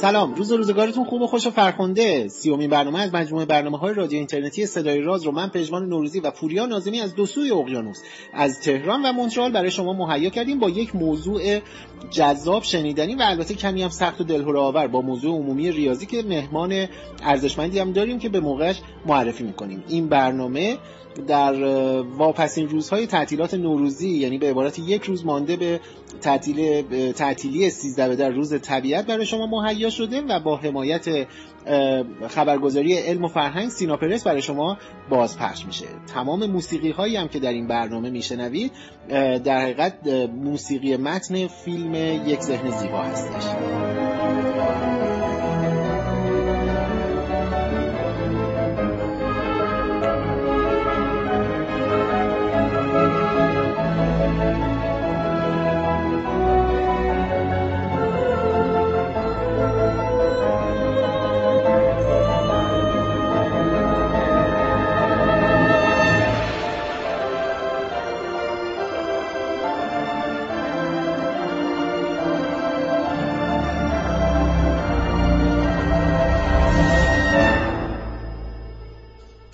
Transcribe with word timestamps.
سلام. 0.00 0.34
روز 0.34 0.52
روزگارتون 0.52 1.04
خوب 1.04 1.22
و 1.22 1.26
خوش 1.26 1.46
و 1.46 1.50
فرخنده. 1.50 2.28
سیومین 2.28 2.70
برنامه 2.70 3.00
از 3.00 3.14
مجموعه 3.14 3.44
برنامه 3.44 3.78
های 3.78 3.94
رادیو 3.94 4.18
اینترنتی 4.18 4.66
صدای 4.66 5.00
راز 5.00 5.22
رو 5.22 5.32
من 5.32 5.48
پژمان 5.48 5.88
نوروزی 5.88 6.20
و 6.20 6.30
پوریا 6.30 6.66
نازمی 6.66 7.00
از 7.00 7.14
دو 7.14 7.26
سوی 7.26 7.50
اقیانوس 7.50 8.02
از 8.34 8.60
تهران 8.60 9.02
و 9.02 9.12
مونترال 9.12 9.52
برای 9.52 9.70
شما 9.70 9.92
مهیا 9.92 10.30
کردیم 10.30 10.58
با 10.58 10.70
یک 10.70 10.96
موضوع 10.96 11.60
جذاب 12.10 12.62
شنیدنی 12.62 13.14
و 13.14 13.22
البته 13.22 13.54
کمی 13.54 13.82
هم 13.82 13.88
سخت 13.88 14.20
و 14.20 14.24
دلهره 14.24 14.58
آور 14.58 14.86
با 14.86 15.00
موضوع 15.00 15.38
عمومی 15.38 15.72
ریاضی 15.72 16.06
که 16.06 16.22
مهمان 16.22 16.86
ارزشمندی 17.22 17.78
هم 17.78 17.92
داریم 17.92 18.18
که 18.18 18.28
به 18.28 18.40
موقعش 18.40 18.80
معرفی 19.06 19.44
می‌کنیم. 19.44 19.84
این 19.88 20.08
برنامه 20.08 20.78
در 21.26 21.62
واپسین 22.02 22.68
روزهای 22.68 23.06
تعطیلات 23.06 23.54
نوروزی 23.54 24.10
یعنی 24.10 24.38
به 24.38 24.50
عبارت 24.50 24.78
یک 24.78 25.02
روز 25.02 25.26
مانده 25.26 25.56
به 25.56 25.80
تعطیل 26.20 26.82
تعطیلی 27.12 27.70
13 27.70 28.14
در 28.14 28.30
روز 28.30 28.60
طبیعت 28.60 29.06
برای 29.06 29.26
شما 29.26 29.46
مهیا 29.46 29.85
شده 29.90 30.20
و 30.20 30.40
با 30.40 30.56
حمایت 30.56 31.26
خبرگزاری 32.28 32.98
علم 32.98 33.24
و 33.24 33.28
فرهنگ 33.28 33.68
سیناپرس 33.68 34.26
برای 34.26 34.42
شما 34.42 34.78
بازپخش 35.08 35.66
میشه. 35.66 35.86
تمام 36.14 36.46
موسیقی 36.46 36.90
هایی 36.90 37.16
هم 37.16 37.28
که 37.28 37.38
در 37.38 37.52
این 37.52 37.66
برنامه 37.66 38.10
میشنوید 38.10 38.72
در 39.44 39.60
حقیقت 39.60 40.06
موسیقی 40.42 40.96
متن 40.96 41.46
فیلم 41.46 41.94
یک 42.26 42.40
ذهن 42.40 42.70
زیبا 42.70 43.02
هستش. 43.02 43.44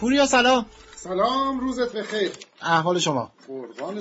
پوریا 0.02 0.26
سلام. 0.26 0.66
سلام 0.96 1.60
روزت 1.60 1.96
بخیر. 1.96 2.30
احوال 2.62 2.98
شما؟ 2.98 3.32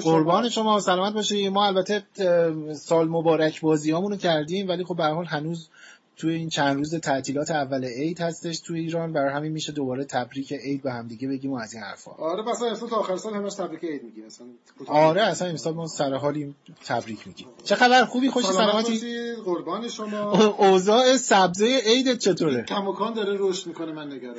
قربان 0.03 0.49
شما. 0.49 0.49
شما 0.49 0.79
سلامت 0.79 1.13
باشی. 1.13 1.49
ما 1.49 1.65
البته 1.65 2.03
سال 2.73 3.07
مبارک 3.07 3.61
بازی 3.61 3.91
رو 3.91 4.15
کردیم 4.15 4.69
ولی 4.69 4.83
خب 4.83 4.95
به 4.95 5.03
حال 5.03 5.25
هنوز 5.25 5.69
توی 6.17 6.33
این 6.33 6.49
چند 6.49 6.77
روز 6.77 6.95
تعطیلات 6.95 7.51
اول 7.51 7.85
عید 7.85 8.21
هستش 8.21 8.59
توی 8.59 8.79
ایران. 8.79 9.13
برای 9.13 9.33
همین 9.33 9.51
میشه 9.51 9.71
دوباره 9.71 10.05
تبریک 10.05 10.53
عید 10.53 10.81
به 10.81 10.91
همدیگه 10.91 11.27
بگیم 11.27 11.51
و 11.51 11.57
از 11.57 11.73
این 11.73 11.83
حرفا. 11.83 12.11
آره 12.11 12.43
بس 12.43 12.61
اصلا 12.61 12.87
تا 12.87 12.95
آخر 12.95 13.17
سال 13.17 13.33
همش 13.33 13.55
تبریک 13.55 13.83
عید 13.83 14.03
میگیم. 14.03 14.25
اصلا 14.25 14.47
آره 14.87 15.21
اصلا 15.21 15.47
امسال 15.47 15.73
ما 15.73 15.87
سر 15.87 16.13
حالیم 16.13 16.55
تبریک 16.85 17.27
میگیم. 17.27 17.47
چه 17.63 17.75
خبر؟ 17.75 18.05
خوبی؟ 18.05 18.29
خوش 18.29 18.45
سلامتی؟ 18.45 19.33
قربان 19.45 19.87
شما. 19.87 20.51
اوضاع 20.51 21.17
سبزه 21.17 21.79
عید 21.85 22.17
چطوره؟ 22.17 22.63
کماکان 22.63 23.13
داره 23.13 23.35
رشد 23.39 23.67
می‌کنه 23.67 23.91
من 23.91 24.11
نگران 24.11 24.35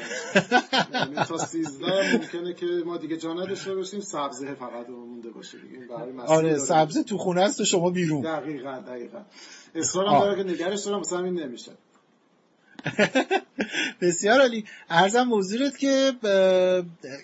یعنی 0.94 1.14
تا 1.14 1.38
13 1.38 2.12
ممکنه 2.12 2.54
که 2.54 2.66
ما 2.86 2.96
دیگه 2.96 3.16
جا 3.16 3.32
نداشته 3.32 3.74
باشیم 3.74 4.00
سبزه 4.00 4.54
فقط 4.54 4.88
مونده 4.88 5.30
باشه 5.30 5.58
دیگه. 5.58 5.94
آره 6.26 6.58
سبزه 6.58 7.02
تو 7.02 7.18
خونه 7.18 7.40
است 7.40 7.60
و 7.60 7.64
شما 7.64 7.90
بیرون. 7.90 8.22
دقیقاً 8.22 8.78
دقیقاً. 8.88 9.20
اصرارم 9.74 10.20
داره 10.20 10.36
که 10.36 10.50
نگرش 10.50 10.80
دارم 10.80 11.00
مثلا 11.00 11.24
این 11.24 11.40
نمیشه. 11.40 11.72
بسیار 14.00 14.40
عالی. 14.40 14.64
ارزم 14.90 15.22
موضوعت 15.22 15.78
که 15.78 16.12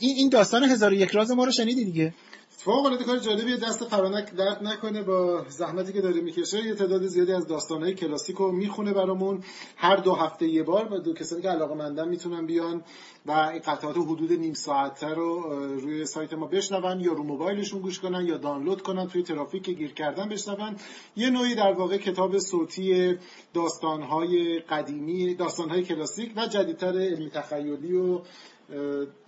این 0.01 0.17
این 0.17 0.29
داستان 0.29 0.65
هزار 0.65 0.93
یک 0.93 1.11
راز 1.11 1.31
ما 1.31 1.45
رو 1.45 1.51
شنیدی 1.51 1.85
دیگه؟ 1.85 2.15
فوق 2.61 2.87
العاده 2.87 3.05
کار 3.05 3.19
جالبیه 3.19 3.57
دست 3.57 3.85
فرانک 3.85 4.35
درد 4.35 4.63
نکنه 4.63 5.03
با 5.03 5.45
زحمتی 5.49 5.93
که 5.93 6.01
داره 6.01 6.21
می‌کشه 6.21 6.67
یه 6.67 6.75
تعداد 6.75 7.07
زیادی 7.07 7.33
از 7.33 7.47
داستانهای 7.47 7.95
کلاسیک 7.95 8.37
رو 8.37 8.53
می‌خونه 8.53 8.93
برامون. 8.93 9.45
هر 9.77 9.97
دو 9.97 10.15
هفته 10.15 10.49
یه 10.49 10.63
بار 10.63 10.93
و 10.93 10.99
دو 10.99 11.15
کسانی 11.15 11.43
که 11.43 11.49
علاقه 11.49 11.75
مندن 11.75 12.09
می‌تونن 12.09 12.47
بیان 12.47 12.83
و 13.27 13.31
این 13.31 13.59
قطعات 13.59 13.97
حدود 13.97 14.33
نیم 14.33 14.55
ساعته 14.55 15.07
رو 15.07 15.41
روی 15.81 16.07
سایت 16.07 16.33
ما 16.33 16.47
بشنون 16.47 17.01
یا 17.01 17.13
رو 17.13 17.23
موبایلشون 17.23 17.81
گوش 17.81 18.01
کنن 18.01 18.27
یا 18.27 18.37
دانلود 18.37 18.83
کنن 18.83 19.09
توی 19.09 19.23
ترافیک 19.23 19.63
که 19.63 19.73
گیر 19.73 19.93
کردن 19.93 20.29
بشنون. 20.29 20.77
یه 21.17 21.31
نوعی 21.31 21.55
در 21.55 21.73
واقع 21.73 21.97
کتاب 21.97 22.39
صوتی 22.39 23.19
داستانهای 23.55 24.61
قدیمی 24.61 25.35
داستانهای 25.35 25.83
کلاسیک 25.83 26.33
و 26.37 26.47
جدیدتر 26.47 26.99
علمی 26.99 27.31
تخیلی 27.31 27.97
و 27.97 28.21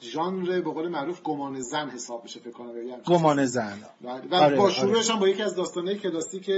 ژانر 0.01 0.61
به 0.61 0.71
قول 0.71 0.89
معروف 0.89 1.23
گمان 1.23 1.61
زن 1.61 1.89
حساب 1.89 2.23
میشه 2.23 2.41
فکر 2.41 2.51
کنم 2.51 2.73
گمان 3.07 3.47
زن. 3.47 3.79
و 4.03 4.35
آره، 4.35 4.57
با 4.57 4.71
شروعش 4.71 5.11
هم 5.11 5.19
با 5.19 5.29
یکی 5.29 5.43
از 5.43 5.55
داستانهای 5.55 5.99
کلاسیک 5.99 6.51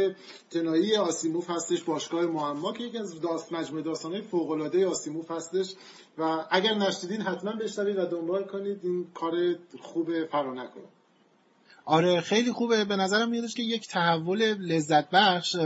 جنایی 0.50 0.96
آسیموف 0.96 1.50
هستش 1.50 1.82
باشگاه 1.82 2.26
معما 2.26 2.72
که 2.72 2.84
یکی 2.84 2.98
از 2.98 3.20
داست 3.20 3.52
مجموعه 3.52 3.82
داستانهای 3.82 4.22
فوق 4.22 4.50
العاده 4.50 4.86
آسیموف 4.86 5.30
هستش. 5.30 5.74
و 6.18 6.44
اگر 6.50 6.74
نشدیدین 6.74 7.20
حتما 7.20 7.52
بشنوید 7.52 7.98
و 7.98 8.06
دنبال 8.06 8.44
کنید. 8.44 8.80
این 8.82 9.06
کار 9.14 9.32
خوب 9.80 10.26
فرانک 10.26 10.70
رو. 10.74 10.82
آره 11.84 12.20
خیلی 12.20 12.52
خوبه. 12.52 12.84
به 12.84 12.96
نظرم 12.96 13.30
میادش 13.30 13.54
که 13.54 13.62
یک 13.62 13.88
تحول 13.88 14.42
لذت 14.42 15.10
بخش 15.10 15.56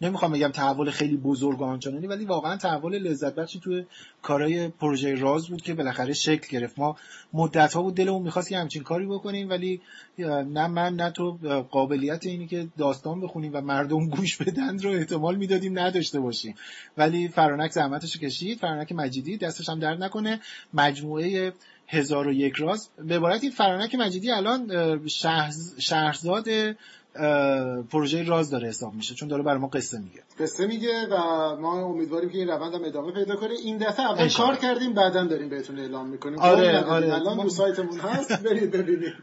نمی‌خوام 0.00 0.32
بگم 0.32 0.48
تحول 0.48 0.90
خیلی 0.90 1.16
بزرگ 1.16 1.60
و 1.60 1.64
آنچنانی 1.64 2.06
ولی 2.06 2.24
واقعا 2.24 2.56
تحول 2.56 2.98
لذت 2.98 3.34
بخشی 3.34 3.60
توی 3.60 3.84
کارهای 4.22 4.68
پروژه 4.68 5.14
راز 5.14 5.48
بود 5.48 5.62
که 5.62 5.74
بالاخره 5.74 6.12
شکل 6.12 6.58
گرفت. 6.58 6.78
ما 6.78 6.96
مدت 7.32 7.74
ها 7.74 7.82
بود 7.82 7.94
دلمون 7.94 8.22
می‌خواست 8.22 8.48
که 8.48 8.58
همچین 8.58 8.82
کاری 8.82 9.06
بکنیم 9.06 9.50
ولی 9.50 9.80
نه 10.18 10.66
من 10.66 10.94
نه 10.94 11.10
تو 11.10 11.38
قابلیت 11.70 12.26
اینی 12.26 12.46
که 12.46 12.68
داستان 12.78 13.20
بخونیم 13.20 13.50
و 13.54 13.60
مردم 13.60 14.08
گوش 14.08 14.36
بدن 14.36 14.78
رو 14.78 14.90
احتمال 14.90 15.36
می‌دادیم 15.36 15.78
نداشته 15.78 16.20
باشیم. 16.20 16.54
ولی 16.96 17.28
فرانک 17.28 17.70
زحمتش 17.70 18.16
کشید 18.16 18.58
فرانک 18.58 18.92
مجیدی 18.92 19.36
دستش 19.36 19.68
هم 19.68 19.78
درد 19.78 20.02
نکنه. 20.02 20.40
مجموعه 20.74 21.52
هزار 21.88 22.28
و 22.28 22.32
یک 22.32 22.54
راز 22.54 22.88
به 23.04 23.16
عبارتی 23.16 23.50
فرانک 23.50 23.94
مجیدی 23.94 24.30
الان 24.30 24.70
شهرزاد 25.78 26.44
پروژه 27.90 28.22
راز 28.22 28.50
داره 28.50 28.68
حساب 28.68 28.94
میشه 28.94 29.14
چون 29.14 29.28
داره 29.28 29.42
برای 29.42 29.58
ما 29.58 29.66
قصه 29.66 29.98
میگه. 29.98 30.22
قصه 30.38 30.66
میگه 30.66 31.06
و 31.10 31.16
ما 31.56 31.84
امیدواریم 31.84 32.30
که 32.30 32.38
این 32.38 32.48
روند 32.48 32.74
هم 32.74 32.84
ادامه 32.84 33.12
پیدا 33.12 33.36
کنه. 33.36 33.54
این 33.64 33.78
دفعه 33.78 34.10
اول 34.10 34.28
کار 34.28 34.56
کردیم 34.56 34.92
بعدا 34.92 35.24
داریم 35.24 35.48
بهتون 35.48 35.78
اعلام 35.78 36.08
می‌کنیم. 36.08 36.38
آره 36.38 36.84
آره. 36.84 37.14
الان 37.14 37.40
رو 37.42 37.48
سایتمون 37.48 37.98
هست. 37.98 38.42
برید 38.42 38.70
ببینید. 38.70 39.14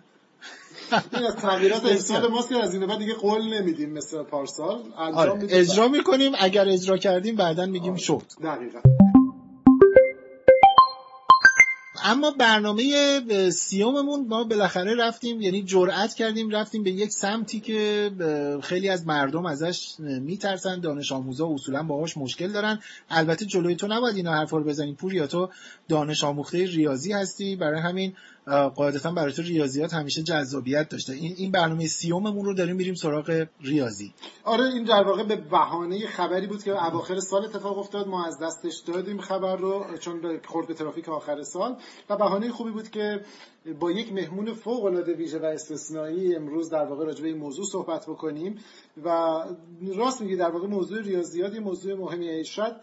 این 1.14 1.25
از 1.25 1.36
تغییرات 1.36 1.86
امسال 1.86 2.28
ماست 2.28 2.50
که 2.50 2.56
از 2.64 2.74
این 2.74 2.88
بعد 2.88 3.00
دیگه 3.00 3.14
قول 3.14 3.53
نمیدیم 3.53 3.94
مثل 3.94 4.24
پارسال. 4.24 4.84
انجام 4.98 5.16
آره. 5.16 5.48
اجرا 5.50 5.88
می‌کنیم. 5.88 6.31
اگر 6.40 6.69
اجرا 6.69 6.98
کردیم 6.98 7.36
بعدا 7.36 7.66
میگیم 7.66 7.92
آره. 7.92 8.02
شد. 8.02 8.24
دقیقاً. 8.44 8.80
اما 12.09 12.31
برنامه 12.31 13.50
سیوممون 13.50 14.28
ما 14.28 14.44
بالاخره 14.44 14.96
رفتیم 14.96 15.42
یعنی 15.42 15.64
جرأت 15.64 16.14
کردیم 16.14 16.50
رفتیم 16.50 16.84
به 16.84 16.92
یک 16.92 17.12
سمتی 17.12 17.59
که 17.59 18.12
خیلی 18.64 18.90
از 18.90 19.08
مردم 19.08 19.46
ازش 19.46 19.96
میترسن 20.00 20.80
دانش 20.80 21.12
آموزا 21.12 21.48
اصولا 21.48 21.84
باهاش 21.84 22.18
مشکل 22.18 22.52
دارن. 22.52 22.80
البته 23.09 23.46
جلوی 23.46 23.75
تو 23.75 23.88
نباید 23.88 24.16
اینا 24.16 24.34
حرفا 24.34 24.58
رو 24.58 24.64
بزنیم. 24.64 24.96
پوریا 24.96 25.28
تو 25.28 25.50
دانش 25.90 26.24
آموخته 26.24 26.66
ریاضی 26.66 27.14
هستی 27.14 27.56
برای 27.56 27.81
همین 27.81 28.14
قاعدتا 28.50 29.12
برای 29.12 29.34
تو 29.34 29.42
ریاضیات 29.42 29.94
همیشه 29.94 30.24
جذابیت 30.24 30.90
داشته. 30.90 31.13
این 31.13 31.34
این 31.38 31.51
برنامه 31.51 31.88
سیوممون 31.88 32.46
رو 32.46 32.54
داریم 32.54 32.75
میریم 32.75 32.96
سراغ 32.96 33.48
ریاضی. 33.62 34.13
آره 34.44 34.63
این 34.63 34.84
در 34.84 35.04
واقع 35.04 35.24
به 35.24 35.36
بهانه 35.36 36.07
خبری 36.07 36.48
بود 36.48 36.63
که 36.63 36.86
اواخر 36.86 37.19
سال 37.19 37.46
اتفاق 37.46 37.78
افتاد. 37.78 38.07
ما 38.07 38.25
از 38.25 38.40
دستش 38.40 38.78
دادیم 38.78 39.22
خبر 39.22 39.56
رو 39.56 39.86
چون 40.00 40.40
خورد 40.46 40.68
به 40.68 40.74
ترافیک 40.74 41.10
آخر 41.10 41.44
سال. 41.44 41.75
و 42.10 42.18
بهانه 42.18 42.51
خوبی 42.51 42.72
بود 42.72 42.90
که 42.90 43.22
با 43.80 43.92
یک 43.92 44.14
مهمون 44.14 44.54
فوق 44.54 44.86
العاده 44.86 45.14
ویژه 45.14 45.40
و 45.40 45.46
استثنایی 45.46 46.36
امروز 46.36 46.70
در 46.70 46.86
واقع 46.86 47.06
راجع 47.06 47.22
به 47.22 47.28
این 47.28 47.38
موضوع 47.38 47.66
صحبت 47.66 48.06
بکنیم 48.06 48.58
و 49.04 49.10
راست 49.96 50.22
میگه 50.22 50.36
در 50.36 50.50
واقع 50.50 50.68
موضوع 50.68 51.02
ریاضیات 51.02 51.54
یه 51.54 51.60
موضوع 51.60 51.94
مهمی. 51.94 52.46
شاید 52.46 52.76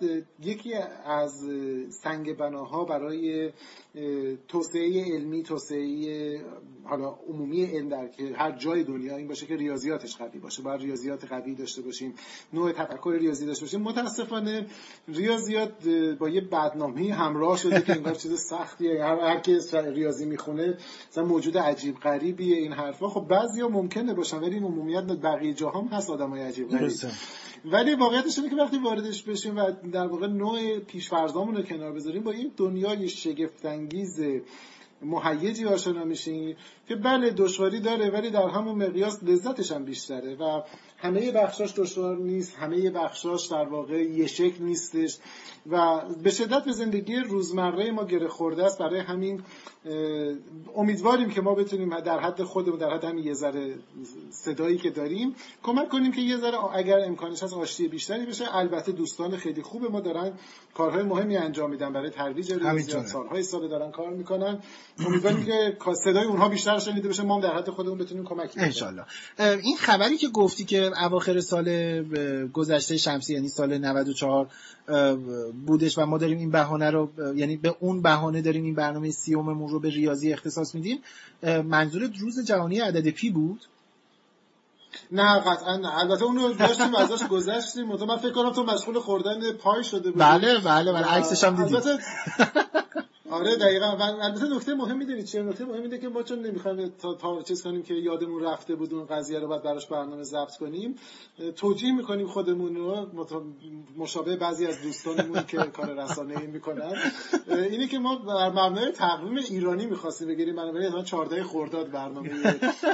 یکی 0.42 0.74
از 1.04 1.44
سنگ 1.88 2.36
بناها 2.36 2.84
برای 2.84 3.50
توسعه 4.48 5.14
علمی 5.14 5.42
توسعه 5.42 6.40
حالا 6.84 7.18
عمومی 7.28 7.64
علم 7.64 7.88
در 7.88 8.08
که 8.08 8.32
هر 8.34 8.58
جای 8.58 8.84
دنیا 8.84 9.16
این 9.16 9.28
باشه 9.28 9.46
که 9.46 9.56
ریاضیاتش 9.56 10.16
قوی 10.16 10.38
باشه. 10.38 10.62
باید 10.62 10.80
ریاضیات 10.80 11.24
قوی 11.24 11.54
داشته 11.54 11.82
باشیم 11.82 12.14
نوع 12.52 12.72
تفکر 12.72 13.16
ریاضی 13.20 13.46
داشته 13.46 13.64
باشیم. 13.64 13.82
متاسفانه 13.82 14.66
ریاضیات 15.08 15.88
با 16.18 16.28
یه 16.28 16.40
بدنامی 16.40 17.10
همراه 17.10 17.56
شده 17.56 17.80
که 17.80 17.92
انگار 17.92 18.14
چیز 18.14 18.40
سختیه. 18.40 19.04
هر, 19.04 19.18
هر 19.20 19.80
ریاضی 19.80 20.26
می‌خونه 20.26 20.65
مثلا 21.10 21.24
موجود 21.24 21.58
عجیب 21.58 21.96
غریبیه 21.96 22.56
این 22.56 22.72
حرفا. 22.72 23.08
خب 23.08 23.26
بعضیا 23.28 23.68
ممکنه 23.68 24.14
باشن 24.14 24.38
ولی 24.38 24.54
این 24.54 24.64
عمومیت 24.64 25.02
بقیه 25.02 25.54
جا 25.54 25.70
هم 25.70 25.86
هست 25.86 26.10
آدمای 26.10 26.42
عجیب 26.42 26.68
غریب. 26.68 26.92
ولی 27.64 27.94
واقعیتش 27.94 28.38
اینه 28.38 28.50
که 28.50 28.56
وقتی 28.56 28.78
واردش 28.78 29.22
بشیم 29.22 29.56
و 29.56 29.70
در 29.92 30.06
واقع 30.06 30.26
نوع 30.26 30.78
پیشفرضامون 30.78 31.56
رو 31.56 31.62
کنار 31.62 31.92
بذاریم 31.92 32.22
با 32.22 32.30
این 32.30 32.52
دنیای 32.56 33.08
شگفت 33.08 33.66
انگیز 33.66 34.20
مهیجی 35.02 35.64
آشنا 35.64 36.04
میشیم 36.04 36.56
که 36.88 36.96
بله 36.96 37.30
دشواری 37.30 37.80
داره 37.80 38.10
ولی 38.10 38.30
در 38.30 38.48
همون 38.48 38.84
مقیاس 38.84 39.22
لذتش 39.22 39.72
هم 39.72 39.84
بیشتره 39.84 40.34
و 40.34 40.62
همه 40.98 41.32
بخشاش 41.32 41.74
دشوار 41.74 42.16
نیست 42.16 42.56
همه 42.56 42.90
بخشاش 42.90 43.46
در 43.46 43.68
واقع 43.68 44.02
یه 44.02 44.26
شکل 44.26 44.64
نیستش 44.64 45.18
و 45.66 46.00
به 46.22 46.30
شدت 46.30 46.64
به 46.64 46.72
زندگی 46.72 47.16
روزمره 47.16 47.90
ما 47.90 48.04
گره 48.04 48.28
خورده 48.28 48.64
است. 48.64 48.78
برای 48.78 49.00
همین 49.00 49.42
امیدواریم 50.76 51.30
که 51.30 51.40
ما 51.40 51.54
بتونیم 51.54 52.00
در 52.00 52.18
حد 52.20 52.42
خودمون 52.42 52.78
در 52.78 52.90
حد 52.90 53.04
همین 53.04 53.24
یه 53.24 53.34
ذره 53.34 53.74
صدایی 54.30 54.76
که 54.78 54.90
داریم 54.90 55.34
کمک 55.62 55.88
کنیم 55.88 56.12
که 56.12 56.20
یه 56.20 56.36
ذره 56.36 56.74
اگر 56.74 56.98
امکانش 56.98 57.42
هست 57.42 57.54
آشتی 57.54 57.88
بیشتری 57.88 58.26
بشه. 58.26 58.56
البته 58.56 58.92
دوستان 58.92 59.36
خیلی 59.36 59.62
خوب 59.62 59.90
ما 59.90 60.00
دارن 60.00 60.32
کارهای 60.74 61.02
مهمی 61.02 61.36
انجام 61.36 61.70
میدن 61.70 61.92
برای 61.92 62.10
ترویج 62.10 62.52
ریاضیات 62.52 63.06
سالهای 63.06 63.42
سال 63.42 63.68
دارن 63.68 63.90
کار 63.90 64.10
می‌کنن. 64.10 64.58
امیدواریم 65.06 65.44
که 65.44 65.76
صدای 66.04 66.24
اونها 66.24 66.48
بیشتر 66.48 66.78
شنیده 66.78 67.08
بشه. 67.08 67.22
ما 67.22 67.40
در 67.40 67.56
حد 67.56 67.70
خودمون 67.70 67.98
بتونیم 67.98 68.24
کمک 68.24 68.50
کنیم. 68.50 68.72
ان 69.38 69.58
این 69.58 69.76
خبری 69.76 70.16
که 70.16 70.28
گفتی 70.28 70.64
که 70.64 71.04
اواخر 71.04 71.40
سال 71.40 72.02
گذشته 72.52 72.96
شمسی 72.96 73.34
یعنی 73.34 73.48
سال 73.48 73.78
94 73.78 74.48
بودش 75.66 75.98
و 75.98 76.06
ما 76.06 76.18
داریم 76.18 76.38
این 76.38 76.50
بهانه 76.50 76.90
رو 76.90 77.10
یعنی 77.36 77.56
به 77.56 77.76
اون 77.80 78.02
بهانه 78.02 78.42
داریم 78.42 78.64
این 78.64 78.74
برنامه 78.74 79.10
سیوممون 79.10 79.68
رو 79.68 79.80
به 79.80 79.90
ریاضی 79.90 80.32
اختصاص 80.32 80.74
میدیم. 80.74 80.98
منظور 81.42 82.10
روز 82.20 82.46
جهانی 82.46 82.78
عدد 82.80 83.10
پی 83.10 83.30
بود؟ 83.30 83.60
نه 85.12 85.40
قطعا 85.40 85.76
نه. 85.76 85.98
البته 85.98 86.24
اون 86.24 86.36
رو 86.36 86.52
داشتیم 86.52 86.94
ازش 86.94 87.26
گذشتیم. 87.26 87.86
من 87.86 88.16
فکر 88.16 88.32
کنم 88.32 88.52
تو 88.52 88.62
مشغول 88.62 88.98
خوردن 88.98 89.52
پای 89.52 89.84
شده 89.84 90.10
بود 90.10 90.20
بله 90.20 90.58
بله 90.58 90.92
بله. 90.92 91.06
عکسش 91.06 91.44
هم 91.44 91.64
دیدیم. 91.64 91.80
آره 93.30 93.56
دقیقا. 93.56 93.96
و 93.96 94.02
البته 94.02 94.44
نکته 94.56 94.74
مهم 94.74 94.98
می‌دونید 94.98 95.24
چیه؟ 95.24 95.42
نکته 95.42 95.64
مهم 95.64 95.82
اینه 95.82 95.98
که 95.98 96.08
ما 96.08 96.22
چون 96.22 96.38
نمی‌خوایم 96.38 96.92
تا, 97.02 97.14
تا 97.14 97.42
چیز 97.42 97.62
کنیم 97.62 97.82
که 97.82 97.94
یادمون 97.94 98.42
رفته 98.42 98.74
بود 98.74 98.94
اون 98.94 99.06
قضیه 99.06 99.38
رو 99.38 99.48
بعد 99.48 99.62
براش 99.62 99.86
برنامه 99.86 100.22
ضبط 100.22 100.56
کنیم 100.56 100.94
توجیه 101.56 101.96
می‌کنیم 101.96 102.26
خودمون 102.26 102.76
رو 102.76 103.06
مشابه 103.96 104.36
بعضی 104.36 104.66
از 104.66 104.82
دوستانمون 104.82 105.42
که 105.42 105.56
کار 105.56 105.94
رسانه 106.02 106.40
ای 106.40 106.46
می‌کنن. 106.46 106.92
اینه 107.48 107.86
که 107.86 107.98
ما 107.98 108.16
بر 108.16 108.50
مبنای 108.50 108.92
تقویم 108.92 109.36
ایرانی 109.36 109.86
می‌خواستیم 109.86 110.28
بگیریم 110.28 110.56
بنابراین 110.56 111.04
14 111.04 111.44
خرداد 111.44 111.90
برنامه 111.90 112.30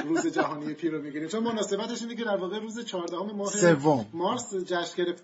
روز 0.05 0.27
جهانی 0.27 0.73
پیر 0.73 0.91
رو 0.91 1.01
می‌گیریم. 1.01 1.27
چون 1.27 1.43
مناسبتش 1.43 2.01
اینه 2.01 2.15
که 2.15 2.23
در 2.23 2.37
واقع 2.37 2.59
روز 2.59 2.85
14 2.85 3.17
ماه 3.17 3.51
سوم. 3.51 4.05
مارس 4.13 4.55
جشن 4.55 5.03
گرفت 5.03 5.23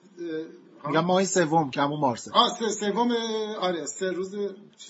میگم 0.87 1.05
ماه 1.05 1.23
سوم 1.25 1.69
که 1.71 1.81
همون 1.81 1.99
مارسه. 1.99 2.31
آه 2.33 2.49
سه 2.59 2.69
سوم 2.69 3.11
آره 3.61 3.85
سه 3.85 4.11
روز 4.11 4.35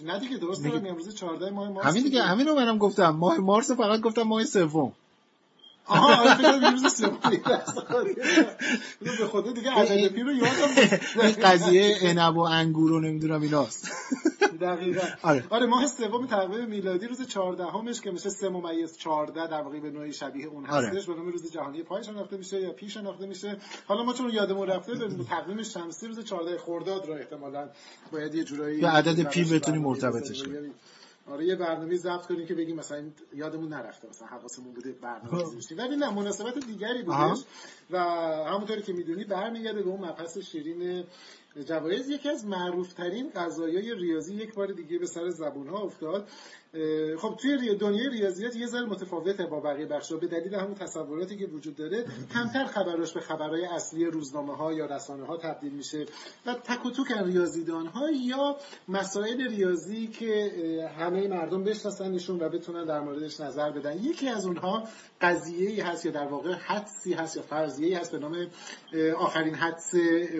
نه 0.04 0.20
دیگه 0.20 0.38
درست 0.38 0.64
دارم 0.64 0.86
امروز 0.86 1.16
14 1.16 1.50
ماه 1.50 1.70
مارس. 1.70 1.88
همین 1.88 2.04
دیگه 2.04 2.22
همین 2.24 2.48
رو 2.48 2.56
منم 2.56 2.78
گفتم. 2.78 3.10
ماه 3.10 3.38
مارس 3.38 3.72
فقط 3.72 4.00
گفتم 4.02 4.22
ماه 4.24 4.44
سوم. 4.44 4.94
آها 5.90 6.22
آره 6.22 6.36
فکر 6.36 6.72
روز 6.72 6.94
سوم 6.94 7.20
به 9.02 9.26
خدا 9.26 9.52
دیگه 9.52 9.72
عدد 9.72 10.20
رو 10.20 10.34
یادم 10.34 11.00
این 11.22 11.32
قضیه 11.32 11.98
عنب 12.04 12.38
و 12.38 12.40
انگور 12.42 12.92
و 12.92 13.00
نمی‌دونم 13.00 13.42
ایناست. 13.42 13.92
دقیقاً. 14.62 15.02
آره. 15.22 15.44
آره 15.50 15.66
ماه 15.66 15.88
سوم 15.88 16.28
تقویم 16.28 16.70
میلادی 16.70 17.08
روز 17.08 17.22
14 17.28 17.66
همش 17.66 18.02
که 18.02 18.12
میشه 18.12 18.30
3 18.30 18.50
ممیز 18.50 18.98
14 18.98 19.48
در 19.48 19.62
واقع 19.62 19.80
به 19.80 19.90
نوعی 19.90 20.14
شبیه 20.14 20.46
اون 20.46 20.66
هستش. 20.66 21.06
به 21.06 21.14
نام 21.14 21.28
روز 21.28 21.52
جهانی 21.52 21.84
پای 21.84 22.04
شناخته 22.04 22.38
میشه 22.38 22.62
یا 22.62 22.72
پی 22.72 22.90
شناخته 22.90 23.26
میشه. 23.26 23.58
حالا 23.88 24.04
ما 24.04 24.14
چون 24.14 24.30
یادمون 24.30 24.68
رفته 24.68 24.94
به 24.94 25.24
تقویم 25.30 25.64
شمسی 25.64 26.08
روز 26.08 26.20
14 26.20 26.58
خرداد 26.58 27.08
رو 27.08 27.14
احتمالاً 27.14 27.70
باید 28.12 28.36
یه 28.36 28.44
جورایی 28.44 28.82
به 28.82 28.88
عدد 28.88 29.24
پی 29.24 29.44
بتونیم 29.44 29.82
مرتبطش 29.82 30.44
کنیم 30.44 30.74
آره 31.32 31.46
یه 31.46 31.56
برنامه 31.56 31.96
ضبط 31.96 32.26
کنیم 32.26 32.46
که 32.46 32.56
بگیم 32.56 32.76
مثلا 32.76 33.04
یادمون 33.34 33.74
نرفته 33.74 34.10
مثلا 34.10 34.28
حواسمون 34.28 34.74
بوده 34.74 34.92
برنامه 34.92 35.44
گذاشتیم 35.44 35.78
ولی 35.78 35.96
نه 35.96 36.10
مناسبت 36.10 36.66
دیگری 36.66 37.04
بودش. 37.04 37.44
و 37.92 38.00
همونطوری 38.46 38.82
که 38.82 38.94
می‌دونی 38.94 39.24
برمیگرده 39.24 39.82
به 39.82 39.90
اون 39.90 40.00
مبحث 40.00 40.38
شیرین 40.38 41.04
جوایز. 41.68 42.10
یکی 42.10 42.30
از 42.30 42.46
معروف 42.46 42.94
ترین 42.94 43.30
قضایای 43.36 43.96
ریاضی 43.96 44.36
یک 44.36 44.54
بار 44.54 44.68
دیگه 44.68 44.98
به 45.00 45.06
سر 45.06 45.30
زبون 45.30 45.68
ها 45.68 45.78
افتاد. 45.78 46.28
خب 47.18 47.36
توی 47.42 47.76
دنیای 47.76 48.10
ریاضیات 48.10 48.56
یه 48.56 48.68
ذره 48.68 48.86
متفاوته 48.86 49.46
با 49.46 49.60
بقیه 49.60 49.86
بخشا 49.86 50.18
به 50.18 50.28
دلیل 50.28 50.56
همون 50.56 50.76
تصوراتی 50.76 51.38
که 51.38 51.46
وجود 51.46 51.76
داره 51.76 52.06
کمتر 52.34 52.66
خبراش 52.66 53.14
به 53.14 53.20
خبرهای 53.20 53.66
اصلی 53.66 54.06
روزنامه 54.06 54.56
ها 54.56 54.74
یا 54.74 54.86
رسانه 54.86 55.26
ها 55.26 55.38
تبدیل 55.38 55.74
میشه 55.74 56.06
و 56.46 56.54
تک 56.54 56.86
و 56.86 56.90
توک 56.90 57.12
ریاضیدان 57.12 57.86
ها 57.86 58.10
یا 58.12 58.58
مسائل 58.88 59.48
ریاضی 59.48 60.08
که 60.08 60.52
همه 61.00 61.28
مردم 61.28 61.64
بشناسنشون 61.64 62.40
و 62.40 62.50
بتونن 62.50 62.86
در 62.86 63.00
موردش 63.00 63.40
نظر 63.40 63.72
بدن. 63.72 63.98
یکی 64.04 64.30
از 64.30 64.46
اونها 64.46 64.84
قضیه 65.22 65.70
ای 65.70 65.82
هست 65.82 66.06
یا 66.06 66.12
در 66.12 66.28
واقع 66.28 66.54
حدسی 66.54 67.14
هست 67.14 67.38
یا 67.38 67.44
فرضیه 67.44 67.88
ای 67.88 67.94
هست 67.94 68.12
به 68.12 68.20
نام 68.20 68.48
آخرین 69.18 69.56
حدس 69.56 69.96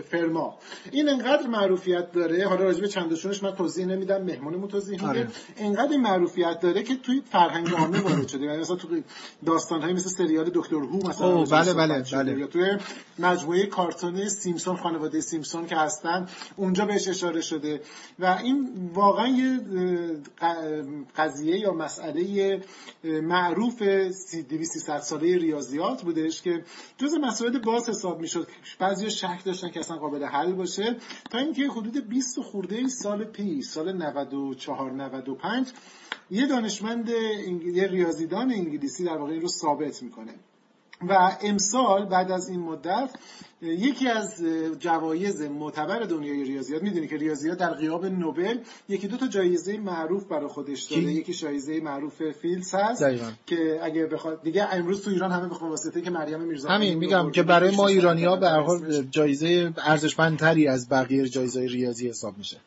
فرما. 0.10 0.58
این 0.92 1.10
انقدر 1.10 1.48
معروفیت 1.48 2.12
داره. 2.12 2.48
حالا 2.48 2.64
راجع 2.64 2.82
به 2.82 2.88
چندشونش 2.88 3.44
من 3.44 3.56
توضیح 3.56 3.86
نمیدم 3.86 4.24
مهمونمون 4.24 4.68
توضیح 4.68 5.08
میده. 5.08 5.08
آره. 5.08 5.28
انقدر 5.58 5.98
معروفیت 6.20 6.60
داره 6.60 6.84
که 6.84 6.96
توی 6.96 7.22
فرهنگ 7.32 7.74
عامه 7.74 8.00
وارد 8.00 8.28
شده. 8.28 8.46
یعنی 8.46 8.58
مثلا 8.58 8.76
تو 8.76 8.88
داستان 9.46 9.82
های 9.82 9.94
مثل 9.94 10.10
سریال 10.10 10.52
دکتر 10.54 10.76
هو 10.76 11.10
مثلا 11.10 11.44
بله 11.44 11.74
بله 11.74 12.04
بله. 12.12 12.40
یا 12.40 12.48
توی 12.48 12.78
مجموعه 13.20 13.66
کارتون 13.66 14.30
سیمسون 14.30 14.78
خانواده 14.78 15.22
سیمسون 15.22 15.68
که 15.68 15.76
هستن 15.76 16.28
اونجا 16.56 16.86
بهش 16.86 17.08
اشاره 17.08 17.42
شده. 17.42 17.82
و 18.20 18.26
این 18.26 18.90
واقعا 18.94 19.28
یه 19.28 19.60
قضیه 21.18 21.60
یا 21.60 21.74
مسئله 21.74 22.60
معروف 23.04 23.82
200 23.82 25.00
ساله 25.00 25.38
ریاضیات 25.38 26.02
بودش 26.02 26.42
که 26.42 26.64
جز 26.98 27.14
مسائل 27.22 27.60
باز 27.60 27.90
حساب 27.90 28.22
می‌شد. 28.22 28.48
بعضی 28.80 29.10
شک 29.10 29.40
داشتن 29.46 29.70
که 29.70 29.80
اصلا 29.80 29.98
قابل 29.98 30.24
حل 30.24 30.54
باشه. 30.54 30.96
تا 31.32 31.38
اینکه 31.38 31.68
حدود 31.68 32.10
20 32.10 32.40
خورده 32.40 32.88
سال 32.88 33.24
پیش 33.24 33.66
سال 33.66 33.92
94 33.92 34.92
95 34.92 35.68
یه 36.32 36.48
دانشمند 36.48 37.10
یه 37.74 37.88
ریاضیدان 37.88 38.52
انگلیسی 38.52 39.04
در 39.04 39.18
واقع 39.18 39.32
این 39.32 39.42
رو 39.42 39.48
ثابت 39.48 40.04
می‌کنه. 40.04 40.34
و 41.10 41.38
امسال 41.42 42.06
بعد 42.06 42.32
از 42.32 42.50
این 42.50 42.60
مدت 42.60 43.10
یکی 43.62 44.08
از 44.08 44.44
جوایز 44.80 45.42
معتبر 45.42 46.00
دنیای 46.00 46.44
ریاضیات 46.44 46.84
می‌دونی 46.84 47.08
که 47.08 47.18
ریاضیات 47.18 47.58
در 47.58 47.74
غیاب 47.74 48.06
نوبل 48.06 48.58
یکی 48.90 49.08
دو 49.08 49.18
تا 49.18 49.28
جایزه 49.28 49.78
معروف 49.78 50.26
برای 50.26 50.48
خودش 50.48 50.84
داره 50.84 51.04
یکی 51.04 51.34
جایزه 51.34 51.80
معروف 51.80 52.32
فیلدز 52.42 52.76
هست 52.76 53.04
که 53.46 53.80
اگه 53.84 54.06
بخواد 54.06 54.44
دیگه 54.44 54.74
امروز 54.74 55.04
تو 55.04 55.10
ایران 55.10 55.32
همه 55.32 55.48
بخواد 55.48 55.70
واسطه 55.70 56.02
که 56.02 56.10
مریم 56.10 56.42
میرزا 56.42 56.70
همین 56.70 56.98
میگم 56.98 57.32
که 57.32 57.44
برای 57.44 57.76
ما 57.76 57.88
ایرانی‌ها 57.88 58.36
به 58.36 58.50
هر 58.50 58.62
حال 58.62 59.04
جایزه 59.12 59.74
ارزشمندتری 59.78 60.68
از 60.68 60.90
بقیه 60.90 61.28
جایزه 61.28 61.62
ریاضی 61.62 62.10
حساب 62.10 62.38
میشه. 62.38 62.58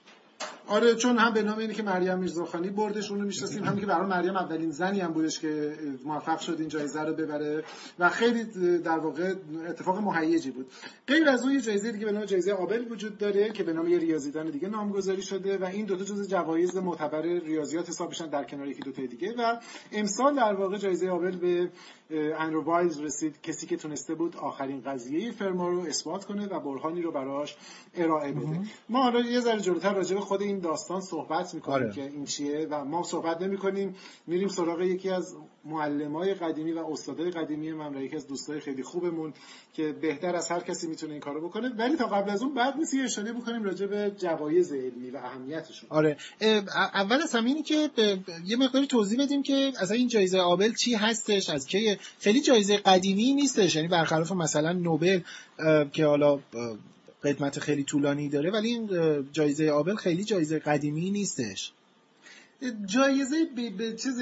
آره 0.72 0.94
چون 0.94 1.18
هم 1.18 1.34
به 1.34 1.42
نام 1.42 1.58
اینه 1.58 1.74
که 1.74 1.82
مریم 1.82 2.18
میرزاخانی 2.18 2.70
بردش 2.70 3.10
اون 3.10 3.20
رو 3.20 3.26
می‌شناسیم 3.26 3.64
همین 3.64 3.80
که 3.80 3.86
برای 3.86 4.06
مریم 4.06 4.36
اولین 4.36 4.70
زنی 4.70 5.00
هم 5.00 5.12
بودش 5.12 5.40
که 5.40 5.74
موفق 6.04 6.38
شد 6.38 6.56
این 6.58 6.68
جایزه 6.68 7.02
رو 7.02 7.14
ببره. 7.14 7.64
و 7.98 8.08
خیلی 8.08 8.44
در 8.78 8.98
واقع 8.98 9.34
اتفاق 9.68 9.98
مهیجی 9.98 10.50
بود. 10.50 10.66
غیر 11.06 11.28
از 11.28 11.42
اون 11.42 11.52
یه 11.52 11.60
جایزه 11.60 11.92
دیگه 11.92 12.06
به 12.06 12.12
نام 12.12 12.24
جایزه 12.24 12.52
آبل 12.52 12.84
وجود 12.90 13.18
داره 13.18 13.50
که 13.50 13.62
به 13.62 13.72
نام 13.72 13.88
یه 13.88 13.98
ریاضیدان 13.98 14.50
دیگه 14.50 14.68
نامگذاری 14.68 15.22
شده 15.22 15.58
و 15.58 15.64
این 15.64 15.86
دو 15.86 15.96
تا 15.96 16.04
جزو 16.04 16.24
جوایز 16.26 16.76
معتبر 16.76 17.22
ریاضیات 17.22 17.88
حساب 17.88 18.08
میشن 18.08 18.26
در 18.26 18.44
کنار 18.44 18.68
یکی 18.68 18.80
دو 18.80 18.92
تا 18.92 19.06
دیگه. 19.06 19.34
و 19.38 19.60
امسال 19.92 20.36
در 20.36 20.54
واقع 20.54 20.78
جایزه 20.78 21.08
آبل 21.08 21.36
به 21.36 21.70
اندرو 22.12 22.62
وایلز 22.62 23.00
رسید 23.00 23.40
کسی 23.40 23.66
که 23.66 23.76
تونسته 23.76 24.14
بود 24.14 24.36
آخرین 24.36 24.80
قضیه 24.80 25.30
فرما 25.30 25.68
رو 25.68 25.80
اثبات 25.80 26.24
کنه 26.24 26.46
و 26.46 26.60
برهانی 26.60 27.02
رو 27.02 27.12
براش 27.12 27.56
ارائه 27.94 28.32
بده. 28.32 28.60
ما 28.88 29.02
حالا 29.02 29.20
یه 29.20 29.40
ذره 29.40 29.60
جلوتر 29.60 29.94
راجع 29.94 30.14
به 30.14 30.20
خود 30.20 30.42
این 30.42 30.58
داستان 30.58 31.00
صحبت 31.00 31.54
می‌کنیم 31.54 31.74
آره. 31.74 31.92
که 31.92 32.02
این 32.02 32.24
چیه 32.24 32.66
و 32.70 32.84
ما 32.84 33.02
صحبت 33.02 33.42
نمی‌کنیم. 33.42 33.94
میریم 34.26 34.48
سراغ 34.48 34.80
یکی 34.80 35.10
از 35.10 35.36
معلمای 35.64 36.34
قدیمی 36.34 36.72
و 36.72 36.78
استادای 36.78 37.30
قدیمی 37.30 37.72
من 37.72 37.94
و 37.94 38.02
یکی 38.02 38.16
از 38.16 38.26
دوستای 38.26 38.60
خیلی 38.60 38.82
خوبمون 38.82 39.32
که 39.74 39.92
بهتر 39.92 40.36
از 40.36 40.48
هر 40.48 40.60
کسی 40.60 40.86
می‌تونه 40.86 41.12
این 41.12 41.20
کارو 41.20 41.48
بکنه. 41.48 41.68
ولی 41.68 41.96
تا 41.96 42.06
قبل 42.06 42.30
از 42.30 42.42
اون 42.42 42.54
بعد 42.54 42.76
نیست 42.76 42.94
اشاره 43.04 43.32
بکنیم 43.32 43.62
راجع 43.62 43.86
به 43.86 44.12
جوایز 44.18 44.72
علمی 44.72 45.10
و 45.10 45.16
اهمیتشون. 45.16 45.88
آره. 45.90 46.16
اول 46.94 47.22
از 47.22 47.34
همه 47.34 47.48
اینی 47.48 47.62
که 47.62 47.90
یه 48.44 48.56
مقداری 48.56 48.86
توضیح 48.86 49.22
بدیم 49.22 49.42
که 49.42 49.72
اصلا 49.80 49.96
این 49.96 50.08
جایزه 50.08 50.38
آبل 50.38 50.72
چی 50.72 50.94
هستش 50.94 51.50
از 51.50 51.66
کی؟ 51.66 51.96
خیلی 52.18 52.40
جایزه 52.40 52.76
قدیمی 52.76 53.34
نیستش. 53.34 53.76
یعنی 53.76 53.88
برخلاف 53.88 54.32
مثلا 54.32 54.72
نوبل 54.72 55.20
که 55.92 56.06
حالا 56.06 56.40
قدمت 57.24 57.58
خیلی 57.58 57.84
طولانی 57.84 58.28
داره 58.28 58.50
ولی 58.50 58.68
این 58.68 58.90
جایزه 59.32 59.68
آبل 59.70 59.94
خیلی 59.94 60.24
جایزه 60.24 60.58
قدیمی 60.58 61.10
نیستش. 61.10 61.72
جایزه 62.84 63.36
به, 63.78 63.96
چیز 63.96 64.18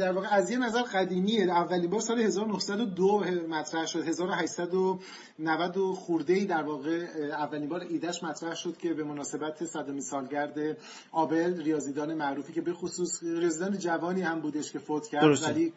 در 0.00 0.12
واقع 0.12 0.28
از 0.30 0.50
یه 0.50 0.58
نظر 0.58 0.82
قدیمیه. 0.82 1.44
اولین 1.44 1.90
بار 1.90 2.00
سال 2.00 2.20
1902 2.20 3.24
مطرح 3.48 3.86
شد. 3.86 4.08
1890 4.08 5.76
و 5.76 5.92
خورده 5.94 6.32
ای 6.32 6.44
در 6.44 6.62
واقع 6.62 7.06
اولین 7.30 7.68
بار 7.68 7.80
ایدهش 7.80 8.22
مطرح 8.22 8.54
شد 8.54 8.76
که 8.76 8.94
به 8.94 9.04
مناسبت 9.04 9.64
صدمین 9.64 10.00
سالگرد 10.00 10.76
آبل 11.12 11.62
ریاضیدان 11.62 12.14
معروفی 12.14 12.52
که 12.52 12.60
به 12.60 12.72
خصوص 12.72 13.22
ریاضیدان 13.22 13.78
جوانی 13.78 14.22
هم 14.22 14.40
بودش 14.40 14.72
که 14.72 14.78
فوت 14.78 15.08
کرد 15.08 15.22
درسته. 15.22 15.52
ولی 15.52 15.72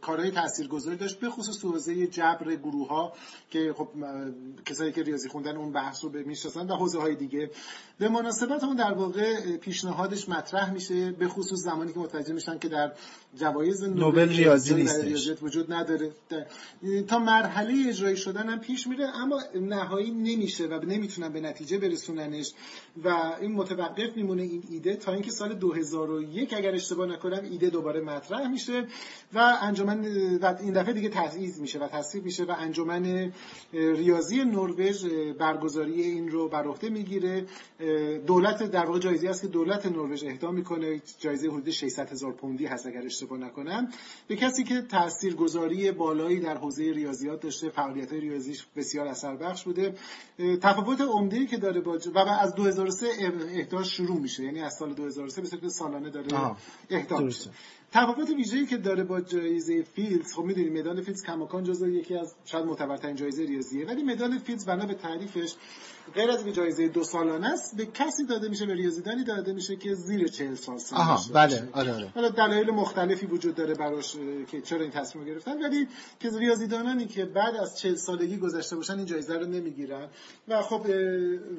کارهای 0.00 0.30
تاثیرگذاری 0.30 0.96
داشت. 0.96 1.20
به 1.20 1.30
خصوص 1.30 1.58
تو 1.58 1.72
حوزه 1.72 2.06
جبر 2.06 2.54
گروه 2.54 2.88
ها 2.88 3.12
که 3.50 3.74
خب 3.76 3.88
کسایی 4.66 4.92
که 4.92 5.02
ریاضی 5.02 5.28
خوندن 5.28 5.56
اون 5.56 5.72
بحث 5.72 6.04
رو 6.04 6.10
به 6.10 6.22
می‌شناسن 6.22 6.70
و 6.70 6.74
حوزه 6.76 6.98
های 6.98 7.14
دیگه. 7.14 7.50
به 7.98 8.08
مناسبت 8.08 8.64
اون 8.64 8.76
در 8.76 8.92
واقع 8.92 9.56
پیشنهادش 9.56 10.28
مطرح 10.28 10.72
میشه. 10.72 11.10
به 11.10 11.28
خصوص 11.36 11.60
زمانی 11.60 11.92
که 11.92 11.98
متوجه 11.98 12.32
میشن 12.32 12.58
که 12.58 12.68
در 12.68 12.92
جوایز 13.34 13.82
نوبل 13.82 14.28
ریاضی. 14.28 14.74
ریاضیات 14.74 15.42
وجود 15.42 15.72
نداره. 15.72 16.10
تا 17.08 17.18
مرحله 17.18 17.88
اجرایی 17.88 18.16
شدن 18.16 18.48
هم 18.48 18.60
پیش 18.60 18.86
میره 18.86 19.04
اما 19.04 19.42
نهایی 19.54 20.10
نمیشه 20.10 20.66
و 20.66 20.84
نمی‌تونن 20.84 21.28
به 21.28 21.40
نتیجه 21.40 21.78
برسوننش 21.78 22.52
و 23.04 23.08
این 23.40 23.52
متوقف 23.52 24.16
میمونه 24.16 24.42
این 24.42 24.62
ایده 24.70 24.96
تا 24.96 25.12
اینکه 25.12 25.30
سال 25.30 25.54
2001 25.54 26.52
اگر 26.52 26.74
اشتباه 26.74 27.06
نکنم 27.06 27.44
ایده 27.50 27.70
دوباره 27.70 28.00
مطرح 28.00 28.48
میشه 28.48 28.86
و 29.34 29.58
انجمن 29.62 30.04
و 30.42 30.54
این 30.60 30.72
دفعه 30.72 30.92
دیگه 30.92 31.08
تایید 31.08 31.58
میشه 31.58 31.78
و 31.78 31.88
تصویب 31.88 32.24
میشه 32.24 32.44
و 32.44 32.54
انجمن 32.58 33.32
ریاضی 33.72 34.44
نروژ 34.44 35.04
برگزاری 35.38 36.02
این 36.02 36.28
رو 36.28 36.48
بر 36.48 36.64
عهده 36.64 36.88
می‌گیره. 36.88 37.46
دولت 38.26 38.62
در 38.62 38.84
واقع 38.84 38.98
جایزه 38.98 39.28
است 39.28 39.42
که 39.42 39.48
دولت 39.48 39.86
نروژ 39.86 40.24
اهدا 40.24 40.50
می‌کنه. 40.50 41.02
جایزه 41.26 41.48
حدود 41.48 41.70
600 41.70 42.10
هزار 42.12 42.32
پوندی 42.32 42.66
هست 42.66 42.86
اگر 42.86 43.02
اشتباه 43.04 43.38
نکنم 43.38 43.88
به 44.28 44.36
کسی 44.36 44.64
که 44.64 44.82
تاثیرگذاری 44.82 45.92
بالایی 45.92 46.40
در 46.40 46.56
حوزه 46.56 46.82
ریاضیات 46.82 47.40
داشته 47.40 47.70
فعالیت 47.70 48.12
ریاضیش 48.12 48.66
بسیار 48.76 49.06
اثر 49.06 49.36
بخش 49.36 49.64
بوده 49.64 49.94
تفاوت 50.62 51.00
عمده 51.00 51.46
که 51.46 51.56
داره 51.56 51.80
با 51.80 51.98
و 52.14 52.18
از 52.18 52.54
2003 52.54 53.06
اهداش 53.54 53.96
شروع 53.96 54.20
میشه 54.20 54.44
یعنی 54.44 54.60
از 54.60 54.74
سال 54.74 54.94
2003 54.94 55.42
به 55.42 55.48
صورت 55.48 55.68
سالانه 55.68 56.10
داره. 56.10 56.56
اهدا. 56.90 57.28
تفاوت 57.96 58.30
ویژه‌ای 58.30 58.66
که 58.66 58.76
داره 58.76 59.04
با 59.04 59.20
جایزه 59.20 59.82
فیلدز 59.82 60.32
خب 60.34 60.44
می‌دونید 60.44 60.78
مدال 60.78 61.00
فیلدز 61.00 61.22
کماکان 61.22 61.64
جزو 61.64 61.88
یکی 61.88 62.16
از 62.16 62.34
شاید 62.44 62.64
معتبرترین 62.64 63.16
جایزه 63.16 63.42
ریاضیه 63.42 63.86
ولی 63.86 64.02
مدال 64.02 64.38
فیلدز 64.38 64.66
بنا 64.66 64.86
به 64.86 64.94
تعریفش 64.94 65.54
غیر 66.14 66.30
از 66.30 66.36
اینکه 66.36 66.52
جایزه 66.52 66.88
دو 66.88 67.04
سالانه 67.04 67.46
است 67.52 67.76
به 67.76 67.86
کسی 67.86 68.26
داده 68.26 68.48
میشه 68.48 68.66
به 68.66 68.74
ریاضیدانی 68.74 69.24
داده 69.24 69.52
میشه 69.52 69.76
که 69.76 69.94
زیر 69.94 70.28
40 70.28 70.54
سال 70.54 70.78
سن 70.78 70.96
آها 70.96 71.20
بله. 71.34 71.68
آره 71.72 71.92
آره 71.94 72.08
حالا 72.14 72.28
دلایل 72.28 72.70
مختلفی 72.70 73.26
وجود 73.26 73.54
داره 73.54 73.74
براش 73.74 74.16
که 74.50 74.60
چرا 74.60 74.80
این 74.80 74.90
تصمیم 74.90 75.24
گرفتن 75.24 75.62
ولی 75.62 75.88
که 76.20 76.30
ریاضیدانانی 76.38 77.06
که 77.06 77.24
بعد 77.24 77.56
از 77.56 77.78
40 77.78 77.94
سالگی 77.94 78.36
گذشته 78.36 78.76
باشن 78.76 78.96
این 78.96 79.06
جایزه 79.06 79.34
رو 79.38 79.46
نمی‌گیرن 79.46 80.08
و 80.48 80.62
خب 80.62 80.86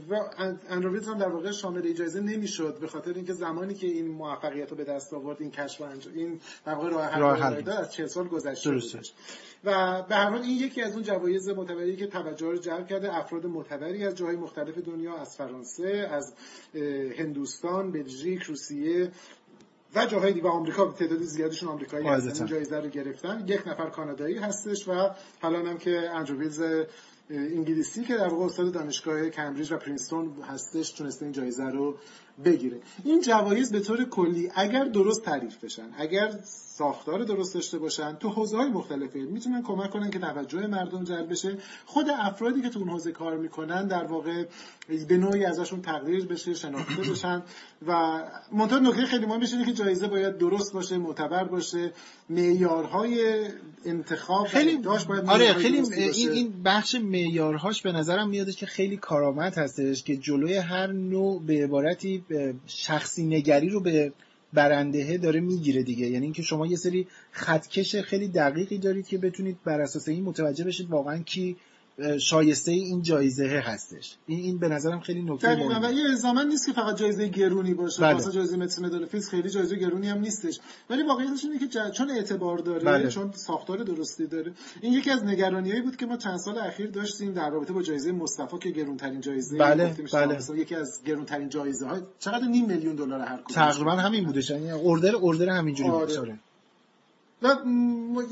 و 0.09 0.15
ان- 0.37 0.59
اندرویز 0.69 1.07
هم 1.07 1.17
در 1.17 1.29
واقع 1.29 1.51
شامل 1.51 1.81
این 1.85 1.95
جایزه 1.95 2.19
نمی‌شد 2.21 2.79
به 2.79 2.87
خاطر 2.87 3.13
اینکه 3.13 3.33
زمانی 3.33 3.73
که 3.73 3.87
این 3.87 4.07
موفقیت 4.07 4.71
رو 4.71 4.77
به 4.77 4.83
دست 4.83 5.13
آورد 5.13 5.37
این 5.41 5.51
کشف 5.51 5.81
و 5.81 5.83
انج- 5.83 6.07
این 6.15 6.26
در 6.65 6.73
واقع 6.73 6.89
راه 7.17 7.39
حل 7.39 7.69
از 7.69 7.93
40 7.93 8.07
سال 8.07 8.27
گذشته 8.27 8.69
درسته. 8.69 8.99
و 9.63 10.01
به 10.09 10.15
هر 10.15 10.29
حال 10.29 10.41
این 10.41 10.57
یکی 10.57 10.81
از 10.81 10.93
اون 10.93 11.03
جوایز 11.03 11.49
معتبری 11.49 11.95
که 11.95 12.07
توجه 12.07 12.47
رو 12.47 12.57
جلب 12.57 12.87
کرده 12.87 13.17
افراد 13.17 13.45
معتبری 13.45 14.05
از 14.05 14.15
جاهای 14.15 14.35
مختلف 14.35 14.77
دنیا 14.77 15.15
از 15.17 15.37
فرانسه 15.37 16.09
از 16.11 16.33
هندوستان 17.17 17.91
بلژیک 17.91 18.43
روسیه 18.43 19.11
و 19.95 20.05
جاهای 20.05 20.33
دیگه 20.33 20.49
آمریکا. 20.49 20.91
تعداد 20.91 21.21
زیادشون 21.21 21.69
آمریکایی. 21.69 22.07
هستن. 22.07 22.37
این 22.37 22.45
جایزه 22.45 22.79
رو 22.79 22.89
گرفتن. 22.89 23.43
یک 23.47 23.67
نفر 23.67 23.89
کانادایی 23.89 24.37
هستش 24.37 24.87
و 24.87 25.09
حالا 25.41 25.69
هم 25.69 25.77
که 25.77 26.09
اندرو 26.09 26.37
انگلیسی 27.29 28.03
که 28.03 28.17
در 28.17 28.27
واقع 28.27 28.45
استاد 28.45 28.73
دانشگاه 28.73 29.29
کمبریج 29.29 29.71
و 29.71 29.77
پرینستون 29.77 30.31
هستش 30.49 30.91
تونسته 30.91 31.25
این 31.25 31.31
جایزه 31.31 31.63
رو 31.63 31.97
بگیره. 32.45 32.79
این 33.03 33.21
جوایز 33.21 33.71
به 33.71 33.79
طور 33.79 34.03
کلی 34.03 34.51
اگر 34.55 34.83
درست 34.83 35.23
تعریف 35.23 35.63
بشن 35.63 35.89
اگر 35.97 36.39
ساختار 36.77 37.23
درست 37.23 37.53
داشته 37.53 37.77
باشن 37.77 38.15
تو 38.15 38.29
حوزه 38.29 38.57
های 38.57 38.69
مختلفه 38.69 39.19
می‌تونن 39.19 39.63
کمک 39.63 39.89
کنن 39.89 40.09
که 40.09 40.19
توجه 40.19 40.67
مردم 40.67 41.03
جلب 41.03 41.31
بشه. 41.31 41.57
خود 41.85 42.05
افرادی 42.09 42.61
که 42.61 42.69
تو 42.69 42.79
اون 42.79 42.89
حوزه 42.89 43.11
کار 43.11 43.37
می‌کنن 43.37 43.87
در 43.87 44.03
واقع 44.03 44.45
به 45.07 45.17
نوعی 45.17 45.45
ازشون 45.45 45.81
تقدیر 45.81 46.25
بشه 46.25 46.53
شناخته 46.53 47.11
بشن 47.11 47.43
و 47.87 48.21
منتها 48.51 48.79
نکته 48.79 49.05
خیلی 49.05 49.25
مهمش 49.25 49.53
اینه 49.53 49.65
که 49.65 49.73
جایزه 49.73 50.07
باید 50.07 50.37
درست 50.37 50.73
باشه 50.73 50.97
معتبر 50.97 51.43
باشه. 51.43 51.93
معیارهای 52.29 53.45
انتخاب 53.85 54.47
خیلی 54.47 54.75
اهداش 54.75 55.05
باید 55.05 55.25
آره 55.29 55.53
خیلی. 55.53 55.77
این 55.77 56.31
این 56.31 56.63
بخش 56.63 56.95
معیارهاش 57.17 57.81
به 57.81 57.91
نظرم 57.91 58.29
میادش 58.29 58.55
که 58.55 58.65
خیلی 58.65 58.97
کارآمد 58.97 59.57
هستش 59.57 60.03
که 60.03 60.17
جلوی 60.17 60.55
هر 60.55 60.87
نوع 60.87 61.43
به 61.45 61.63
عبارتی 61.63 62.23
شخصی 62.67 63.25
نگری 63.25 63.69
رو 63.69 63.79
به 63.79 64.11
برندهه 64.53 65.17
داره 65.17 65.39
می‌گیره 65.39 65.83
دیگه. 65.83 66.07
یعنی 66.07 66.25
اینکه 66.25 66.41
شما 66.41 66.67
یه 66.67 66.75
سری 66.75 67.07
خطکش 67.31 67.95
خیلی 67.95 68.27
دقیقی 68.27 68.77
دارید 68.77 69.07
که 69.07 69.17
بتونید 69.17 69.57
بر 69.63 69.81
اساس 69.81 70.07
این 70.07 70.23
متوجه 70.23 70.63
بشید 70.63 70.89
واقعا 70.89 71.17
کی 71.17 71.55
شایسته 72.19 72.71
این 72.71 73.01
جایزه 73.01 73.63
هستش 73.65 74.15
این 74.27 74.39
این 74.39 74.57
به 74.57 74.67
نظرم 74.67 74.99
خیلی 74.99 75.21
نکته 75.21 75.47
دقیقا 75.47 75.69
و 75.69 75.79
مهمه 75.79 75.93
یه 75.93 76.09
الزاما 76.09 76.43
نیست 76.43 76.65
که 76.65 76.73
فقط 76.73 76.97
جایزه 76.97 77.27
گرونی 77.27 77.73
باشه 77.73 78.01
بله. 78.01 78.13
مثلا 78.13 78.31
جایزه 78.31 78.57
متر 78.57 78.81
مدال 78.81 79.05
فیلز 79.05 79.29
خیلی 79.29 79.49
جایزه 79.49 79.75
گرونی 79.75 80.09
هم 80.09 80.19
نیستش 80.19 80.59
ولی 80.89 81.03
واقعیتش 81.03 81.45
اینه 81.45 81.59
که 81.59 81.67
ج- 81.67 81.91
چون 81.91 82.11
اعتبار 82.11 82.57
داره 82.57 82.83
بله. 82.83 83.07
چون 83.07 83.31
ساختار 83.31 83.83
درستی 83.83 84.27
داره 84.27 84.53
این 84.81 84.93
یکی 84.93 85.11
از 85.11 85.23
نگرانیایی 85.23 85.81
بود 85.81 85.95
که 85.95 86.05
ما 86.05 86.17
چند 86.17 86.37
سال 86.37 86.57
اخیر 86.57 86.89
داشتیم 86.89 87.33
در 87.33 87.49
رابطه 87.49 87.73
با 87.73 87.81
جایزه 87.81 88.11
مصطفی 88.11 88.57
که 88.57 88.69
گرونترین 88.69 89.21
جایزه 89.21 89.57
بله،. 89.57 89.95
بله. 90.13 90.35
مثلا 90.37 90.55
یکی 90.55 90.75
از 90.75 91.01
گرونترین 91.05 91.49
جایزه 91.49 91.87
های 91.87 92.01
چقدر 92.19 92.45
نیم 92.45 92.65
میلیون 92.65 92.95
دلار 92.95 93.19
هر 93.19 93.37
کدوم 93.37 93.55
تقریبا 93.55 93.91
همین 93.91 94.25
بودش 94.25 94.49
یعنی 94.49 94.71
اوردر 94.71 95.15
اوردر 95.15 95.49
همینجوری 95.49 95.89
آره. 95.89 96.19
آره. 96.19 96.39
و 97.41 97.47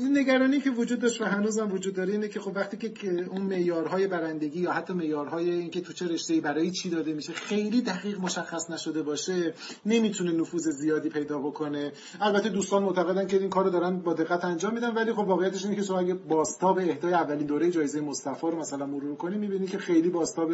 این 0.00 0.18
نگرانی 0.18 0.60
که 0.60 0.70
وجود 0.70 0.98
داشت 0.98 1.20
و 1.20 1.24
هنوز 1.24 1.58
هم 1.58 1.72
وجود 1.72 1.94
داره 1.94 2.12
اینه 2.12 2.28
که 2.28 2.40
خب 2.40 2.52
وقتی 2.54 2.76
که- 2.88 3.26
اون 3.30 3.42
معیارهای 3.42 4.06
برندگی 4.06 4.60
یا 4.60 4.72
حتی 4.72 4.92
معیارهای 4.92 5.50
اینکه 5.50 5.80
تو 5.80 5.92
چه 5.92 6.08
رشته‌ای 6.08 6.40
برای 6.40 6.70
چی 6.70 6.90
داده 6.90 7.12
میشه 7.12 7.32
خیلی 7.32 7.80
دقیق 7.82 8.20
مشخص 8.20 8.70
نشده 8.70 9.02
باشه 9.02 9.54
نمی‌تونه 9.86 10.32
نفوذ 10.32 10.68
زیادی 10.68 11.08
پیدا 11.08 11.38
بکنه. 11.38 11.92
البته 12.20 12.48
دوستان 12.48 12.82
معتقدن 12.82 13.26
که 13.26 13.36
این 13.38 13.50
کارو 13.50 13.70
دارن 13.70 13.98
با 13.98 14.14
دقت 14.14 14.44
انجام 14.44 14.74
میدن 14.74 14.94
ولی 14.94 15.12
خب 15.12 15.18
واقعیتش 15.28 15.64
اینه 15.64 15.76
که 15.76 15.82
شما 15.82 15.98
اگه 15.98 16.14
باستاب 16.14 16.78
اهدای 16.78 17.12
اولین 17.12 17.46
دوره 17.46 17.70
جایزه 17.70 18.00
مصطفی 18.00 18.46
رو 18.46 18.58
مثلا 18.58 18.86
مرور 18.86 19.16
کنی 19.16 19.36
می‌بینی 19.38 19.66
که 19.66 19.78
خیلی 19.78 20.08
باستاب 20.10 20.52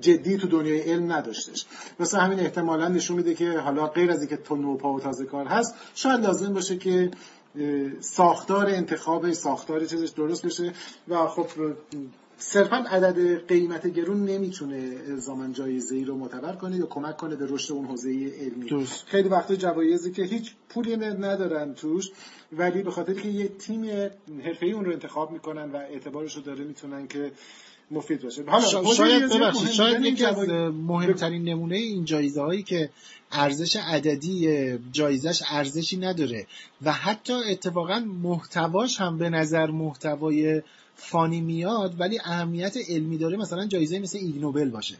جدی 0.00 0.36
تو 0.36 0.48
دنیای 0.48 0.80
علم 0.80 1.12
نداشتش. 1.12 1.66
واسه 2.00 2.18
همین 2.18 2.40
احتمالا 2.40 2.88
نشون 2.88 3.16
میده 3.16 3.34
که 3.34 3.58
حالا 3.58 3.86
غیر 3.86 4.10
از 4.10 4.18
اینکه 4.20 4.36
تو 4.36 4.56
نوپا 4.56 4.92
و 4.92 5.00
تازه 5.00 5.24
کار 5.26 5.46
هست 5.46 5.74
شاید 5.94 6.20
لازم 6.20 6.52
باشه 6.52 6.76
که 6.76 7.10
ساختار 8.00 8.66
انتخاب 8.66 9.32
ساختار 9.32 9.84
چیزش 9.84 10.08
درست 10.08 10.46
بشه 10.46 10.72
و 11.08 11.26
خب 11.26 11.46
صرفا 12.38 12.76
عدد 12.76 13.46
قیمت 13.46 13.86
گرون 13.86 14.24
نمی‌تونه 14.24 14.96
الزاما 15.08 15.48
جایزه 15.52 15.96
ای 15.96 16.04
رو 16.04 16.16
معتبر 16.16 16.52
کنه 16.52 16.76
یا 16.76 16.86
کمک 16.86 17.16
کنه 17.16 17.36
به 17.36 17.46
رشد 17.48 17.72
اون 17.72 17.86
حوزه 17.86 18.10
علمی 18.40 18.68
درست. 18.68 19.06
خیلی 19.06 19.28
وقتا 19.28 19.54
جوایزی 19.54 20.12
که 20.12 20.22
هیچ 20.22 20.54
پولی 20.68 20.96
ندارن 20.96 21.74
توش 21.74 22.10
ولی 22.52 22.82
به 22.82 22.90
خاطر 22.90 23.12
که 23.14 23.28
یه 23.28 23.48
تیم 23.48 23.84
حرفه‌ای 24.44 24.72
اون 24.72 24.84
رو 24.84 24.92
انتخاب 24.92 25.30
می‌کنن 25.32 25.72
و 25.72 25.76
اعتبارش 25.76 26.36
رو 26.36 26.42
داره 26.42 26.64
می‌تونن 26.64 27.06
که 27.06 27.32
مفید 27.90 28.22
باشه. 28.22 28.42
حالا 28.46 28.94
شاید 28.94 29.32
ببخشید 29.32 29.70
شاید 29.70 30.04
یکی 30.04 30.24
از 30.24 30.48
مهمترین 30.72 31.44
نمونه 31.44 31.76
این 31.76 32.04
جایزه 32.04 32.40
هایی 32.40 32.62
که 32.62 32.90
ارزش 33.32 33.76
عددی 33.76 34.72
جایزش 34.92 35.42
ارزشی 35.50 35.96
نداره 35.96 36.46
و 36.82 36.92
حتی 36.92 37.32
اتفاقا 37.32 37.98
محتواش 37.98 39.00
هم 39.00 39.18
به 39.18 39.30
نظر 39.30 39.66
محتوای 39.66 40.62
فانی 40.96 41.40
میاد 41.40 42.00
ولی 42.00 42.18
اهمیت 42.24 42.76
علمی 42.88 43.18
داره 43.18 43.36
مثلا 43.36 43.66
جایزه 43.66 43.98
مثل 43.98 44.18
ایگ 44.18 44.40
نوبل 44.40 44.70
باشه. 44.70 44.96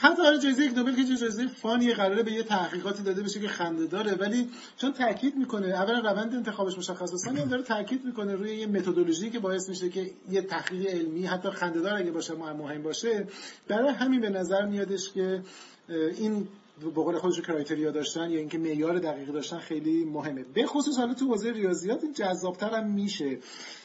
حتی 0.00 0.22
برای 0.22 0.38
جایزه 0.38 0.62
یک 0.64 0.76
نوبل 0.76 0.94
که 0.94 1.04
جایزه 1.04 1.46
فانی 1.46 1.94
قراره 1.94 2.22
به 2.22 2.32
یه 2.32 2.42
تحقیقاتی 2.42 3.02
داده 3.02 3.22
بشه 3.22 3.40
که 3.40 3.48
خنده 3.48 3.86
داره. 3.86 4.14
ولی 4.14 4.50
چون 4.76 4.92
تاکید 4.92 5.36
می‌کنه 5.36 5.66
اولا 5.66 5.98
روند 5.98 6.34
انتخابش 6.34 6.78
مشخص 6.78 7.12
بسانی 7.12 7.40
هم 7.40 7.48
داره 7.48 7.62
تاکید 7.62 8.04
می‌کنه 8.04 8.34
روی 8.34 8.56
یه 8.56 8.66
متدولوژی 8.66 9.30
که 9.30 9.38
باعث 9.38 9.68
میشه 9.68 9.88
که 9.88 10.10
یه 10.30 10.42
تحقیق 10.42 10.86
علمی 10.86 11.26
حتی 11.26 11.50
خندهدار 11.50 11.94
اگه 11.94 12.10
باشه 12.10 12.34
مهم 12.34 12.82
باشه. 12.82 13.26
برای 13.68 13.92
همین 13.92 14.20
به 14.20 14.30
نظر 14.30 14.66
میادش 14.66 15.12
که 15.12 15.42
این 15.88 16.48
به 16.94 17.02
قول 17.02 17.18
خودش 17.18 17.40
کرایتریا 17.40 17.90
داشتن 17.90 18.30
یا 18.30 18.38
اینکه 18.38 18.58
معیار 18.58 18.98
دقیق 18.98 19.28
داشتن 19.28 19.58
خیلی 19.58 20.04
مهمه. 20.04 20.44
به 20.54 20.66
خصوص 20.66 20.98
حالا 20.98 21.14
تو 21.14 21.26
حوزه 21.26 21.52
ریاضیات 21.52 22.04
این 22.04 22.12
جذابتر 22.12 22.70
هم 22.70 22.90
میشه. 22.90 23.38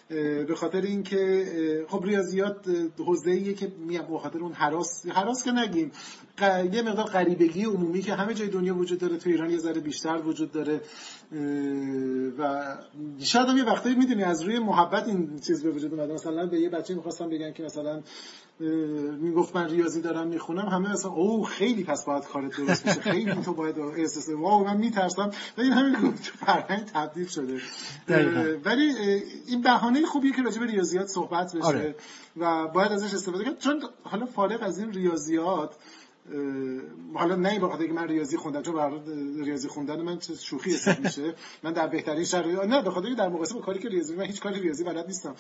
به 0.09 0.55
خاطر 0.55 0.81
اینکه 0.81 1.85
خب 1.89 2.03
ریاضیات 2.05 2.67
حوزه‌ایه 2.97 3.53
که 3.53 3.71
میام 3.77 4.07
به 4.07 4.19
خاطر 4.19 4.39
اون 4.39 4.53
حراس 4.53 5.05
حراس 5.07 5.43
که 5.43 5.51
نگیم. 5.51 5.91
یه 6.41 6.81
مقدار 6.81 7.05
غریبگی 7.05 7.65
عمومی 7.65 8.01
که 8.01 8.13
همه 8.13 8.33
جای 8.33 8.47
دنیا 8.47 8.75
وجود 8.75 8.99
داره 8.99 9.17
تو 9.17 9.29
ایران 9.29 9.49
یه 9.49 9.57
ذره 9.57 9.81
بیشتر 9.81 10.17
وجود 10.17 10.51
داره 10.51 10.81
و 12.39 12.75
شاید 13.19 13.47
هم 13.47 13.57
یه 13.57 13.63
وقتی 13.63 13.95
می‌دونی 13.95 14.23
از 14.23 14.41
روی 14.41 14.59
محبت 14.59 15.07
این 15.07 15.39
چیز 15.39 15.63
به 15.63 15.71
وجود 15.71 15.93
اومده. 15.93 16.13
مثلا 16.13 16.45
به 16.45 16.59
یه 16.59 16.69
بچه 16.69 16.95
می‌خواستم 16.95 17.29
بگن 17.29 17.53
که 17.53 17.63
مثلا 17.63 18.01
می‌گفت 19.19 19.55
من 19.55 19.69
ریاضی 19.69 20.01
دارم 20.01 20.27
می‌خونم 20.27 20.65
همه 20.65 20.91
مثلا 20.91 21.11
او 21.11 21.43
خیلی 21.43 21.83
پس 21.83 22.05
باید 22.05 22.23
کارت 22.23 22.57
درست 22.57 22.87
بشه 22.87 23.01
خیلی 23.01 23.35
تو 23.35 23.53
باید 23.53 23.79
احساس 23.79 24.29
واو 24.29 24.63
من 24.63 24.77
میترسم. 24.77 25.31
و 25.57 25.61
این 25.61 25.71
همین 25.71 25.93
تو 25.93 26.45
فرهنگ 26.45 26.85
تبدیل 26.85 27.27
شده. 27.27 27.61
ولی 28.65 28.93
این 29.47 29.61
بهانه 29.61 30.05
خوبیه 30.05 30.31
که 30.31 30.41
راجع 30.41 30.59
به 30.59 30.65
ریاضیات 30.65 31.07
صحبت 31.07 31.55
بشه 31.55 31.65
آره. 31.65 31.95
و 32.37 32.67
باید 32.67 32.91
ازش 32.91 33.13
استفاده 33.13 33.43
کرد 33.43 33.59
چون 33.59 33.83
حالا 34.03 34.25
فارغ 34.25 34.63
از 34.63 34.79
این 34.79 34.93
ریاضیات 34.93 35.75
حالا 37.13 37.35
نه 37.35 37.59
به 37.59 37.67
خاطر 37.67 37.87
که 37.87 37.93
من 37.93 38.07
ریاضی 38.07 38.37
خوندم 38.37 38.61
چون 38.61 38.75
برای 38.75 38.99
ریاضی 39.43 39.67
خوندن 39.67 40.01
من 40.01 40.19
چه 40.19 40.35
شوخی 40.35 40.71
حساب 40.71 40.99
میشه. 40.99 41.35
من 41.63 41.73
در 41.73 41.87
بهترین 41.87 42.23
شرایط 42.23 42.59
نه 42.59 42.81
به 42.81 42.91
خاطر 42.91 43.13
در 43.13 43.29
مقایسه 43.29 43.55
با 43.55 43.61
کاری 43.61 43.79
که 43.79 43.89
ریاضی 43.89 44.15
من 44.15 44.25
هیچ 44.25 44.41
کاری 44.41 44.59
ریاضی 44.59 44.83
بلد 44.83 45.07
نیستم. 45.07 45.35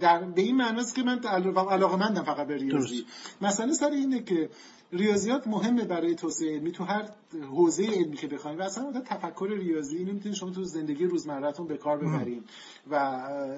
در 0.00 0.24
به 0.24 0.42
این 0.42 0.56
معنی 0.56 0.80
است 0.80 0.94
که 0.94 1.02
من 1.02 1.18
علاقه 1.18 1.96
مندم 1.96 2.22
فقط 2.22 2.46
به 2.46 2.56
ریاضی. 2.56 3.06
مسئله 3.40 3.72
سر 3.72 3.90
اینه 3.90 4.22
که 4.22 4.50
ریاضیات 4.92 5.46
مهمه 5.46 5.84
برای 5.84 6.14
توسعه 6.14 6.50
علمی. 6.52 6.72
تو 6.72 6.84
هر 6.84 7.08
حوزه 7.50 7.86
علمی 7.86 8.16
که 8.16 8.26
بخواید 8.26 8.58
و 8.58 8.62
اصلا 8.62 9.02
تفکر 9.06 9.48
ریاضی 9.58 9.96
اینو 9.96 10.12
می‌تونید 10.12 10.36
شما 10.36 10.50
تو 10.50 10.64
زندگی 10.64 11.04
روزمرهتون 11.04 11.66
به 11.66 11.76
کار 11.76 11.98
ببرید. 11.98 12.44
و 12.90 12.94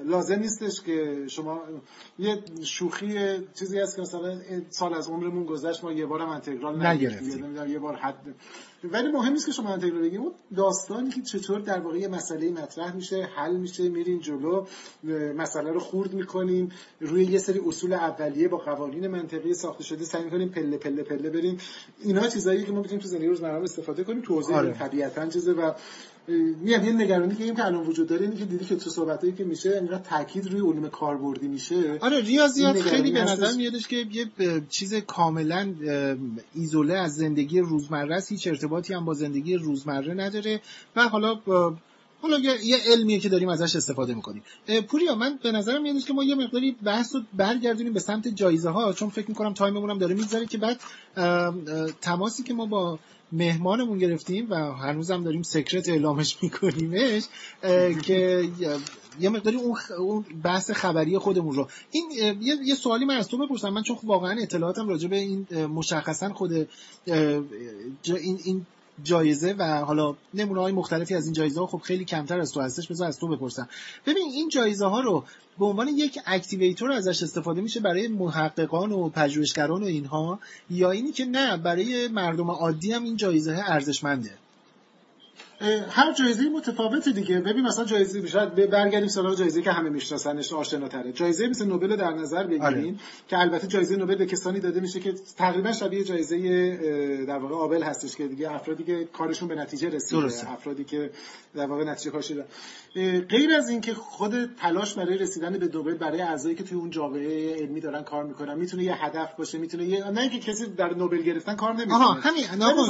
لازم 0.04 0.38
نیستش 0.38 0.80
که 0.80 1.26
شما 1.28 1.60
یه 2.18 2.42
شوخی 2.64 3.38
چیزی 3.54 3.78
هست 3.78 3.96
که 3.96 4.02
مثلا 4.02 4.40
سال 4.70 4.94
از 4.94 5.08
عمرمون 5.08 5.44
گذشت 5.44 5.84
ما 5.84 5.92
یه 5.92 6.06
بارم 6.06 6.28
انتگرال 6.28 6.86
نگرفتیم. 6.86 7.56
یه 7.68 7.78
بار 7.78 7.96
حد 7.96 8.34
ولی 8.84 9.08
مهم 9.08 9.32
نیست 9.32 9.46
که 9.46 9.52
شما 9.52 9.68
انتگرال 9.68 10.02
بگیم 10.02 10.20
داستانی 10.56 11.10
که 11.10 11.22
چطور 11.22 11.60
در 11.60 11.80
واقع 11.80 11.98
یه 11.98 12.08
مسئله 12.08 12.50
مطرح 12.50 12.94
میشه 12.94 13.28
حل 13.36 13.56
میشه 13.56 13.88
میرین 13.88 14.20
جلو 14.20 14.66
مسئله 15.36 15.72
رو 15.72 15.80
خورد 15.80 16.14
می‌کنیم 16.14 16.72
روی 17.00 17.24
یه 17.24 17.38
سری 17.38 17.60
اصول 17.66 17.92
اولیه 17.92 18.48
با 18.48 18.58
قوانین 18.58 19.06
منطقی 19.06 19.54
ساخته 19.54 19.84
شده 19.84 20.04
سعی 20.04 20.24
می‌کنیم 20.24 20.48
پله 20.48 20.76
پله 20.76 21.02
پله 21.02 21.30
بریم 21.30 21.58
اینها 22.04 22.28
چیزایی 22.28 22.64
که 22.64 22.72
ما 22.72 22.78
می‌تونیم 22.78 23.00
تو 23.00 23.08
زندگی 23.08 23.26
روزمره 23.26 23.62
استفاده 23.62 24.04
کنیم 24.04 24.20
تو 24.20 24.34
حوزه 24.34 24.54
آره. 24.54 24.72
طبیعتا 24.72 25.26
چیزه 25.26 25.52
و 25.52 25.72
میاد 26.28 26.84
یه 26.84 26.92
نگرانی 26.92 27.34
که 27.34 27.44
این 27.44 27.54
که 27.54 27.64
الان 27.64 27.86
وجود 27.86 28.08
داره 28.08 28.22
اینه 28.22 28.36
که 28.36 28.44
دیدی 28.44 28.64
که 28.64 28.76
تو 28.76 28.90
صحبتایی 28.90 29.32
که 29.32 29.44
میشه 29.44 29.76
انقدر 29.76 29.98
تاکید 29.98 30.46
روی 30.46 30.60
علوم 30.60 30.88
کاربردی 30.88 31.48
میشه. 31.48 31.98
آره 32.00 32.20
ریاضیات 32.20 32.80
خیلی 32.80 33.12
به 33.12 33.22
نظر 33.22 33.52
میادش 33.56 33.88
که 33.88 33.96
یه 33.96 34.26
چیز 34.68 34.94
کاملا 34.94 35.74
ایزوله 36.54 36.94
از 36.94 37.14
زندگی 37.14 37.60
روزمره 37.60 38.14
است 38.14 38.32
هیچ 38.32 38.46
ارتباطی 38.46 38.94
هم 38.94 39.04
با 39.04 39.14
زندگی 39.14 39.54
روزمره 39.54 40.14
نداره. 40.14 40.60
و 40.96 41.08
حالا 41.08 41.40
حالا 42.22 42.38
یه 42.38 42.76
علمیه 42.86 43.18
که 43.18 43.28
داریم 43.28 43.48
ازش 43.48 43.76
استفاده 43.76 44.14
می‌کنیم. 44.14 44.42
پوریا 44.88 45.14
من 45.14 45.38
به 45.42 45.52
نظرم 45.52 45.82
میاد 45.82 45.98
که 45.98 46.12
ما 46.12 46.24
یه 46.24 46.34
مقداری 46.34 46.76
بحث 46.84 47.14
رو 47.14 47.20
برگردونیم 47.34 47.92
به 47.92 48.00
سمت 48.00 48.28
جایزه 48.28 48.70
ها 48.70 48.92
چون 48.92 49.10
فکر 49.10 49.28
می‌کنم 49.28 49.54
time 49.54 49.75
مون 49.75 49.90
هم 49.90 49.98
داره 49.98 50.14
میگذره 50.14 50.46
که 50.46 50.58
بعد 50.58 50.80
تماسی 52.00 52.42
که 52.42 52.54
ما 52.54 52.66
با 52.66 52.98
مهمانمون 53.32 53.98
گرفتیم 53.98 54.50
و 54.50 54.54
هنوزم 54.54 55.24
داریم 55.24 55.42
secret 55.42 55.88
اعلامش 55.88 56.36
میکنیمش 56.42 57.22
که 58.02 58.48
یه 59.20 59.28
مقداری 59.28 59.56
اون 59.98 60.24
بحث 60.42 60.70
خبری 60.70 61.18
خودمون 61.18 61.54
رو. 61.54 61.68
این 61.90 62.04
یه 62.64 62.74
سوالی 62.74 63.04
من 63.04 63.16
از 63.16 63.28
تو 63.28 63.38
بپرسم. 63.38 63.68
من 63.68 63.82
چون 63.82 63.96
واقعا 64.02 64.42
اطلاعاتم 64.42 64.88
راجع 64.88 65.08
به 65.08 65.16
این 65.16 65.46
مشخصا 65.66 66.32
خود 66.32 66.52
این 68.06 68.40
این 68.44 68.66
جایزه 69.02 69.54
و 69.58 69.64
حالا 69.64 70.14
نمونه 70.34 70.61
های 70.61 70.72
مختلفی 70.72 71.14
از 71.14 71.25
این 71.25 71.32
جایزه 71.32 71.61
ها 71.61 71.66
خب 71.66 71.78
خیلی 71.78 72.04
کمتر 72.04 72.40
از 72.40 72.52
تو 72.52 72.61
هستش 72.61 72.88
بذار 72.88 73.08
از 73.08 73.18
تو 73.18 73.28
بپرسم. 73.28 73.68
ببین 74.06 74.28
این 74.32 74.49
جایزه 74.49 74.87
ها 74.87 75.00
رو 75.00 75.25
به 75.59 75.64
عنوان 75.64 75.88
یک 75.88 76.18
اکتیویتور 76.26 76.92
ازش 76.92 77.22
استفاده 77.22 77.61
میشه 77.61 77.81
برای 77.81 78.09
محققان 78.09 78.92
و 78.92 79.09
پژوهشگران 79.09 79.83
و 79.83 79.87
اینها 79.87 80.38
یا 80.70 80.90
اینی 80.90 81.12
که 81.12 81.24
نه 81.24 81.57
برای 81.57 82.09
مردم 82.09 82.50
عادی 82.50 82.92
هم 82.92 83.05
این 83.05 83.16
جایزه 83.16 83.62
ارزشمنده؟ 83.66 84.31
هر 85.90 86.12
جایزه 86.12 86.48
متفاوت 86.48 87.09
دیگه. 87.09 87.40
ببین 87.40 87.66
مثلا 87.66 87.85
جایزه 87.85 88.27
شاید 88.27 88.70
برگردیم 88.70 89.09
سراغ 89.09 89.38
جایزه 89.38 89.62
که 89.62 89.72
همه 89.72 89.90
میشناسنش 89.90 90.53
آشناتره 90.53 91.12
جایزه 91.12 91.48
مثل 91.48 91.66
نوبل 91.66 91.96
در 91.96 92.11
نظر 92.11 92.46
بگیریم 92.46 92.64
آره. 92.64 92.94
که 93.29 93.38
البته 93.38 93.66
جایزه 93.66 93.96
نوبل 93.96 94.14
به 94.14 94.27
کسانی 94.27 94.61
داده 94.61 94.81
میشه 94.81 95.01
که 95.01 95.14
تقریبا 95.37 95.72
شبیه 95.72 96.05
جایزه 96.05 97.27
در 97.29 97.38
واقع 97.38 97.55
آبل 97.55 97.83
هستش 97.83 98.16
که 98.16 98.29
دیگه 98.29 98.55
افرادی 98.55 98.85
که 98.85 99.09
کارشون 99.12 99.48
به 99.48 99.55
نتیجه 99.55 99.88
رسیده 99.88 100.51
افرادی 100.53 100.85
که 100.85 101.11
در 101.55 101.66
واقع 101.66 101.85
نتیجه 101.85 102.11
کار 102.11 102.44
غیر 103.29 103.55
از 103.59 103.68
اینکه 103.68 103.94
خود 103.94 104.55
تلاش 104.61 104.94
برای 104.94 105.18
رسیدن 105.18 105.59
به 105.59 105.70
نوبل 105.75 105.94
برای 105.94 106.20
اعضایی 106.20 106.55
که 106.55 106.64
توی 106.64 106.79
اون 106.79 106.90
جامعه 106.90 107.55
علمی 107.55 107.81
دارن 107.81 108.03
کار 108.03 108.25
می‌کنن 108.25 108.59
می‌تونه 108.59 108.83
یه 108.83 109.05
هدف 109.05 109.37
باشه 109.38 109.59
می‌تونه 109.59 109.85
یه 109.85 110.11
نه 110.11 110.20
اینکه 110.20 110.38
کسی 110.38 110.66
در 110.66 110.94
نوبل 110.94 111.22
گرفتن 111.22 111.57
کار 111.57 111.72
نمی‌کنه. 111.72 111.94
آها 111.94 112.12
همین 112.12 112.44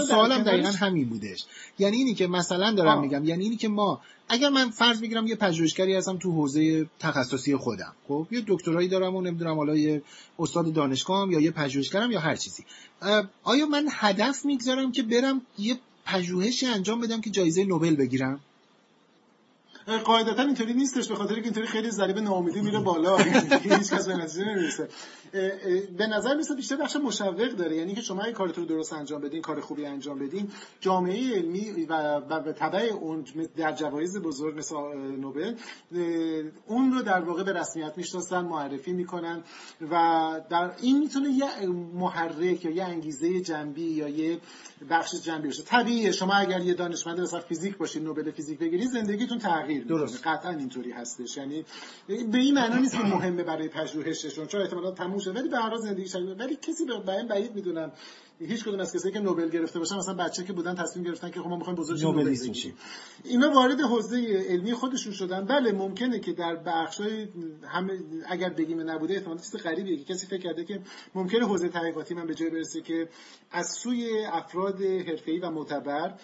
سوالم 0.09 0.43
دقیقاً 0.43 0.69
همین 0.69 1.09
بودش. 1.09 1.45
یعنی 1.79 1.97
اینی 1.97 2.15
که 2.15 2.27
مثلا 2.27 2.62
دارم 2.71 3.01
میگم. 3.01 3.25
یعنی 3.25 3.45
اینی 3.45 3.57
که 3.57 3.69
ما 3.69 4.01
اگر 4.29 4.49
من 4.49 4.71
فرض 4.71 5.01
بگیرم 5.01 5.27
یه 5.27 5.37
پژوهشگری 5.37 5.95
هستم 5.95 6.19
تو 6.19 6.33
حوزه 6.33 6.87
تخصصی 7.01 7.57
خودم. 7.57 7.93
خب 8.09 8.27
یه 8.31 8.43
دکترایی 8.47 8.89
دارم 8.89 9.17
و 9.17 9.21
نمی‌دونم 9.21 9.57
حالا 9.57 9.77
یه 9.77 10.03
استاد 10.39 10.73
دانشگاهم 10.73 11.33
یا 11.33 11.41
یه 11.41 11.51
پژوهشگرم 11.51 12.11
یا 12.11 12.21
هر 12.21 12.37
چیزی. 12.37 12.65
آیا 13.43 13.67
من 13.67 13.87
هدف 13.91 14.45
می‌گذارم 14.45 14.93
که 14.93 15.03
برم 15.03 15.43
یه 15.59 15.79
پژوهشی 16.07 16.67
انجام 16.67 17.01
بدم 17.01 17.21
که 17.21 17.31
جایزه 17.31 17.65
نوبل 17.65 17.97
بگیرم؟ 17.97 18.41
قاعدتا 20.05 20.43
اینطوری 20.43 20.75
نیستش 20.75 21.09
به 21.09 21.15
خاطر 21.15 21.35
که 21.35 21.43
اینطوری 21.45 21.67
خیلی 21.67 21.91
ضریب 21.91 22.19
ناامیدی 22.19 22.61
میره 22.61 22.81
بالا. 22.81 23.17
هیچ 23.63 23.93
کس 23.93 24.09
به 24.09 24.17
نتیجه 24.17 24.45
نمی‌رسه. 24.45 24.89
به 25.99 26.07
نظر 26.07 26.35
میسه 26.35 26.55
بیشتر 26.55 26.77
بخش 26.77 26.97
مشوق 26.97 27.49
داره. 27.49 27.77
یعنی 27.77 27.95
که 27.95 28.01
شما 28.01 28.23
این 28.23 28.35
کارتون 28.35 28.65
رو 28.65 28.75
درست 28.75 28.93
انجام 28.93 29.21
بدین 29.21 29.43
کار 29.43 29.61
خوبی 29.61 29.87
انجام 29.87 30.19
بدین 30.19 30.51
جامعه 30.81 31.35
علمی 31.35 31.87
و 31.89 32.21
به 32.41 32.53
تبع 32.53 32.91
اون 33.01 33.25
در 33.57 33.73
جوایز 33.73 34.19
بزرگ 34.19 34.59
مثل 34.59 34.77
نوبل 35.21 35.55
اون 36.67 36.93
رو 36.93 37.03
در 37.03 37.21
واقع 37.21 37.43
به 37.43 37.53
رسمیت 37.53 37.93
می‌شناسن 37.97 38.45
معرفی 38.45 38.93
می‌کنن 38.93 39.43
و 39.91 40.41
در 40.51 40.73
این 40.83 40.99
می‌تونه 40.99 41.29
یه 41.31 41.67
محرک 41.95 42.65
یا 42.65 42.71
یه 42.71 42.85
انگیزه 42.85 43.41
جنبی 43.41 43.91
یا 43.91 44.09
یه 44.09 44.39
بخش 44.91 45.15
جنبی 45.15 45.49
باشه. 45.49 45.63
طبیعیه. 45.63 46.13
شما 46.13 46.35
اگر 46.35 46.61
یه 46.61 46.75
دانشمند 46.75 47.21
مثلا 47.21 47.41
فیزیک 47.41 47.77
باشید 47.77 48.03
نوبل 48.03 48.31
فیزیک 48.31 48.59
بگیرید 48.59 48.89
زندگیتون 48.89 49.39
تغییر 49.39 49.72
درست. 49.81 50.27
قطعا 50.27 50.51
اینطوری 50.51 50.91
هستش. 50.93 51.37
یعنی 51.37 51.65
به 52.07 52.39
این 52.39 52.55
معنی 52.55 52.81
نیست 52.81 52.97
که 52.97 53.03
مهمه 53.03 53.43
برای 53.43 53.69
پژوهششون. 53.69 54.47
چون 54.47 54.61
احتمالاً 54.61 54.91
تموم 54.91 55.19
شده. 55.19 55.41
ولی 55.41 55.49
به 55.49 55.57
هر 55.57 55.69
حال 55.69 55.79
زندگی 55.79 56.09
شده 56.09 56.35
ولی 56.35 56.57
کسی 56.57 56.85
به 56.85 56.99
بعید 57.29 57.55
می‌دونم 57.55 57.93
هیچ 58.41 58.65
کدوم 58.65 58.81
از 58.81 58.93
کسایی 58.93 59.15
که 59.15 59.21
نوبل 59.21 59.49
گرفته 59.49 59.79
باشن 59.79 59.97
مثلا 59.97 60.15
بچه 60.15 60.45
که 60.45 60.53
بودن 60.53 60.75
تصمیم 60.75 61.05
گرفتن 61.05 61.31
که 61.31 61.41
خب 61.41 61.49
ما 61.49 61.57
می‌خوایم 61.57 61.79
بزرگ 61.79 62.03
نوبل 62.03 62.31
بشیم 62.31 62.75
اینا 63.25 63.51
وارد 63.51 63.81
حوزه 63.81 64.45
علمی 64.49 64.73
خودشون 64.73 65.13
شدن. 65.13 65.45
بله 65.45 65.73
ممکنه 65.73 66.21
که 66.21 66.33
در 66.33 66.57
بخشای 66.57 67.29
همه 67.69 67.99
اگر 68.29 68.49
بگیم 68.49 68.91
نبوده 68.91 69.15
احتمال 69.15 69.39
چیز 69.39 69.57
غریبیه 69.57 69.97
که 69.97 70.15
کسی 70.15 70.27
فکر 70.27 70.41
کرده 70.41 70.65
که 70.65 70.81
ممکنه 71.15 71.47
حوزه 71.47 71.69
تحقیقاتی 71.69 72.15
من 72.15 72.27
به 72.27 72.35
جای 72.35 72.51
برسه 72.51 72.81
که 72.81 73.09
از 73.51 73.71
سوی 73.83 74.25
افراد 74.25 74.83
حرفه‌ای 74.83 75.39
و 75.39 75.51
معتبر 75.51 76.15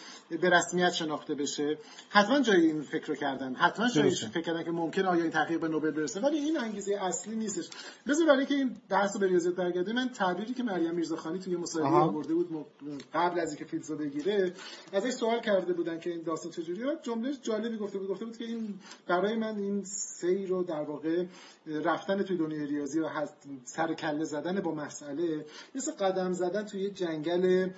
به 0.41 0.51
رسمیت 0.51 0.93
شناخته 0.93 1.35
بشه. 1.35 1.79
حتما 2.09 2.41
جای 2.41 2.67
این 2.67 2.83
فکر 2.83 3.07
رو 3.07 3.15
کردن. 3.15 3.55
حتما 3.55 3.89
جای 3.89 4.11
فکر 4.11 4.41
کردن 4.41 4.65
که 4.65 4.71
ممکنه 4.71 5.09
آیا 5.09 5.23
این 5.23 5.33
تحقیق 5.33 5.61
به 5.61 5.69
نوبل 5.69 5.91
برسه. 5.91 6.21
ولی 6.21 6.39
این 6.39 6.59
انگیزه 6.59 6.95
اصلی 7.01 7.37
نیستش. 7.37 7.69
بذار 8.07 8.27
برای 8.27 8.47
که 8.47 8.55
این 8.55 8.77
بحث 8.89 9.17
به 9.17 9.27
ریاضیات 9.27 9.55
برگرده 9.55 9.93
من 9.93 10.09
تعبیری 10.09 10.55
که 10.55 10.63
مریم 10.63 10.95
میرزاخانی 10.95 11.39
توی 11.39 11.57
مصاحبه 11.57 11.98
آورده 12.01 12.35
بود 12.35 12.67
قبل 13.15 13.41
از 13.41 13.49
اینکه 13.49 13.65
فیلزو 13.65 13.97
بگیره 13.97 14.53
ازش 14.93 15.11
سوال 15.11 15.41
کرده 15.41 15.73
بودن 15.73 16.01
که 16.01 16.11
این 16.11 16.23
داستان 16.23 16.53
چجوریه. 16.53 16.87
جمله 17.03 17.33
جالبی 17.43 17.77
گفته 17.77 17.99
بود. 17.99 18.09
گفته 18.09 18.25
بود 18.25 18.37
که 18.37 18.45
این 18.45 18.81
برای 19.07 19.37
من 19.37 19.57
این 19.57 19.85
سیر 19.85 20.49
رو 20.49 20.63
در 20.63 20.83
واقع 20.83 21.25
رفتن 21.67 22.23
توی 22.23 22.37
دنیای 22.37 22.67
ریاضی 22.67 23.01
و 23.01 23.09
سر 23.65 23.95
کله 23.95 24.25
زدن 24.25 24.61
با 24.61 24.75
مسئله 24.75 25.47
مثل 25.75 25.93
قدم 25.93 26.33
زدن 26.33 26.65
توی 26.65 26.91
جنگل 26.91 27.71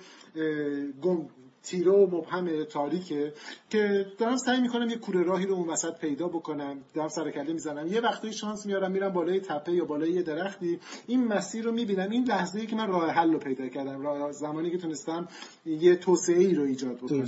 گم 1.01 1.27
تیره 1.63 1.91
و 1.91 2.17
مبهم 2.17 2.63
تاریکه 2.63 3.33
که 3.69 4.05
دارم 4.17 4.37
سعی 4.37 4.61
می‌کنم 4.61 4.89
یه 4.89 4.97
کوره 4.97 5.23
راهی 5.23 5.45
رو 5.45 5.55
اون 5.55 5.69
وسط 5.69 5.99
پیدا 5.99 6.27
بکنم. 6.27 6.77
دارم 6.93 7.09
سرکله 7.09 7.53
می‌زنم. 7.53 7.87
یه 7.87 8.01
وقتی 8.01 8.33
شانس 8.33 8.65
میارم 8.65 8.91
میرم 8.91 9.13
بالای 9.13 9.39
تپه 9.39 9.71
یا 9.71 9.85
بالای 9.85 10.11
یه 10.11 10.21
درختی 10.21 10.79
این 11.07 11.27
مسیر 11.27 11.65
رو 11.65 11.71
می‌بینم. 11.71 12.09
این 12.09 12.23
لحظه 12.23 12.59
ای 12.59 12.67
که 12.67 12.75
من 12.75 12.87
راه 12.87 13.09
حل 13.09 13.33
رو 13.33 13.39
پیدا 13.39 13.67
کردم 13.67 14.01
راه 14.01 14.31
زمانی 14.31 14.71
که 14.71 14.77
تونستم 14.77 15.27
یه 15.65 15.95
توسعه 15.95 16.39
ای 16.39 16.53
رو 16.53 16.63
ایجاد 16.63 16.97
بکنم. 16.97 17.27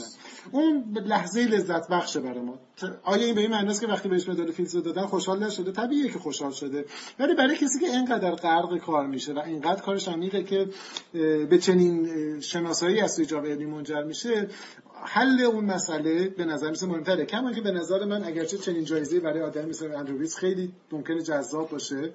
اون 0.51 0.97
لحظه 1.05 1.41
لذت 1.41 1.89
بخشه 1.89 2.19
برای 2.19 2.41
ما. 2.41 2.59
آیا 3.03 3.25
این 3.25 3.35
به 3.35 3.41
این 3.41 3.51
معنی 3.51 3.73
که 3.73 3.87
وقتی 3.87 4.09
بهش 4.09 4.29
مدال 4.29 4.51
فیلز 4.51 4.75
دادن 4.75 5.05
خوشحال 5.05 5.43
نشده؟ 5.43 5.71
طبیعیه 5.71 6.11
که 6.11 6.19
خوشحال 6.19 6.51
شده. 6.51 6.85
ولی 7.19 7.35
برای 7.35 7.55
کسی 7.55 7.79
که 7.79 7.85
اینقدر 7.85 8.31
غرق 8.35 8.77
کار 8.77 9.07
میشه 9.07 9.33
و 9.33 9.39
اینقدر 9.39 9.81
کارش 9.81 10.07
عمیقه 10.07 10.43
که 10.43 10.69
به 11.49 11.57
چنین 11.57 12.39
شناسایی 12.39 12.99
از 12.99 13.19
ایجاب 13.19 13.45
علمی 13.45 13.65
منجر 13.65 14.03
میشه 14.03 14.47
حل 15.05 15.41
اون 15.41 15.65
مسئله 15.65 16.27
به 16.27 16.45
نظر 16.45 16.69
میسه 16.69 16.85
مهمتره. 16.85 17.25
کما 17.25 17.51
که 17.51 17.61
به 17.61 17.71
نظر 17.71 18.05
من 18.05 18.23
اگرچه 18.23 18.57
چنین 18.57 18.83
جایزه 18.83 19.19
برای 19.19 19.41
آدم 19.41 19.69
مثل 19.69 19.95
اندرویز 19.95 20.35
خیلی 20.35 20.71
ممکنه 20.91 21.21
جذاب 21.21 21.69
باشه 21.69 22.13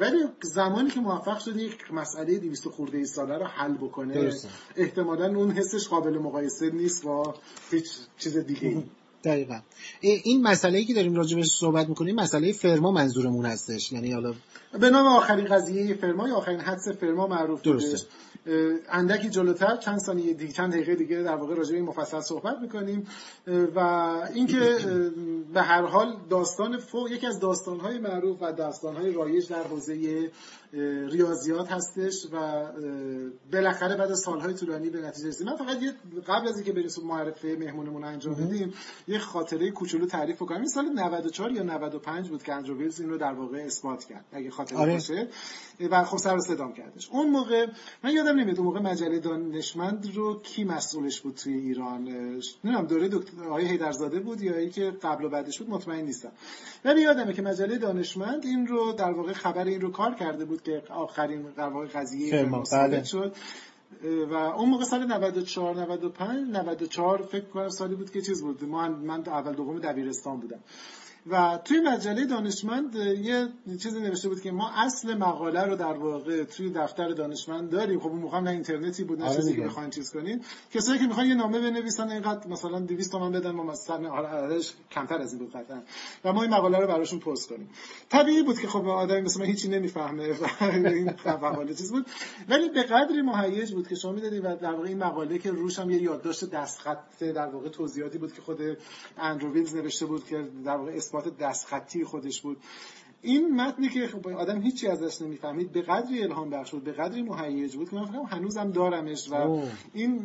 ولی 0.00 0.24
زمانی 0.42 0.90
که 0.90 1.00
موفق 1.00 1.38
شده 1.38 1.62
یک 1.62 1.92
مسئله 1.92 2.38
200 2.38 2.68
خورده 2.68 2.98
ای 2.98 3.04
ساله 3.04 3.38
رو 3.38 3.44
حل 3.44 3.74
بکنه 3.74 4.32
احتمالا 4.76 5.26
اون 5.26 5.50
حسش 5.50 5.88
قابل 5.88 6.18
مقایسه 6.18 6.70
نیست 6.70 7.04
با 7.04 7.34
هیچ 7.70 7.90
چیز 8.18 8.36
دیگه 8.36 8.82
دقیقا. 9.24 9.60
این 10.00 10.42
مسئله 10.42 10.78
ای 10.78 10.84
که 10.84 10.94
داریم 10.94 11.14
راجع 11.14 11.36
بهش 11.36 11.50
صحبت 11.60 11.88
می‌کنیم 11.88 12.14
مسئله 12.14 12.52
فرما 12.52 12.90
منظورمون 12.90 13.46
هستش. 13.46 13.92
یعنی 13.92 14.12
حالا 14.12 14.34
به 14.72 14.90
نام 14.90 15.06
آخرین 15.06 15.44
قضیه 15.44 15.94
فرما 15.94 16.28
یا 16.28 16.34
آخرین 16.34 16.60
حدس 16.60 16.88
فرما 16.88 17.26
معروف 17.26 17.62
درسته. 17.62 18.06
اندکی 18.90 19.28
جلوتر 19.28 19.76
چند 19.76 19.98
ثانیه 19.98 20.34
دیگه 20.34 20.52
چند 20.52 20.72
دقیقه 20.72 20.94
دیگه 20.94 21.22
در 21.22 21.34
واقع 21.34 21.54
راجع 21.54 21.70
به 21.70 21.76
این 21.76 21.86
مفصل 21.86 22.20
صحبت 22.20 22.58
می‌کنیم. 22.62 23.06
و 23.74 23.78
اینکه 24.34 24.78
به 25.54 25.62
هر 25.62 25.82
حال 25.82 26.16
داستان 26.30 26.78
فوق 26.78 27.10
یکی 27.10 27.26
از 27.26 27.40
داستانهای 27.40 27.98
معروف 27.98 28.38
و 28.40 28.52
داستانهای 28.52 29.12
رایج 29.12 29.48
در 29.48 29.62
حوزه 29.62 30.30
ریاضیات 31.10 31.72
هستش 31.72 32.26
و 32.32 32.66
بالاخره 33.52 33.96
بعد 33.96 34.10
از 34.10 34.20
سالهای 34.20 34.54
طولانی 34.54 34.90
به 34.90 35.00
نتیجه 35.00 35.28
رسید 35.28 35.46
من 35.46 35.56
فقط 35.56 35.82
یه 35.82 35.92
قبل 36.28 36.48
از 36.48 36.56
اینکه 36.56 36.72
بریم 36.72 36.88
معرفه 37.04 37.56
مهمونمون 37.60 38.04
انجام 38.04 38.34
بدیم 38.34 38.72
یه 39.08 39.18
خاطره 39.18 39.70
کوچولو 39.70 40.06
تعریف 40.06 40.36
بکنم. 40.36 40.58
این 40.58 40.68
سال 40.68 40.84
94 40.84 41.52
یا 41.52 41.62
95 41.62 42.28
بود 42.28 42.42
که 42.42 42.54
اندرو 42.54 42.78
ویلز 42.78 43.00
این 43.00 43.10
رو 43.10 43.18
در 43.18 43.32
واقع 43.32 43.58
اثبات 43.58 44.04
کرد. 44.04 44.24
اگه 44.32 44.50
خاطره 44.58 44.78
آره. 44.78 44.92
باشه. 44.92 45.28
و 45.90 46.04
خب 46.04 46.16
سر 46.16 46.38
صدام 46.38 46.72
کردش. 46.72 47.08
اون 47.10 47.30
موقع 47.30 47.66
من 48.04 48.10
یادم 48.10 48.38
نمیاد 48.38 48.58
اون 48.58 48.66
موقع 48.66 48.80
مجله 48.80 49.18
دانشمند 49.18 50.10
رو 50.14 50.40
کی 50.42 50.64
مسئولش 50.64 51.20
بود 51.20 51.34
توی 51.34 51.54
ایران؟ 51.54 52.02
نمی‌دونم 52.64 52.86
دوره 52.86 53.08
دکتر 53.08 53.44
آقای 53.44 53.66
هیدرزاده 53.66 54.20
بود 54.20 54.42
یا 54.42 54.56
اینکه 54.56 54.90
قبل 55.02 55.24
و 55.24 55.28
بعدش 55.28 55.58
بود 55.58 55.70
مطمئن 55.70 56.04
نیستم. 56.04 56.32
ولی 56.84 57.00
یادمه 57.00 57.32
که 57.32 57.42
مجله 57.42 57.78
دانشمند 57.78 58.44
این 58.44 58.66
رو 58.66 58.92
در 58.92 59.12
واقع 59.12 59.32
خبر 59.32 59.64
این 59.64 59.80
رو 59.80 59.90
کار 59.90 60.14
کرده 60.14 60.44
بود 60.44 60.62
که 60.62 60.82
آخرین 60.90 61.42
در 61.42 61.68
واقع 61.68 61.86
قضیه 61.86 62.44
بله. 62.72 63.04
شد. 63.04 63.36
و 64.30 64.34
اون 64.34 64.68
موقع 64.68 64.84
سال 64.84 65.06
94 65.06 65.76
95 65.76 66.56
94 66.56 67.22
فکر 67.22 67.44
کنم 67.44 67.68
سالی 67.68 67.94
بود 67.94 68.10
که 68.10 68.20
چیز 68.20 68.42
بود. 68.42 68.64
من 68.64 68.92
من 68.92 69.22
اول 69.26 69.52
دوم 69.52 69.78
دبیرستان 69.78 70.40
بودم. 70.40 70.60
و 71.30 71.58
توی 71.64 71.80
مجله 71.80 72.26
دانشمند 72.26 72.94
یه 72.96 73.48
چیزی 73.82 74.00
نوشته 74.00 74.28
بود 74.28 74.40
که 74.40 74.50
ما 74.50 74.70
اصل 74.76 75.14
مقاله 75.14 75.62
رو 75.62 75.76
در 75.76 75.92
واقع 75.92 76.44
توی 76.44 76.70
دفتر 76.70 77.08
دانشمند 77.08 77.70
داریم. 77.70 78.00
خب 78.00 78.06
اون 78.06 78.18
موقع 78.18 78.40
نه 78.40 78.50
اینترنتی 78.50 79.04
بود 79.04 79.18
نه 79.18 79.24
آره 79.24 79.36
چیزی 79.36 79.56
که 79.56 79.62
بخواین 79.62 79.90
چیز 79.90 80.12
کنین. 80.12 80.44
کسایی 80.70 80.98
که 80.98 81.06
می‌خوان 81.06 81.26
یه 81.26 81.34
نامه 81.34 81.60
بنویسن 81.60 82.10
اینقدر 82.10 82.48
مثلا 82.48 82.80
200 82.80 83.12
تومن 83.12 83.32
بدن 83.32 83.50
ما 83.50 83.62
مثلا 83.62 84.14
عددش 84.14 84.74
کمتر 84.90 85.18
از 85.18 85.32
این 85.32 85.42
بود 85.44 85.52
قطعا. 85.52 85.82
و 86.24 86.32
ما 86.32 86.42
این 86.42 86.54
مقاله 86.54 86.78
رو 86.78 86.86
براشون 86.86 87.18
پست 87.18 87.48
کنیم. 87.48 87.70
طبیعی 88.08 88.42
بود 88.42 88.60
که 88.60 88.68
خب 88.68 88.88
آدمی 88.88 89.20
مثل 89.20 89.40
من 89.40 89.46
هیچی 89.46 89.68
نمی‌فهمه 89.68 90.32
و 90.32 90.64
این 90.88 91.10
مقاله 91.26 91.74
چیز 91.74 91.92
بود. 91.92 92.06
ولی 92.48 92.68
به 92.68 92.82
قدری 92.82 93.22
مهیج 93.22 93.72
بود 93.72 93.88
که 93.88 93.94
شما 93.94 94.12
می‌دادید 94.12 94.44
و 94.44 94.56
در 94.56 94.72
واقع 94.72 94.88
این 94.88 94.98
مقاله 94.98 95.38
که 95.38 95.50
روش 95.50 95.78
هم 95.78 95.90
یه 95.90 96.02
یادداشت 96.02 96.50
دستخط 96.50 97.22
در 97.22 97.46
واقع 97.46 97.68
توضیحاتی 97.68 98.18
بود 98.18 98.32
که 98.32 98.42
خود 98.42 98.58
اندرو 99.18 99.52
ویلز 99.52 99.74
نوشته 99.74 100.06
بود 100.06 100.24
که 100.24 100.48
در 100.64 100.76
واقع 100.76 100.92
اثبات 101.18 101.38
دستخطی 101.38 102.04
خودش 102.04 102.40
بود. 102.40 102.56
این 103.22 103.60
متنی 103.60 103.88
که 103.88 104.08
آدم 104.36 104.60
هیچی 104.60 104.86
ازش 104.86 105.22
نمی‌فهمید 105.22 105.72
به 105.72 105.82
قدری 105.82 106.22
الهام 106.22 106.50
بخش 106.50 106.70
بود 106.70 106.84
به 106.84 106.92
قدری 106.92 107.22
مهیج 107.22 107.76
بود 107.76 107.90
که 107.90 107.96
من 107.96 108.04
فکرم 108.04 108.24
هنوزم 108.24 108.70
دارمش 108.70 109.30
و 109.30 109.62
این 109.94 110.20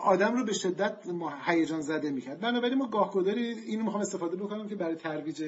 آدم 0.00 0.34
رو 0.36 0.44
به 0.44 0.52
شدت 0.52 0.96
هیجان 1.46 1.80
زده 1.80 2.10
می‌کرد. 2.10 2.40
بنابراین 2.40 2.78
ما 2.78 2.86
گاهگداری 2.86 3.42
اینو 3.42 3.84
می‌خوام 3.84 4.02
استفاده 4.02 4.36
بکنم 4.36 4.68
که 4.68 4.74
برای 4.74 4.96
ترویج 4.96 5.42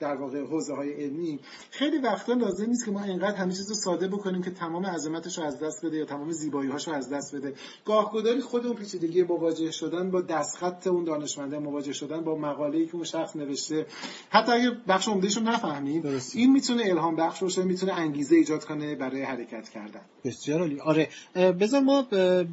در 0.00 0.16
واقع 0.16 0.40
حوزه 0.40 0.74
های 0.74 0.92
علمی. 0.92 1.40
خیلی 1.70 1.98
وقتا 1.98 2.32
لازم 2.32 2.66
نیست 2.66 2.84
که 2.84 2.90
ما 2.90 3.02
اینقدر 3.02 3.36
همه 3.36 3.52
چیز 3.52 3.68
رو 3.68 3.74
ساده 3.74 4.08
بکنیم 4.08 4.42
که 4.42 4.50
تمام 4.50 4.86
عظمتش 4.86 5.38
رو 5.38 5.44
از 5.44 5.60
دست 5.60 5.86
بده 5.86 5.96
یا 5.96 6.04
تمام 6.04 6.32
زیبایی 6.32 6.70
رو 6.70 6.92
از 6.92 7.10
دست 7.10 7.36
بده. 7.36 7.54
گاهگداری 7.84 8.40
خود 8.40 8.66
اون 8.66 8.76
پیچیدگی 8.76 9.22
مواجه 9.22 9.70
شدن 9.70 10.10
با 10.10 10.20
دستخط 10.20 10.86
اون 10.86 11.04
دانشمنده 11.04 11.58
مواجه 11.58 11.92
شدن 11.92 12.20
با 12.24 12.34
مقاله‌ای 12.34 12.86
که 12.86 12.94
اون 12.94 13.04
شخص 13.04 13.36
نوشته. 13.36 13.86
حتی 14.30 14.52
اگه 14.52 14.70
بخش 14.88 15.08
عمدهش 15.08 15.36
رو 15.36 15.42
نفهمیم 15.42 16.20
این 16.34 16.52
می‌تونه 16.52 16.82
الهام 16.86 17.16
بخش 17.16 17.42
باشه 17.42 17.62
می‌تونه 17.62 17.92
انگیزه 17.92 18.36
ایجاد 18.36 18.64
کنه 18.64 18.94
برای 18.94 19.22
حرکت 19.22 19.68
کردن. 19.68 20.00
بسیار 20.24 20.60
عالی. 20.60 20.80
آره. 20.80 21.08
بذار 21.34 21.80
ما 21.80 22.02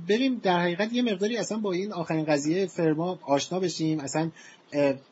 بریم 0.07 0.39
در 0.43 0.59
حقیقت 0.59 0.93
یه 0.93 1.01
مقداری 1.01 1.37
اصلا 1.37 1.57
با 1.57 1.71
این 1.71 1.93
آخرین 1.93 2.25
قضیه 2.25 2.65
فرما 2.67 3.19
آشنا 3.27 3.59
بشیم. 3.59 3.99
اصلا 3.99 4.31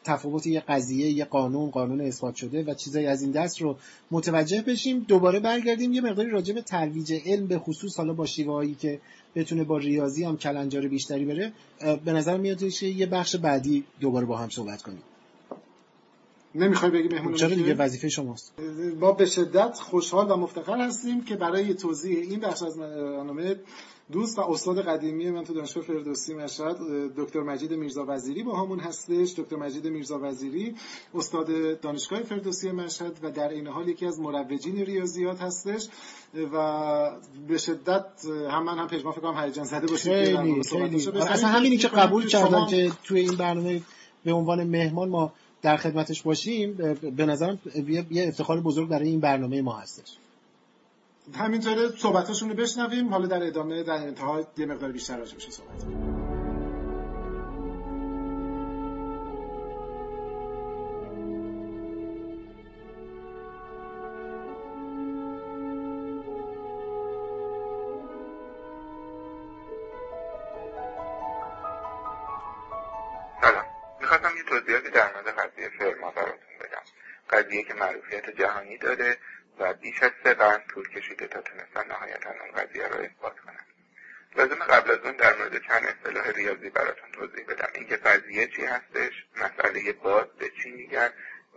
تفاوت 0.03 0.47
یه 0.47 0.59
قضیه 0.59 1.11
یه 1.11 1.25
قانون 1.25 1.69
قانون 1.69 2.01
اثبات 2.01 2.35
شده 2.35 2.63
و 2.63 2.73
چیزایی 2.73 3.05
از 3.05 3.21
این 3.21 3.31
دست 3.31 3.61
رو 3.61 3.77
متوجه 4.11 4.61
بشیم. 4.61 4.99
دوباره 4.99 5.39
برگردیم 5.39 5.93
یه 5.93 6.01
مقداری 6.01 6.29
راجع 6.29 6.53
به 6.53 6.61
ترویج 6.61 7.13
علم 7.25 7.47
به 7.47 7.59
خصوص 7.59 7.97
حالا 7.97 8.13
با 8.13 8.25
شیوه 8.25 8.73
که 8.79 8.99
بتونه 9.35 9.63
با 9.63 9.77
ریاضی 9.77 10.23
هم 10.23 10.37
کلنجار 10.37 10.87
بیشتری 10.87 11.25
بره 11.25 11.51
به 12.05 12.13
نظر 12.13 12.37
میاد 12.37 12.63
یه 12.81 13.05
بخش 13.05 13.35
بعدی 13.35 13.83
دوباره 13.99 14.25
با 14.25 14.37
هم 14.37 14.49
صحبت 14.49 14.81
کنیم. 14.81 15.01
نمی‌خوای 16.57 16.91
بگی 16.91 17.07
مهمون 17.07 17.33
چرا 17.33 17.55
دیگه 17.55 17.73
وظیفه 17.73 18.09
شماست؟ 18.09 18.53
ما 18.99 19.11
به 19.11 19.25
شدت 19.25 19.79
خوشحال 19.79 20.31
و 20.31 20.35
مفتخر 20.35 20.77
هستیم 20.77 21.23
که 21.23 21.35
برای 21.35 21.73
توضیح 21.73 22.17
این 22.17 22.39
بخش 22.39 22.63
از 22.63 22.77
برنامه 22.77 23.55
دوست 24.11 24.39
و 24.39 24.41
استاد 24.41 24.81
قدیمی 24.81 25.29
من 25.31 25.43
تو 25.43 25.53
دانشگاه 25.53 25.83
فردوسی 25.83 26.33
مشهد 26.33 26.77
دکتر 27.17 27.39
مجید 27.39 27.73
میرزا 27.73 28.05
وزیری 28.07 28.43
با 28.43 28.55
همون 28.59 28.79
هستش. 28.79 29.33
دکتر 29.37 29.55
مجید 29.55 29.87
میرزا 29.87 30.19
وزیری 30.23 30.75
استاد 31.15 31.79
دانشگاه 31.79 32.19
فردوسی 32.19 32.71
مشهد 32.71 33.19
و 33.23 33.31
در 33.31 33.49
این 33.49 33.67
حال 33.67 33.89
یکی 33.89 34.05
از 34.05 34.19
مروجین 34.19 34.85
ریاضیات 34.85 35.41
هستش 35.41 35.87
و 36.53 37.11
به 37.47 37.57
شدت 37.57 38.05
هم 38.49 38.63
من 38.63 38.77
هم 38.77 38.87
پژمان 38.87 39.13
فکر 39.13 39.21
کنم 39.21 39.43
هیجان 39.43 39.65
زده 39.65 39.87
باشید 39.87 40.13
خیلی 40.13 40.63
خیلی. 40.63 41.07
اصلا 41.19 41.49
همینی 41.49 41.77
که 41.77 41.87
قبول 41.87 42.27
کردن 42.27 42.65
که 42.65 42.91
توی 43.03 43.19
این 43.19 43.35
برنامه 43.35 43.81
به 44.25 44.33
عنوان 44.33 44.63
مهمان 44.63 45.09
ما 45.09 45.33
در 45.67 45.77
خدمتش 45.77 46.21
باشیم 46.21 46.73
به 47.15 47.25
نظرم 47.25 47.59
یه 48.11 48.27
افتخار 48.27 48.61
بزرگ 48.61 48.89
برای 48.89 49.09
این 49.09 49.19
برنامه 49.19 49.61
ما 49.61 49.73
هستش. 49.73 50.17
همینطوره 51.33 51.89
صحبتاشون 51.97 52.49
رو 52.49 52.55
بشنویم. 52.55 53.09
حالا 53.09 53.27
در 53.27 53.43
ادامه 53.43 53.83
در 53.83 53.93
انتها 53.93 54.47
یه 54.57 54.65
مقدار 54.65 54.91
بیشتر 54.91 55.17
راجع 55.17 55.35
بشه 55.35 55.51
صحبت 55.51 55.79
سلام 55.79 56.16
قضیه 77.57 77.67
که 77.67 77.73
معروفیت 77.73 78.29
جهانی 78.29 78.77
داره 78.77 79.17
و 79.59 79.73
بیش 79.73 80.03
از 80.03 80.11
سه 80.23 80.33
قرن 80.33 80.63
طول 80.69 80.89
کشیده 80.89 81.27
تا 81.27 81.41
تونستن 81.41 81.87
نهایتا 81.87 82.29
اون 82.29 82.51
قضیه 82.51 82.87
رو 82.87 82.95
اثبات 82.95 83.39
کنن. 83.39 83.65
لازم 84.35 84.63
قبل 84.63 84.91
از 84.91 84.97
اون 84.97 85.15
در 85.15 85.37
مورد 85.37 85.61
چند 85.67 85.85
اصطلاح 85.85 86.27
ریاضی 86.29 86.69
براتون 86.69 87.11
توضیح 87.11 87.45
بدم. 87.45 87.69
اینکه 87.73 87.97
قضیه 87.97 88.47
چی 88.47 88.65
هستش 88.65 89.25
مسئله 89.35 89.93
باز 89.93 90.25
به 90.39 90.49
چی 90.49 90.71
میگن 90.71 91.13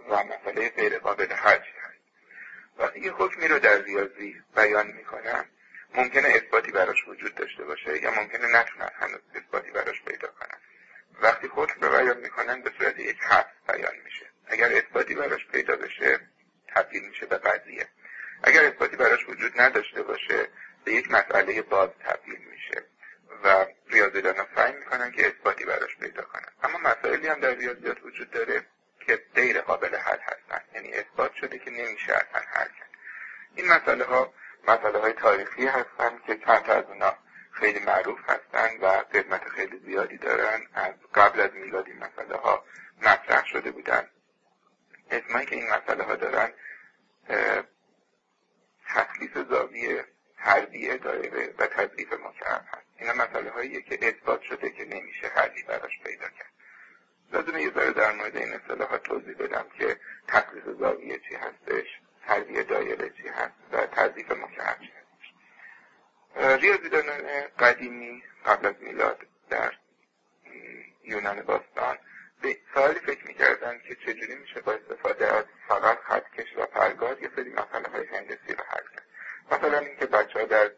و 0.08 0.24
مسئله 0.24 0.68
غیر 0.68 0.98
قابل 0.98 1.32
حج 1.32 1.62
هست. 1.82 2.00
وقتی 2.78 3.00
یه 3.00 3.12
حکمی 3.12 3.48
رو 3.48 3.58
در 3.58 3.82
ریاضی 3.82 4.42
بیان 4.56 4.86
می‌کنم 4.86 5.44
ممکنه 5.94 6.28
اثباتی 6.28 6.72
براش 6.72 7.08
وجود 7.08 7.34
داشته 7.34 7.64
باشه 7.64 8.02
یا 8.02 8.10
ممکنه 8.10 8.46
نتونن 8.60 8.90
هنوز 8.94 9.20
اثباتی 9.34 9.70
براش 9.70 10.02
پیدا 10.02 10.28
کنن. 10.28 10.58
وقتی 11.22 11.46
حکم 11.46 11.80
رو 11.80 11.88
بیان 11.90 12.16
می‌کنن 12.20 12.62
به 12.62 12.72
صورت 12.78 12.98
یک 12.98 13.18
حرف 13.20 13.46
بیان 13.68 13.94
میشه. 14.04 14.29
اگر 14.50 14.72
اثباتی 14.76 15.14
براش 15.14 15.46
پیدا 15.46 15.76
بشه 15.76 16.20
تبدیل 16.68 17.08
میشه 17.08 17.26
به 17.26 17.38
قضیه. 17.38 17.88
اگر 18.42 18.64
اثباتی 18.64 18.96
براش 18.96 19.28
وجود 19.28 19.60
نداشته 19.60 20.02
باشه 20.02 20.48
به 20.84 20.92
یک 20.92 21.10
مسئله 21.10 21.62
باز 21.62 21.88
تبدیل 22.04 22.38
میشه. 22.38 22.84
و 23.44 23.66
ریاضیدان 23.88 24.46
سعی 24.56 24.72
می‌کنن 24.72 25.12
که 25.12 25.26
اثباتی 25.26 25.64
براش 25.64 25.96
پیدا 25.96 26.22
کنن. 26.22 26.48
اما 26.62 26.78
مسائلی 26.78 27.28
هم 27.28 27.40
در 27.40 27.54
ریاضیات 27.54 28.04
وجود 28.04 28.30
داره 28.30 28.66
که 29.06 29.22
غیر 29.34 29.60
قابل 29.60 29.96
حل 29.96 30.18
هستن. 30.18 30.60
یعنی 30.74 30.92
اثبات 30.92 31.34
شده 31.34 31.58
که 31.58 31.70
نمیشه 31.70 32.12
اصلا 32.12 32.42
حل 32.48 32.68
کرد. 32.68 32.90
این 33.54 33.66
مسئله 33.66 34.04
ها 34.04 34.34
مسئله 34.68 34.98
های 34.98 35.12
تاریخی 35.12 35.66
هستن 35.66 36.20
که 36.26 36.36
چند 36.46 36.70
از 36.70 36.84
اونا 36.84 37.18
خیلی 37.52 37.78
معروف 37.78 38.18
هستن 38.30 38.76
و 38.80 38.86
قدمت 38.86 39.48
خیلی 39.48 39.78
زیادی 39.78 40.16
دارن. 40.16 40.66
از 40.74 40.94
قبل 41.14 41.40
از 41.40 41.50
میلاد 41.54 41.86
این 41.86 41.98
مسئله 41.98 42.36
ها 42.36 42.64
مطرح 43.02 43.46
شده 43.46 43.70
بودن. 43.70 44.08
اسمایی 45.10 45.46
که 45.46 45.56
این 45.56 45.70
مسئله 45.70 46.04
ها 46.04 46.14
دارن 46.14 46.52
تخلیص 48.88 49.36
زاویه 49.50 50.04
حربیه 50.36 50.96
دایره 50.96 51.54
و 51.58 51.66
تضعیف 51.66 52.12
مکعب 52.12 52.64
هست. 52.66 52.86
اینا 52.98 53.12
مسئله 53.12 53.50
هاییه 53.50 53.82
که 53.82 53.98
اثبات 54.02 54.42
شده 54.42 54.70
که 54.70 54.84
نمیشه 54.84 55.26
حلی 55.26 55.62
براش 55.62 55.98
پیدا 56.04 56.28
کرد. 56.28 56.50
لازمه 57.32 57.62
یه 57.62 57.70
ذره 57.70 57.92
در 57.92 58.12
مورد 58.12 58.36
این 58.36 58.52
اصطلاحات 58.52 59.02
توضیح 59.02 59.36
بدم 59.36 59.66
که 59.78 60.00
تخلیص 60.28 60.64
زاویه 60.64 61.18
چی 61.18 61.34
هستش 61.34 61.86
حربیه 62.20 62.62
دایره 62.62 63.10
چی 63.10 63.28
هست 63.28 63.54
و 63.72 63.86
تضعیف 63.86 64.30
مکعب 64.30 64.78
چی 64.80 64.92
هستش. 64.92 65.34
ریاضیدانان 66.62 67.22
قدیمی 67.58 68.22
قبل 68.46 68.66
از 68.66 68.74
میلاد 68.80 69.26
در 69.50 69.74
یونان 71.04 71.42
باستان 71.42 71.98
به 72.42 72.56
سوالی 72.74 73.00
فکر 73.00 73.26
می‌کردن 73.26 73.78
که 73.88 73.94
چجوری 73.94 74.34
میشه 74.34 74.60
با 74.60 74.72
استفاده 74.72 75.32
از 75.32 75.44
فقط 75.68 75.98
خطکش 75.98 76.56
و 76.56 76.66
پرگار 76.66 77.22
یه 77.22 77.30
سری 77.36 77.50
مسئله 77.50 77.88
های 77.88 78.06
هندسی 78.06 78.54
رو 78.58 78.64
حل 78.68 78.82
کرد. 78.94 79.06
مثلا 79.50 79.78
اینکه 79.78 80.06
بچه 80.06 80.38
ها 80.38 80.44
در 80.44 80.70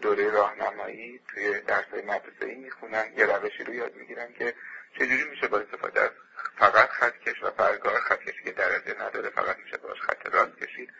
دوره 0.00 0.30
راهنمایی 0.30 1.20
توی 1.28 1.60
درس 1.60 1.86
های 1.92 2.02
مدرسه 2.02 2.46
ای 2.46 2.54
می‌خونن 2.54 3.12
یه 3.16 3.26
روشی 3.26 3.64
رو 3.64 3.74
یاد 3.74 3.94
می‌گیرن 3.94 4.32
که 4.32 4.54
چجوری 4.98 5.24
میشه 5.24 5.48
با 5.48 5.58
استفاده 5.58 6.00
از 6.00 6.10
فقط 6.58 6.88
خطکش 6.88 7.42
و 7.42 7.50
پرگار 7.50 8.00
خطکش 8.00 8.42
که 8.44 8.52
درجه 8.52 9.02
نداره 9.02 9.30
فقط 9.30 9.56
میشه 9.58 9.76
باش 9.76 10.00
خط 10.00 10.34
راست 10.34 10.56
کشید 10.56 10.92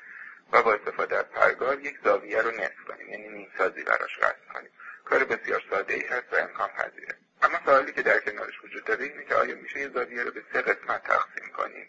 و 0.53 0.63
با 0.63 0.75
استفاده 0.75 1.17
از 1.17 1.25
پرگار 1.25 1.81
یک 1.81 1.99
زاویه 2.05 2.43
رو 2.43 2.51
نصف 2.51 2.85
کنیم. 2.89 3.09
یعنی 3.09 3.29
نیمسازی 3.29 3.83
براش 3.83 4.19
رسم 4.19 4.53
کنیم. 4.53 4.71
کار 5.05 5.25
بسیار 5.25 5.63
ساده 5.71 5.95
ای 5.95 6.07
هست 6.07 6.33
و 6.33 6.37
امکان 6.37 6.69
پذیره. 6.69 7.15
اما 7.43 7.59
سوالی 7.65 7.93
که 7.93 8.03
در 8.03 8.21
کنارش 8.21 8.65
وجود 8.65 8.85
داره 8.85 9.05
اینه 9.05 9.25
که 9.25 9.35
آیا 9.35 9.55
میشه 9.55 9.81
یه 9.81 9.89
زاویه 9.89 10.23
رو 10.23 10.31
به 10.31 10.43
سه 10.53 10.63
قسمت 10.63 11.03
تقسیم 11.03 11.53
کنیم؟ 11.57 11.89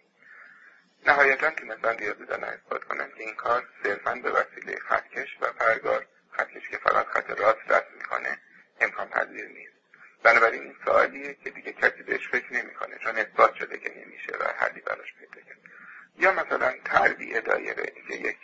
نهایتا 1.08 1.50
تونستن 1.50 1.98
ریاضیدانها 1.98 2.50
اثبات 2.50 2.84
کنن 2.84 3.10
که 3.10 3.24
این 3.24 3.36
کار 3.36 3.68
صرفا 3.84 4.16
به 4.16 4.32
وسیله 4.32 4.80
خطکش 4.80 5.38
و 5.42 5.46
پرگار 5.46 6.06
خطکش 6.32 6.70
که 6.70 6.78
فقط 6.78 7.06
خط 7.08 7.30
راست 7.30 7.72
رسم 7.72 7.94
می‌کنه 7.98 8.39
امکان 8.82 9.08
پذیر 9.08 9.48
نیست. 9.48 9.74
بنابراین 10.24 10.63
این 10.63 10.76
سوالیه 10.86 11.34
که 11.34 11.50
دیگه 11.50 11.74
کسی 11.74 12.04
بهش 12.04 12.28
فکر 12.28 12.54
نمی‌کنه 12.54 12.98
چون 12.98 13.18
اثبات 13.18 13.56
شده 13.56 13.78
که 13.78 13.89
نمیشه 13.89 14.38
و 14.39 14.44
حلی 14.58 14.82
براش 14.82 15.13
پیدا 15.13 15.42
کرد. 15.48 15.58
یا 16.20 16.32
مثلا 16.32 16.74
تربیه 16.86 17.42
دایره 17.42 17.94
که 18.08 18.16
یک 18.16 18.38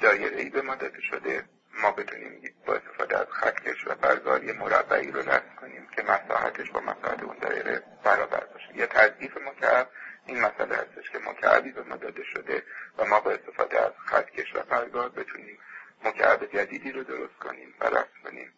دایره 0.00 0.36
ای 0.36 0.50
به 0.50 0.62
ما 0.62 0.74
داده 0.74 1.00
شده 1.00 1.44
ما 1.74 1.92
بتونیم 1.92 2.54
با 2.66 2.74
استفاده 2.74 3.18
از 3.18 3.26
خطکش 3.30 3.86
و 3.86 3.94
پرگار 3.94 4.44
یه 4.44 4.52
مربعی 4.52 5.10
رو 5.10 5.20
رسم 5.20 5.54
کنیم 5.60 5.88
که 5.96 6.02
مساحتش 6.02 6.70
با 6.70 6.80
مساحت 6.80 7.22
اون 7.22 7.38
دایره 7.38 7.82
برابر 8.04 8.44
باشه. 8.44 8.76
یا 8.76 8.86
تضعیف 8.86 9.36
مکعب 9.36 9.88
این 10.26 10.40
مسئله 10.40 10.76
هستش 10.76 11.10
که 11.10 11.18
مکعبی 11.18 11.72
به 11.72 11.82
ما 11.82 11.96
داده 11.96 12.24
شده 12.24 12.62
و 12.98 13.04
ما 13.04 13.20
با 13.20 13.30
استفاده 13.30 13.80
از 13.80 13.92
خطکش 14.06 14.54
و 14.54 14.60
پرگار 14.60 15.08
بتونیم 15.08 15.58
مکعب 16.04 16.44
جدیدی 16.56 16.92
رو 16.92 17.02
درست 17.04 17.38
کنیم 17.40 17.74
و 17.80 17.86
رسم 17.86 18.22
کنیم 18.24 18.52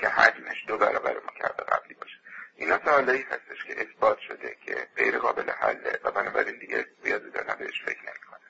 که 0.00 0.08
حجمش 0.08 0.64
دو 0.66 0.78
برابر 0.78 1.16
مکعب 1.16 1.56
قبلی 1.56 1.94
باشه. 1.94 2.16
اینا 2.56 2.80
سوالایی 2.84 3.22
هستش 3.22 3.64
که 3.64 3.80
اثبات 3.80 4.18
شده 4.18 4.56
که 4.66 4.88
غیر 4.96 5.18
قابل 5.18 5.50
حله 5.50 6.00
و 6.04 6.10
بنابراین 6.10 6.58
دیگه 6.58 6.86
ریاضیدان 7.04 7.56
بهش 7.58 7.82
فکر 7.84 8.00
نمی‌کنه 8.00 8.43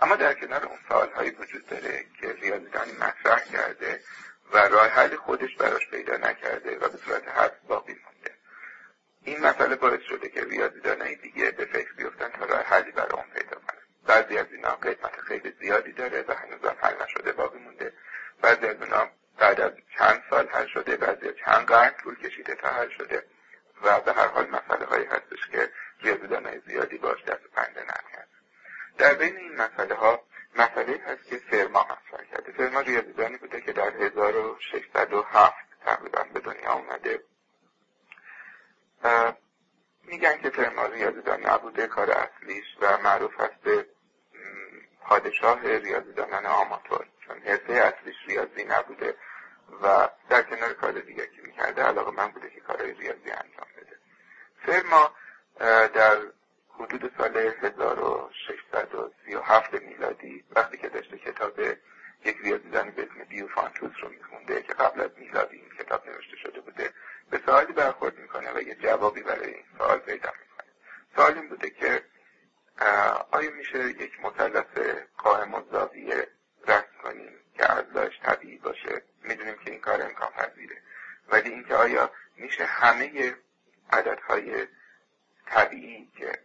اما 0.00 0.16
در 0.16 0.34
کنار 0.34 0.64
اون 0.66 0.78
سوالهایی 0.88 1.30
وجود 1.30 1.66
داره 1.66 2.04
که 2.20 2.32
ریاضیدانی 2.32 2.92
مطرح 2.92 3.44
کرده 3.44 4.00
و 4.52 4.58
راه 4.58 4.88
حل 4.88 5.16
خودش 5.16 5.56
براش 5.56 5.88
پیدا 5.90 6.16
نکرده 6.16 6.78
و 6.78 6.88
به 6.88 6.98
صورت 6.98 7.28
حد 7.28 7.62
باقی 7.68 7.92
مونده. 7.92 8.34
این 9.24 9.40
مسئله 9.40 9.76
باعث 9.76 10.00
شده 10.00 10.28
که 10.28 10.44
ریاضیدانهای 10.44 11.14
دیگه 11.14 11.50
به 11.50 11.64
فکر 11.64 11.92
بیفتن 11.92 12.28
تا 12.28 12.44
راه 12.44 12.62
حلی 12.62 12.90
برای 12.90 13.12
اون 13.12 13.30
پیدا 13.34 13.56
کنن 13.56 13.78
بعضی 14.06 14.38
از 14.38 14.46
اینا 14.52 14.70
قسمت 14.70 15.20
خیلی 15.20 15.52
زیادی 15.60 15.92
داره 15.92 16.24
و 16.28 16.32
هنوز 16.34 16.64
حل 16.80 17.02
نشده 17.02 17.32
باقی 17.32 17.58
مونده. 17.58 17.92
بعضی 18.42 18.66
از 18.66 18.76
اونا 18.76 19.10
بعد 19.38 19.60
از 19.60 19.72
چند 19.98 20.22
سال 20.30 20.48
حل 20.48 20.66
شده 20.66 20.96
بعضی 20.96 21.28
از 21.28 21.34
چند 21.44 21.66
قرن 21.66 21.90
طول 22.02 22.16
کشیده 22.16 22.54
تا 22.54 22.68
حل 22.68 22.88
شده. 22.88 23.24
و 23.82 24.00
به 24.00 24.12
هر 24.12 24.26
حال 24.26 24.46
مسئله 24.46 24.86
هایی 24.86 25.04
هستش 25.04 25.48
که 25.52 25.70
ریاضیدانهای 26.00 26.60
زیادی 26.66 26.98
باش 26.98 27.24
دست 27.24 27.44
پنده 27.54 27.80
نرم 27.80 28.09
در 29.00 29.14
بین 29.14 29.36
این 29.36 29.56
مسئله 29.56 29.94
ها 29.94 30.20
مسئله 30.56 31.00
هست 31.06 31.26
که 31.28 31.36
فرما 31.36 31.80
مطرح 31.80 32.24
کرده. 32.30 32.52
فرما 32.52 32.80
ریاضیدانی 32.80 33.36
بوده 33.36 33.60
که 33.60 33.72
در 33.72 33.96
1607 33.96 35.54
تقریبا 35.84 36.22
به 36.34 36.40
دنیا 36.40 36.72
اومده. 36.72 37.24
میگن 40.04 40.38
که 40.38 40.50
فرما 40.50 40.86
ریاضیدان 40.86 41.46
نبوده 41.46 41.86
کار 41.86 42.10
اصلیش 42.10 42.64
و 42.80 42.98
معروف 42.98 43.40
هست 43.40 43.60
به 43.62 43.86
پادشاه 45.00 45.78
ریاضیدانان 45.78 46.46
آماتور. 46.46 47.06
چون 47.26 47.38
حرفه 47.38 47.72
اصلیش 47.72 48.16
ریاضی 48.26 48.64
نبوده 48.64 49.16
و 49.82 50.08
در 50.28 50.42
کنار 50.42 50.72
کار 50.72 50.92
دیگر 50.92 51.26
که 51.26 51.42
می‌کرده 51.42 51.82
علاقه 51.82 52.10
من 52.10 52.28
بوده 52.28 52.50
که 52.50 52.60
کارهای 52.60 52.92
ریاضی 52.92 53.30
انجام 53.30 53.66
بده. 53.76 53.96
فرما 54.66 55.14
در 55.94 56.18
حدود 56.80 57.12
سال 57.18 57.36
1637 57.36 59.74
میلادی 59.74 60.44
وقتی 60.50 60.78
که 60.78 60.88
داشته 60.88 61.18
کتاب 61.18 61.60
یک 62.24 62.36
ریاضیدانی 62.42 62.90
به 62.90 63.02
اسم 63.02 63.24
بیوفانتوس 63.28 63.92
رو 64.02 64.08
میخونده 64.08 64.62
که 64.62 64.72
قبل 64.72 65.00
از 65.00 65.10
میلادی 65.16 65.56
این 65.56 65.70
کتاب 65.78 66.08
نوشته 66.08 66.36
شده 66.36 66.60
بوده 66.60 66.90
به 67.30 67.40
سوالی 67.46 67.72
برخورد 67.72 68.18
می‌کنه 68.18 68.52
و 68.52 68.62
یه 68.62 68.74
جوابی 68.74 69.22
برای 69.22 69.54
این 69.54 69.64
سوال 69.78 69.98
پیدا 69.98 70.32
می‌کنه. 70.40 70.68
سوال 71.16 71.38
این 71.38 71.48
بوده 71.48 71.70
که 71.70 72.02
آیا 73.30 73.50
میشه 73.50 73.78
یک 73.78 74.20
مثلث 74.20 74.78
قائم 75.18 75.54
الزاویه 75.54 76.28
رسم 76.68 76.98
کنیم 77.02 77.32
که 77.54 77.72
ازلاش 77.72 78.20
طبیعی 78.22 78.58
باشه؟ 78.58 79.02
می‌دونیم 79.22 79.56
که 79.64 79.70
این 79.70 79.80
کار 79.80 80.02
امکان 80.02 80.30
پذیره. 80.30 80.82
ولی 81.28 81.50
اینکه 81.50 81.74
آیا 81.74 82.10
میشه 82.36 82.64
همه 82.64 83.34
عددهای 83.92 84.66
طبیعی 85.46 86.10
که 86.16 86.38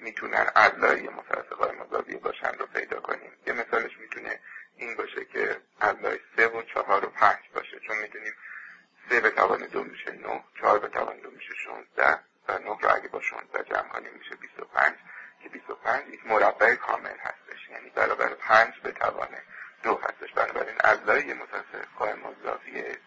می‌تونن 0.00 0.46
ادلای 0.56 1.08
قائم 1.54 1.80
الزاویه 1.80 2.18
باشن 2.18 2.52
رو 2.58 2.66
پیدا 2.66 3.00
کنیم. 3.00 3.32
یه 3.46 3.52
مثالش 3.52 3.98
می‌تونه 3.98 4.40
این 4.76 4.96
باشه 4.96 5.24
که 5.24 5.60
ادلای 5.80 6.18
سه 6.36 6.46
و 6.48 6.62
چهار 6.62 7.04
و 7.04 7.08
پنج 7.08 7.38
باشه. 7.54 7.80
چون 7.80 7.96
می‌دونیم 7.96 8.34
سه 9.08 9.20
به 9.20 9.30
توان 9.30 9.66
دو 9.66 9.84
میشه 9.84 10.12
نه 10.12 10.44
چهار 10.60 10.78
به 10.78 10.88
توان 10.88 11.16
دو 11.16 11.30
میشه 11.30 11.54
شونزده 11.54 12.18
و 12.48 12.58
نه 12.58 12.78
رو 12.80 12.94
اگه 12.94 13.08
با 13.08 13.20
شونزده 13.20 13.64
جمع 13.64 13.88
کنیم 13.88 14.12
میشه 14.12 14.34
بیست 14.34 14.60
و 14.60 14.64
پنج. 14.64 14.94
که 15.42 15.48
بیست 15.48 15.70
و 15.70 15.74
پنج 15.74 16.08
یک 16.08 16.26
مربع 16.26 16.74
کامل 16.74 17.16
هستش. 17.18 17.68
یعنی 17.70 17.90
برابر 17.90 18.28
پنج 18.28 18.74
به 18.82 18.92
توان 18.92 19.28
دو 19.82 20.00
هستش. 20.02 20.32
بنابراین 20.32 20.76
ادلای 20.84 21.34
قائم 21.98 22.26
الزاویه 22.26 22.98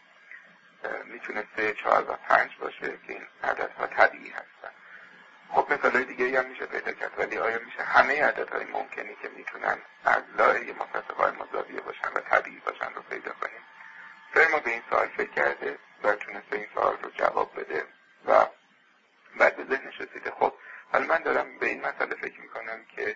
می‌تونه 1.06 1.48
سه 1.56 1.74
چهار 1.74 2.12
و 2.12 2.14
پنج 2.14 2.58
باشه 2.60 3.00
که 3.08 3.14
این 3.14 3.28
عددها 3.44 3.88
طبیعی 3.88 4.30
هستن. 4.30 4.72
خب 5.54 5.74
مثال 5.74 6.04
دیگه 6.04 6.40
هم 6.40 6.46
میشه 6.46 6.66
پیدا 6.66 6.92
کرد 6.92 7.12
ولی 7.18 7.38
آیا 7.38 7.60
میشه 7.66 7.84
همه 7.84 8.24
عددهای 8.24 8.66
ممکنی 8.66 9.16
که 9.22 9.30
می‌تونن 9.30 9.78
از 10.06 10.24
لایه 10.38 10.74
مفسقای 10.74 11.32
مزاویه 11.32 11.82
باشن 11.82 12.08
و 12.16 12.20
طبیعی 12.20 12.60
باشن 12.60 12.94
رو 12.96 13.02
پیدا 13.02 13.32
کنیم؟ 13.32 13.62
فرما 14.34 14.60
به 14.60 14.72
این 14.72 14.82
سوال 14.90 15.08
فکر 15.08 15.32
کرده 15.32 15.78
و 16.04 16.16
تونسته 16.16 16.56
این 16.56 16.68
سوال 16.74 16.98
رو 17.02 17.10
جواب 17.10 17.60
بده 17.60 17.84
و 18.28 18.46
بعد 19.40 19.56
به 19.56 19.76
ذهنش 19.76 20.02
رسیده. 20.02 20.32
خب 20.32 20.54
حالا 20.92 21.06
من 21.06 21.22
دارم 21.22 21.58
به 21.58 21.66
این 21.66 21.82
مسئله 21.82 22.16
فکر 22.16 22.42
می‌کنم 22.42 22.86
که 22.96 23.16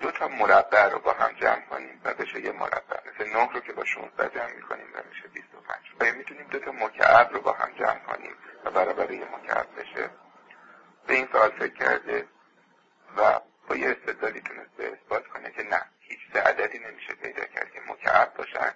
دو 0.00 0.10
تا 0.10 0.28
مربع 0.28 0.88
رو 0.88 0.98
با 0.98 1.12
هم 1.12 1.32
جمع 1.32 1.60
کنیم 1.60 2.00
و 2.04 2.14
بشه 2.14 2.40
یه 2.40 2.52
مربع. 2.52 2.96
مثل 3.06 3.30
نه 3.30 3.52
رو 3.52 3.60
که 3.60 3.72
با 3.72 3.84
16 3.84 4.28
جمع 4.38 4.52
می‌کنیم 4.52 4.86
و 4.94 4.98
میشه 5.10 5.28
25 5.28 5.78
آیا 6.00 6.14
می‌تونیم 6.14 6.46
دو 6.46 6.58
تا 6.58 6.72
مکعب 6.72 7.32
رو 7.32 7.40
با 7.40 7.52
هم 7.52 7.72
جمع 7.72 7.98
کنیم 7.98 8.34
و 8.64 8.70
برابر 8.70 9.10
یه 9.10 9.26
مکعب 9.36 9.66
بشه؟ 9.80 10.10
به 11.06 11.14
این 11.14 11.28
سوال 11.32 11.50
فکر 11.50 11.74
کرده 11.74 12.28
و 13.16 13.40
با 13.68 13.76
یه 13.76 13.90
استدلالی 13.90 14.40
تونسته 14.40 14.98
اثبات 14.98 15.26
کنه 15.26 15.50
که 15.50 15.62
نه 15.62 15.82
هیچ 16.00 16.36
عددی 16.36 16.78
نمیشه 16.78 17.14
پیدا 17.14 17.44
کرد 17.44 17.72
که 17.72 17.80
مکعب 17.88 18.34
باشن 18.34 18.74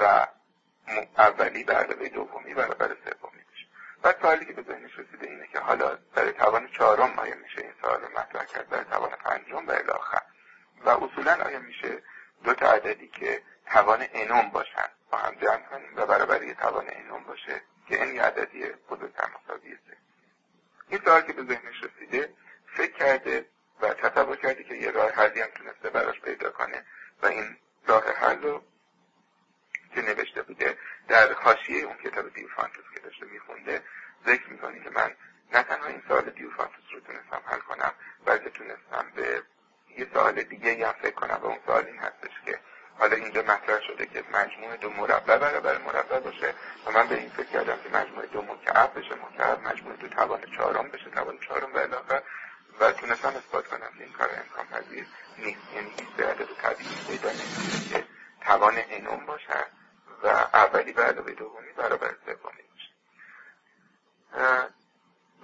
و 0.00 0.26
اولی 1.18 1.62
علاوه 1.62 2.08
دومی 2.08 2.54
برابر 2.54 2.86
سومی 2.86 3.42
میشه 3.50 3.66
و 4.04 4.14
سوالی 4.22 4.44
که 4.44 4.52
به 4.52 4.62
ذهنش 4.62 4.98
رسیده 4.98 5.26
اینه 5.26 5.46
که 5.46 5.58
حالا 5.58 5.98
برای 6.14 6.32
توان 6.32 6.68
چهارم 6.68 7.18
آیا 7.18 7.34
میشه 7.34 7.60
این 7.60 7.72
سوال 7.80 8.00
رو 8.00 8.08
مطرح 8.18 8.44
کرد؟ 8.44 8.68
برای 8.68 8.84
توان 8.84 9.10
پنجم 9.10 9.66
و 9.66 9.70
الاخر 9.70 10.22
و 10.84 10.88
اصولا 10.88 11.44
آیا 11.44 11.58
میشه 11.58 12.02
دو 12.44 12.54
تا 12.54 12.72
عددی 12.72 13.08
که 13.08 13.42
توان 13.66 14.06
انوم 14.12 14.50
باشن 14.50 14.88
با 15.10 15.18
هم 15.18 15.34
جمع 15.34 15.62
کنیم 15.62 15.92
و 15.96 16.06
برابری 16.06 16.54
توان 16.54 16.86
انوم 16.88 17.24
باشه 17.24 17.62
که 17.88 18.04
این 18.04 18.20
عددی 18.20 18.64
بزرگتر 18.90 19.28
مساوی 19.28 19.70
سه؟ 19.70 19.96
این 20.88 21.00
سوال 21.04 21.20
که 21.20 21.32
به 21.32 21.42
ذهنش 21.42 21.84
رسیده 21.84 22.32
فکر 22.66 22.92
کرده 22.92 23.46
و 23.80 23.94
تصور 23.94 24.36
کرده 24.36 24.64
که 24.64 24.74
یه 24.74 24.90
راه 24.90 25.10
حلی 25.10 25.40
هم 25.40 25.48
تونسته 25.48 25.90
براش 25.90 26.20
پیدا 26.20 26.50
کنه 26.50 26.84
و 27.22 27.26
این 27.26 27.56
راه 27.86 28.04
حل 28.16 28.42
رو 28.42 28.62
که 29.94 30.02
نوشته 30.02 30.42
بوده 30.42 30.78
در 31.08 31.32
حاشیه 31.32 31.84
اون 31.84 31.96
کتاب 31.96 32.34
دیوفانتوس 32.34 32.84
که 32.94 33.00
داشته 33.00 33.26
میخونده 33.26 33.82
ذکر 34.26 34.48
می‌کنه 34.48 34.84
که 34.84 34.90
من 34.90 35.14
نه 35.52 35.62
تنها 35.62 35.86
این 35.86 36.02
سوال 36.08 36.30
دیوفانتوس 36.30 36.84
رو 36.92 37.00
تونستم 37.00 37.42
حل 37.46 37.58
کنم 37.58 37.92
بلکه 38.24 38.50
تونستم 38.50 39.12
به 39.14 39.42
یه 39.98 40.08
سوال 40.12 40.42
دیگه 40.42 40.86
هم 40.86 40.94
فکر 41.02 41.14
کنم 41.14 41.38
و 41.42 41.46
اون 41.46 41.58
سوال 41.66 41.86
این 41.86 41.98
هستش 41.98 42.40
که 42.44 42.58
حالا 42.98 43.16
اینجا 43.16 43.42
مطرح 43.42 43.80
شده 43.80 44.06
که 44.06 44.24
مجموع 44.32 44.76
دو 44.76 44.90
مربع 44.90 45.38
برابر 45.38 45.78
مربع 45.78 46.20
باشه 46.20 46.54
و 46.86 46.90
من 46.90 47.08
به 47.08 47.18
این 47.18 47.28
فکر 47.28 47.46
کردم 47.46 47.76
که 47.76 47.98
مجموع 47.98 48.26
دو 48.26 48.42
مکعب 48.42 48.98
بشه. 48.98 49.14
مکعب 49.14 49.68
مجموع 49.68 49.96
دو 49.96 50.08
توان 50.08 50.40
چهارم 50.56 50.88
بشه 50.88 51.10
توان 51.10 51.38
چهارم 51.38 51.74
و 51.74 51.78
الاخر 51.78 52.22
و 52.80 52.92
تونستم 52.92 53.28
اثبات 53.28 53.66
کنم 53.66 53.90
که 53.98 54.04
این 54.04 54.12
کار 54.12 54.28
امکان 54.28 54.66
پذیر 54.66 55.06
نیست. 55.38 55.60
یعنی 55.74 55.90
هیچ 55.90 56.26
عدد 56.26 56.48
طبیعی 56.62 56.96
پیدا 57.08 57.30
نمیشه 57.30 57.94
که 57.94 58.04
توان 58.40 58.74
انوم 58.90 59.26
باشن 59.26 59.64
و 60.22 60.26
اولی 60.54 60.92
به 60.92 61.02
علاوه 61.02 61.32
دومی 61.32 61.72
برابر 61.76 62.14
سومی 62.26 62.62
باشه. 62.72 62.92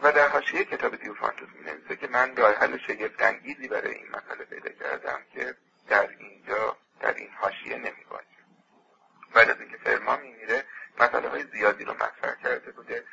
و 0.03 0.13
در 0.13 0.29
حاشیه 0.29 0.65
کتاب 0.65 0.97
دیوفانتوس 0.97 1.49
می 1.55 1.71
نویسه 1.71 1.97
که 1.97 2.09
من 2.09 2.37
راه 2.37 2.55
حل 2.55 2.79
شگفت 2.79 3.23
انگیزی 3.23 3.69
برای 3.69 3.95
این 3.95 4.09
مسئله 4.09 4.45
پیدا 4.45 4.71
کردم 4.71 5.21
که 5.35 5.55
در 5.89 6.09
اینجا 6.19 6.77
در 7.03 7.15
این 7.15 7.31
حاشیه 7.41 7.77
نمی 7.77 8.05
باشه. 8.11 8.27
بعد 9.35 9.51
از 9.51 9.61
اینکه 9.61 9.77
فرما 9.77 10.17
میمیره 10.17 10.65
مسئله 10.99 11.29
های 11.29 11.45
زیادی 11.53 11.85
رو 11.85 11.95
مطرح 11.95 12.35
کرده 12.43 12.73
بوده 12.73 13.05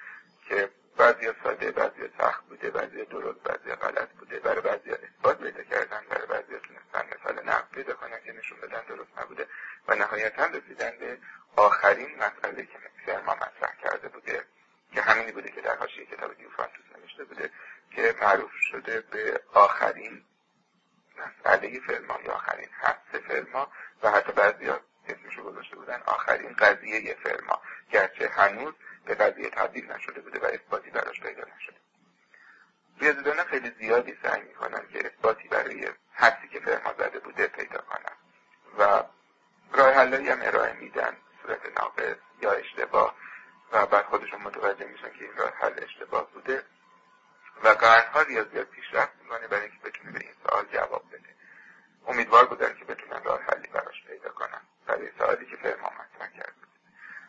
که 0.49 0.69
بعضی 0.97 1.31
ساده 1.43 1.71
بعضی 1.71 2.09
سخت 2.17 2.43
بوده 2.45 2.69
بعضی 2.69 3.05
درست 3.05 3.39
بعضی 3.39 3.75
غلط 3.75 4.09
بوده 4.09 4.39
برای 4.39 4.61
بعضی 4.61 4.91
اثبات 4.91 5.41
پیدا 5.41 5.63
کردن 5.63 6.01
برای 6.09 6.27
بعضی 6.27 6.59
تونستن 6.59 7.17
مثال 7.17 7.49
نقد 7.49 7.69
پیدا 7.71 7.93
کنن 7.93 8.19
که 8.25 8.31
نشون 8.31 8.59
بدن 8.59 8.83
درست 8.87 9.19
نبوده 9.19 9.47
و 9.87 9.95
نهایتا 9.95 10.45
رسیدن 10.45 10.91
به 10.99 11.17
آخرین 11.55 12.15
مسئله 12.15 12.65
که 12.65 12.77
فرما 13.05 13.35
مطرح 13.35 13.75
کرده 13.83 14.07
بوده 14.07 14.43
که 14.93 15.01
همینی 15.01 15.31
بوده 15.31 15.51
که 15.51 15.61
در 15.61 15.75
حاشیه 15.75 16.05
کتاب 16.05 16.37
دیوفانتوس 16.37 16.85
نوشته 17.01 17.23
بوده 17.23 17.49
که 17.95 18.15
معروف 18.21 18.51
شده 18.71 19.01
به 19.01 19.41
آخرین 19.53 20.25
مسئله 21.19 21.79
فرما 21.79 22.19
یا 22.25 22.33
آخرین 22.33 22.69
حدس 22.71 23.21
فرما 23.27 23.71
و 24.03 24.11
حتی 24.11 24.31
بعضی 24.31 24.69
اسمشو 25.07 25.43
گذاشته 25.43 25.75
بودن. 25.75 26.01
آخرین 26.05 26.53
قضیه 26.53 27.15
فرما 27.15 27.61
گرچه 27.91 28.29
هنوز 28.29 28.73
به 29.05 29.15
قضیه 29.15 29.49
تبدیل 29.49 29.91
نشده 29.91 30.21
بوده 30.21 30.39
و 30.39 30.45
اثباتی 30.45 30.89
براش 30.89 31.21
پیدا 31.21 31.43
نشده. 31.57 31.77
ریاضیدانان 32.99 33.45
خیلی 33.45 33.71
زیادی 33.79 34.17
سعی 34.23 34.41
می‌کنن 34.41 34.87
که 34.93 35.05
اثباتی 35.07 35.47
برای 35.47 35.89
حدسی 36.13 36.47
که 36.47 36.59
فرما 36.59 36.93
زده 36.93 37.19
بوده 37.19 37.47
پیدا 37.47 37.81
کنن. 37.81 38.15
و 38.77 39.03
راه 39.71 39.93
حلایی 39.93 40.29
هم 40.29 40.39
ارائه 40.41 40.73
میدن. 40.73 41.17
صورت 41.41 41.79
ناقص 41.79 42.15
یا 42.41 42.51
اشتباه. 42.51 43.15
و 43.71 43.85
بعد 43.85 44.05
خودشون 44.05 44.41
متوجه 44.41 44.85
میشن 44.85 45.09
که 45.13 45.25
این 45.25 45.35
راه 45.37 45.53
حل 45.55 45.83
اشتباه 45.83 46.31
بوده. 46.31 46.63
و 47.63 47.67
قرنها 47.67 48.21
ریاضیات 48.21 48.67
پیشرفت 48.67 49.11
می‌کنه 49.23 49.47
برای 49.47 49.61
اینکه 49.61 49.89
بتونه 49.89 50.11
به 50.11 50.19
این 50.19 50.33
سوال 50.47 50.65
جواب 50.73 51.05
بده. 51.11 51.35
امیدوار 52.07 52.45
بودن 52.45 52.75
که 52.75 52.85
بتونن 52.85 53.23
راه 53.23 53.41
حلی 53.41 53.67
براش 53.67 54.03
پیدا 54.07 54.29
کنن 54.29 54.61
برای 54.85 55.09
سوالی 55.17 55.45
که 55.45 55.55
فرما 55.55 55.89
مطرح 55.89 56.31
کرد. 56.37 56.55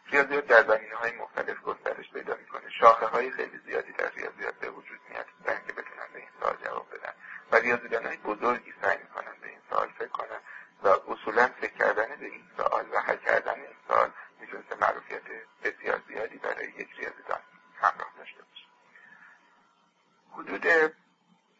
ریاضیات 0.06 0.46
در 0.46 0.76
زمینه 0.76 0.96
های 0.96 1.12
مختلف 1.12 1.60
گسترش 1.60 2.10
پیدا 2.12 2.36
می‌کنه. 2.36 2.70
شاخه 2.80 3.06
های 3.06 3.30
خیلی 3.30 3.58
زیادی 3.66 3.92
در 3.92 4.10
ریاضیات 4.10 4.54
به 4.54 4.70
وجود 4.70 5.00
میاد 5.08 5.26
برای 5.44 5.56
اینکه 5.56 5.72
بتونن 5.72 6.06
به 6.12 6.18
این 6.18 6.28
سوال 6.40 6.56
جواب 6.64 6.86
بدن 6.94 7.12
و 7.52 7.56
ریاضیدان 7.56 8.06
های 8.06 8.16
بزرگی 8.16 8.74
سعی 8.82 8.98
می‌کنن 8.98 9.34
به 9.40 9.48
این 9.48 9.60
سوال 9.70 9.88
فکر 9.98 10.08
کنن 10.08 10.40
و 10.82 10.88
اصولا 10.88 11.50
فکر 11.60 11.72
کردن 11.72 12.16
به 12.16 12.26
این 12.26 12.44
سوال 12.56 12.86
و 12.92 13.00
حل 13.00 13.16
کردن 13.16 13.54
این 13.54 13.76
سوال 13.88 14.10
می‌تونسته 14.40 14.76
معروفیت 14.80 15.22
بسیار 15.64 16.00
زیادی 16.08 16.36
برای 16.38 16.66
یک 16.66 16.88
ریاضیدان 16.98 17.40
همراه 17.80 18.12
داشته 18.18 18.42
باشه. 18.42 18.69
حدود 20.32 20.94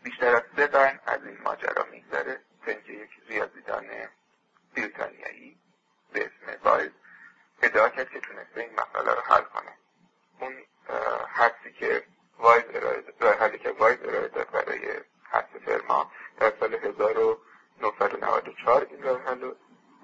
بیشتر 0.02 0.37
از 0.37 0.42
سه 0.56 0.66
قرن 0.66 1.00
از 1.06 1.24
این 1.24 1.42
ماجرا 1.42 1.85
میگذره 1.85 2.40
اینکه 2.66 2.92
یک 2.92 3.11
ریاضیدان 3.28 3.87
بریتانیایی 4.76 5.59
به 6.12 6.26
اسم 6.26 6.56
بایز 6.64 6.90
ادعا 7.62 7.88
کرد 7.88 8.11
که 8.11 8.20
تونسته 8.20 8.61
این 8.61 8.72
مسئله 8.72 9.14
رو 9.14 9.20
حل 9.20 9.42
کنه. 9.42 9.72
اون 10.40 10.54
حدسی 11.28 11.72
که 11.72 12.04
وایز 12.38 12.64
ارائه 12.74 13.04
حلی 13.40 13.59
که 13.59 13.70
وایز 13.70 13.98
ارائه 14.02 14.28
داد 14.28 14.50
برای 14.50 15.00
حدس 15.22 15.56
فرما 15.64 16.12
در 16.38 16.52
سال 16.61 16.74
1994 16.74 18.87
این 18.90 19.02
راه 19.02 19.22
حل 19.22 19.52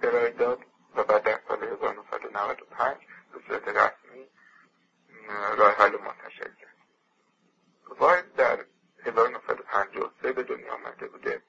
ارائه 0.03 0.31
داد 0.31 0.65
و 0.95 1.05
بعد 1.05 1.23
در 1.23 1.41
سال 1.49 1.65
1995 1.65 2.97
به 3.33 3.41
صورت 3.47 3.69
رسمی 3.69 4.29
راه 5.57 5.73
حل 5.73 6.01
منتشر 6.01 6.51
کرد 6.61 6.77
وایز 7.99 8.25
در 8.37 8.65
1953 9.05 10.33
به 10.33 10.36
دنیا 10.47 10.75
آمده 10.75 11.07
بوده 11.07 11.43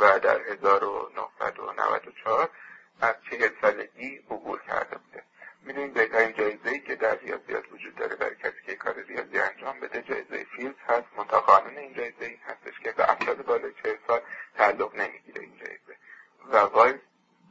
و 0.00 0.18
در 0.18 0.40
1994 0.40 2.50
از 3.00 3.14
چهل 3.30 3.48
سالگی 3.60 4.16
عبور 4.16 4.62
کرده 4.62 4.96
بوده. 4.96 5.22
می‌دونید 5.62 5.94
بهترین 5.94 6.32
جایزه 6.32 6.70
ای 6.70 6.80
که 6.80 6.96
در 6.96 7.18
ریاضیات 7.18 7.72
وجود 7.72 7.94
داره 7.94 8.16
برای 8.16 8.34
کسی 8.34 8.62
که 8.66 8.74
کار 8.74 8.94
ریاضی 8.94 9.38
انجام 9.38 9.80
بده 9.80 10.02
جایزه 10.02 10.46
فیلدز 10.56 10.74
هست. 10.88 11.06
منتها 11.16 11.40
قانون 11.40 11.78
این 11.78 11.94
جایزه 11.94 12.24
این 12.24 12.38
هستش 12.46 12.80
که 12.80 12.92
به 12.92 13.12
افراد 13.12 13.44
بالای 13.44 13.72
چهل 13.82 13.96
سال 14.06 14.20
تعلق 14.54 14.94
نمی‌گیره 14.94 15.42
این 15.42 15.56
جایزه. 15.56 15.96
و 16.52 16.56
وایلز 16.56 16.94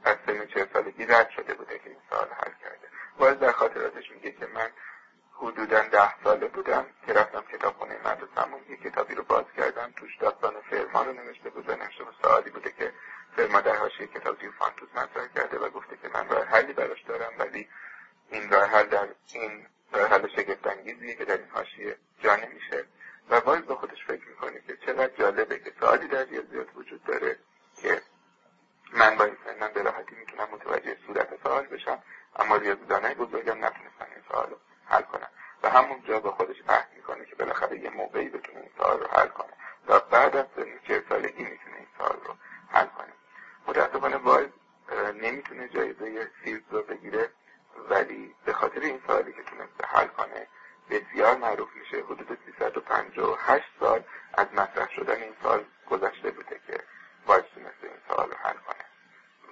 از 0.04 0.18
سن 0.26 0.46
چهل 0.46 0.66
سالگی 0.74 1.06
رد 1.06 1.30
شده 1.30 1.54
بوده 1.54 1.80
که 1.80 1.90
این 1.90 2.00
سال 2.10 2.30
حل 2.30 2.52
کرده. 2.64 2.88
وایلز 3.20 3.40
در 3.40 3.52
خاطراتش 3.52 4.12
میگه 4.12 4.32
که 4.32 4.46
من 4.46 4.70
حدودا 5.38 5.82
ده 5.82 6.24
ساله 6.24 6.48
بودم 6.48 6.86
که 7.06 7.14
رفتم 7.14 7.42
کتابخونه 7.42 7.98
مدرسهمون 8.06 8.60
یه 8.70 8.78
کتابی 8.78 9.16
رو 9.16 9.24
باز 9.24 9.46
کردم. 9.58 9.92
توش 9.98 10.18
داستان 10.18 10.54
فرما 10.70 11.02
رو 11.04 11.14
نوشته 11.14 11.50
بود 11.50 11.70
و 11.70 11.76
نوشته 11.76 12.04
بود 12.04 12.16
سوالی 12.22 12.50
بوده 12.50 12.72
که 12.72 12.94
فرما 13.36 13.62
در 13.62 13.76
حاشیه 13.76 14.08
کتاب 14.08 14.40
دیوفانتوس 14.40 14.90
مطرح 14.96 15.28
کرده 15.28 15.58
و 15.58 15.70
گفته 15.70 15.98
که 15.98 16.10
من 16.14 16.30
راه 16.30 16.46
حلی 16.46 16.74
براش 16.74 17.02
دارم 17.02 17.34
ولی 17.40 17.68
این 18.30 18.50
راه 18.50 18.66
حل 18.66 18.86
در 18.86 19.08
این 19.34 19.68
راه 19.92 20.10
حل 20.10 20.28
شگفتانگیزیه 20.28 21.16
که 21.16 21.26
در 21.26 21.38
این 21.38 21.50
حاشیه 21.50 21.98
جا 22.20 22.36
نمیشه. 22.36 22.86
و 23.30 23.42
باز 23.42 23.62
به 23.62 23.76
خودش 23.76 24.06
فکر 24.08 24.28
می‌کنه 24.28 24.62
که 24.68 24.78
چقدر 24.86 25.16
جالبه 25.18 25.60
که 25.60 25.72
سوالی 25.80 26.08
در 26.08 26.24
ریاضیات 26.24 26.68
وجود 26.76 27.04
داره 27.04 27.40
که 27.82 28.02
من 28.94 29.18
با 29.18 29.24
این 29.24 29.38
سنم 29.46 29.72
به 29.74 29.82
راحتی 29.82 30.16
می‌تونم 30.16 30.48
متوجه 30.52 30.98
صورت 31.08 31.30
سوال 31.44 31.66
بشم. 31.66 32.04
اما 32.36 32.56
ریاضیدانای 32.56 33.14
بزرگم 33.14 33.66
نتونستن 33.66 34.06
این 34.16 34.24
سوال 34.32 34.56
حل 34.86 35.02
کنن. 35.02 35.28
و 35.64 35.70
همونجا 35.70 36.20
با 36.20 36.32
خودش 36.32 36.62
عهد 36.70 36.90
می‌کنه 36.96 37.26
که 37.26 37.36
بالاخره 37.36 37.80
یه 37.80 37.90
موقعی 37.90 38.30
بتونه 38.30 38.60
این 38.60 38.70
سوال 38.78 39.00
رو 39.00 39.08
حل 39.08 39.28
کنه. 39.28 39.54
و 39.88 40.00
بعد 40.00 40.36
از 40.36 40.46
سن 40.56 40.80
چهل 40.88 41.02
سالگی 41.10 41.44
می‌تونه 41.44 41.76
این 41.76 41.88
سوال 41.98 42.20
رو 42.26 42.36
حل 42.70 42.86
کنه. 42.86 43.14
متاسفانه 43.68 44.18
وایلز 44.18 44.50
نمی‌تونه 45.22 45.68
جایزه 45.68 46.32
فیلدز 46.44 46.64
رو 46.72 46.82
بگیره 46.82 47.30
ولی 47.90 48.36
به 48.46 48.54
خاطر 48.54 48.80
این 48.80 49.02
سوالی 49.08 49.34
که 49.34 49.44
تونسته 49.44 49.86
حل 49.88 50.08
کنه 50.08 50.48
بسیار 50.90 51.38
معروف 51.38 51.76
میشه 51.76 51.98
حدود 51.98 52.40
358 52.46 53.66
سال 53.80 54.04
از 54.34 54.48
مطرح 54.54 54.90
شدن 54.96 55.22
این 55.22 55.36
سال 55.44 55.66
گذشته 55.90 56.32
بوده 56.32 56.62
که 56.68 56.80
وایلز 57.28 57.44
تونسته 57.44 57.88
این 57.88 57.98
سوال 58.10 58.30
رو 58.30 58.38
حل 58.38 58.58
کنه. 58.58 58.86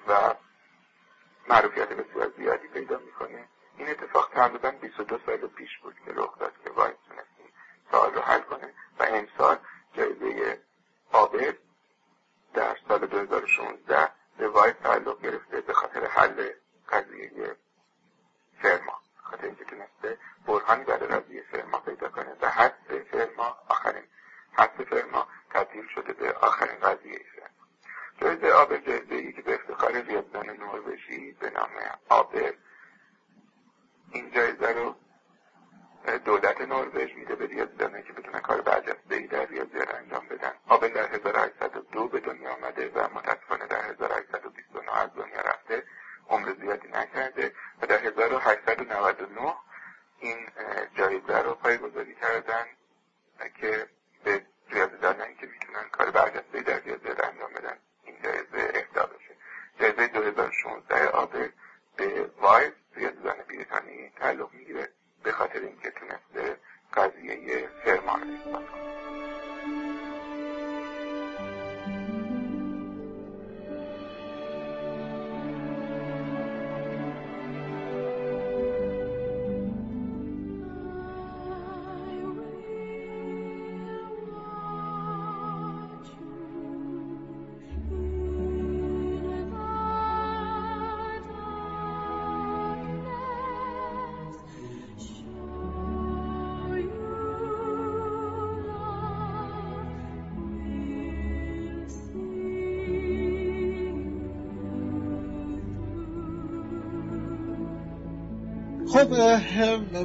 و 0.08 0.36
معروفیت 1.48 1.89
بسیار 1.89 2.32
زیادی 2.38 2.67
پیدا 2.67 2.98
می‌کنه. 2.98 3.48
این 3.78 3.90
اتفاق 3.90 4.30
تقریبا 4.34 4.72
22 4.72 5.20
سال 5.26 5.38
پیش 5.38 5.78
بود 5.78 5.96
که 6.06 6.12
رخ 6.14 6.40
داد 6.40 6.54
که 6.64 6.70
وایلز 6.69 6.96
تونست 7.10 7.28
این 7.38 7.50
سوال 7.92 8.14
رو 8.14 8.22
حل 8.22 8.42
کنه 8.42 8.74
و 9.00 9.04
امسال 9.04 9.58
جایزه 9.94 10.62
آبر 11.12 11.54
در 12.54 12.78
سال 12.88 13.00
2016 13.08 14.10
به 14.38 14.48
وایز 14.48 14.74
تعلق 14.74 15.22
گرفته 15.22 15.62
به 15.62 15.74
خاطر 15.74 16.06
حل 16.06 16.50
قضیه 16.90 17.56
فرما. 18.62 19.00
خاطر 19.16 19.46
اینکه 19.46 19.66
تونسته 19.66 20.18
برهانی 20.48 20.84
برای 20.84 21.08
قضیه 21.08 21.44
فرما 21.52 21.80
پیدا 21.80 22.10
کنه. 22.10 22.36
و 22.42 22.50
حد 22.50 23.04
فرما 23.12 23.58
آخرین 23.70 24.04
حد 24.52 24.84
فرما 24.90 25.28
تبدیل 25.50 25.88
شده 25.88 26.14
به 26.14 26.34
آخرین 26.34 26.80
قضیه 26.80 27.26
فرما. 27.36 27.48
جایزه 28.18 28.52
آبر 28.52 28.78
جایزه 28.78 29.16
ای 29.16 29.34
که 29.34 29.42
به 29.42 29.56
افتخار 29.56 29.92
ریاضیدان 29.92 30.50
نروژی 30.50 31.32
به 31.32 31.50
نام 31.50 31.70
آبر 32.10 32.54
این 34.14 34.32
جایزه 34.32 34.72
رو 34.72 34.96
دولت 36.26 36.62
نروژ 36.62 37.14
میده 37.16 37.36
به 37.36 37.46
ریاضیدانه 37.46 38.02
که 38.02 38.14
بتونه 38.14 38.40
کار 38.40 38.62
برجسته 38.62 39.16
ای 39.16 39.28
در 39.28 39.46
ریاضی 39.46 39.78
رو 39.78 39.96
انجام 39.96 40.28
بدن. 40.28 40.52
آبل 40.68 40.88
در 40.88 41.16
1802 41.16 42.08
به 42.08 42.20
دنیا 42.20 42.54
آمده 42.54 42.90
و 42.90 43.00
متاسفانه 43.14 43.68
در 43.68 43.90
1829 43.90 44.98
از 44.98 45.10
دنیا 45.16 45.42
رفته. 45.42 45.84
عمر 46.30 46.54
زیادی 46.62 46.88
نکرده 46.88 47.56
و 47.82 47.86
در 47.86 48.00
1899 48.00 49.54
این 50.20 50.48
جایزه 50.96 51.38
رو 51.38 51.54
پایگذاری 51.54 52.16
کردن 52.16 52.66
که 53.62 53.88
به 54.24 54.46
ریاضیدانانی 54.70 55.36
که 55.36 55.48
می‌تونن 55.48 55.90
کار 55.92 56.12
برجسته 56.12 56.62
در 56.62 56.80
ریاضی 56.80 57.08
انجام 57.08 57.54
بدن. 57.54 57.78
این 58.04 58.16
جایزه 58.24 58.72
اهدا 58.74 59.06
بشه. 59.06 59.36
جایزه 59.80 60.08
2016 60.08 61.08
آبل 61.08 61.50
به 61.98 62.29
وایز 62.41 62.71
ریاضیدان 62.96 63.35
بریتانی 63.50 64.10
تعلق 64.10 64.54
می‌گیره 64.54 64.89
به 65.23 65.31
خاطر 65.31 65.60
اینکه 65.60 65.91
تونسته 65.91 66.58
قضیه 66.94 67.69
فرمان 67.85 68.21
رو 68.21 69.02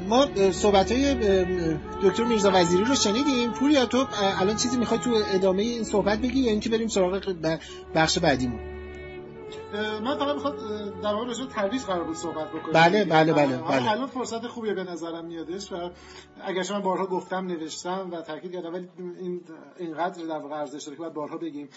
ما 0.08 0.26
صحبت 0.52 0.92
های 0.92 1.14
دکتر 2.02 2.24
میرزا 2.24 2.50
وزیری 2.54 2.84
رو 2.84 2.94
شنیدیم. 2.94 3.52
پوریا 3.52 3.86
تو 3.86 4.06
الان 4.40 4.56
چیزی 4.56 4.76
می‌خوای 4.76 5.00
تو 5.00 5.22
ادامه 5.34 5.62
این 5.62 5.84
صحبت 5.84 6.18
بگی 6.18 6.40
یا 6.40 6.50
اینکه 6.50 6.70
بریم 6.70 6.88
سراغ 6.88 7.34
بخش 7.94 8.18
بعدیمون؟ 8.18 8.60
من 10.04 10.18
فقط 10.18 10.34
می‌خواد 10.34 10.56
در 11.02 11.14
واقع 11.14 11.26
راجع 11.26 11.44
ترویج 11.44 11.82
قرار 11.82 12.04
بود 12.04 12.16
صحبت 12.16 12.48
بکنیم. 12.48 12.72
بله 12.72 13.04
بله 13.04 13.32
بله, 13.32 13.56
بله. 13.56 13.90
الان 13.90 14.06
فرصت 14.06 14.46
خوبیه 14.46 14.74
به 14.74 14.84
نظرم 14.84 15.24
میادش 15.24 15.72
و 15.72 15.90
اگرچه 16.48 16.74
من 16.74 16.82
بارها 16.82 17.06
گفتم 17.06 17.46
نوشتم 17.46 18.08
و 18.12 18.20
تاکید 18.20 18.52
کردم 18.52 18.72
ولی 18.72 18.88
این 19.20 19.40
اینقدر 19.78 20.24
در 20.24 20.38
واقع 20.38 20.54
ارزش 20.54 20.82
داره 20.84 20.96
که 20.96 21.00
باید 21.02 21.14
بارها 21.14 21.36
بگیم. 21.36 21.68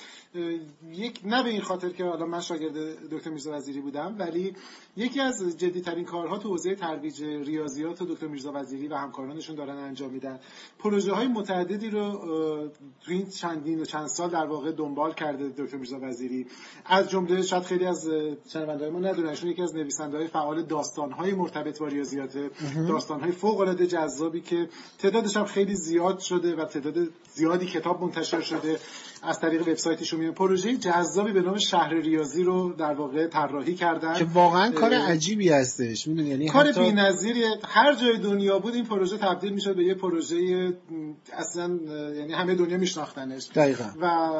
یک 0.92 1.22
نه 1.26 1.44
به 1.44 1.50
این 1.50 1.62
خاطر 1.62 1.90
که 1.90 2.06
حالا 2.06 2.26
من 2.26 2.42
شاگرد 2.42 3.10
دکتر 3.10 3.30
میرزا 3.30 3.52
وزیری 3.52 3.82
بودم 3.82 4.16
ولی 4.20 4.56
یکی 4.98 5.20
از 5.20 5.58
جدی 5.58 5.82
ترین 5.82 6.06
کارها 6.06 6.38
تو 6.38 6.50
حوزه 6.50 6.76
ترویج 6.76 7.24
ریاضیات 7.24 8.02
و 8.02 8.06
دکتر 8.06 8.28
میرزا 8.28 8.52
وزیری 8.56 8.88
و 8.88 8.96
همکارانشون 8.96 9.56
دارن 9.56 9.78
انجام 9.78 10.12
میدن. 10.12 10.40
پروژه 10.80 11.14
های 11.14 11.28
متعددی 11.28 11.90
رو 11.90 12.12
تو 13.02 13.12
این 13.12 13.30
چندین 13.30 13.82
و 13.82 13.86
چند 13.86 14.08
سال 14.08 14.30
در 14.30 14.46
واقع 14.46 14.72
دنبال 14.72 15.14
کرده 15.14 15.50
دکتر 15.50 15.78
میرزا 15.78 16.00
وزیری. 16.02 16.48
از 16.86 17.10
جمله 17.10 17.42
شاید 17.42 17.64
خیلی 17.64 17.86
از 17.86 18.10
شنونده‌های 18.54 18.90
ما 18.90 19.00
ندونن 19.00 19.34
یکی 19.44 19.62
از 19.62 19.76
نویسنده‌های 19.76 20.28
فعال 20.28 20.62
داستان‌های 20.62 21.34
مرتبط 21.34 21.80
با 21.80 21.88
ریاضیات 21.88 22.38
داستان‌های 22.88 23.32
فوق‌العاده 23.32 23.88
جذابی 23.88 24.42
که 24.42 24.61
تعدادش 25.00 25.38
هم 25.38 25.46
خیلی 25.46 25.76
زیاد 25.76 26.20
شده 26.20 26.56
و 26.56 26.66
تعداد 26.66 26.96
زیادی 27.34 27.66
کتاب 27.66 28.02
منتشر 28.02 28.42
شده. 28.42 28.80
از 29.24 29.40
طریق 29.40 29.62
وبسایتشون 29.62 30.20
میاد 30.20 30.34
پروژه 30.34 30.78
جذابی 30.78 31.32
به 31.32 31.42
نام 31.42 31.58
شهر 31.58 31.94
ریاضی 31.94 32.44
رو 32.44 32.74
در 32.74 32.94
واقع 32.94 33.28
طراحی 33.28 33.76
کردن. 33.76 34.14
که 34.14 34.26
واقعا 34.34 34.72
کار 34.72 34.94
عجیبی 34.94 35.50
هستش. 35.50 36.08
می‌دونی 36.08 36.30
یعنی 36.30 36.50
کار 36.50 36.68
حتی... 36.68 36.80
بی‌نظیری 36.80 37.44
هر 37.64 37.96
جای 37.96 38.18
دنیا 38.18 38.60
بود 38.60 38.76
این 38.76 38.86
پروژه 38.86 39.18
تبدیل 39.18 39.54
می‌شد 39.54 39.76
به 39.76 39.84
یه 39.84 39.94
پروژه 39.94 40.74
اصلا 41.34 41.80
یعنی 42.16 42.34
همه 42.34 42.56
دنیا 42.56 42.78
میشناختنش. 42.78 43.48
دقیقاً. 43.56 43.86
و 44.02 44.32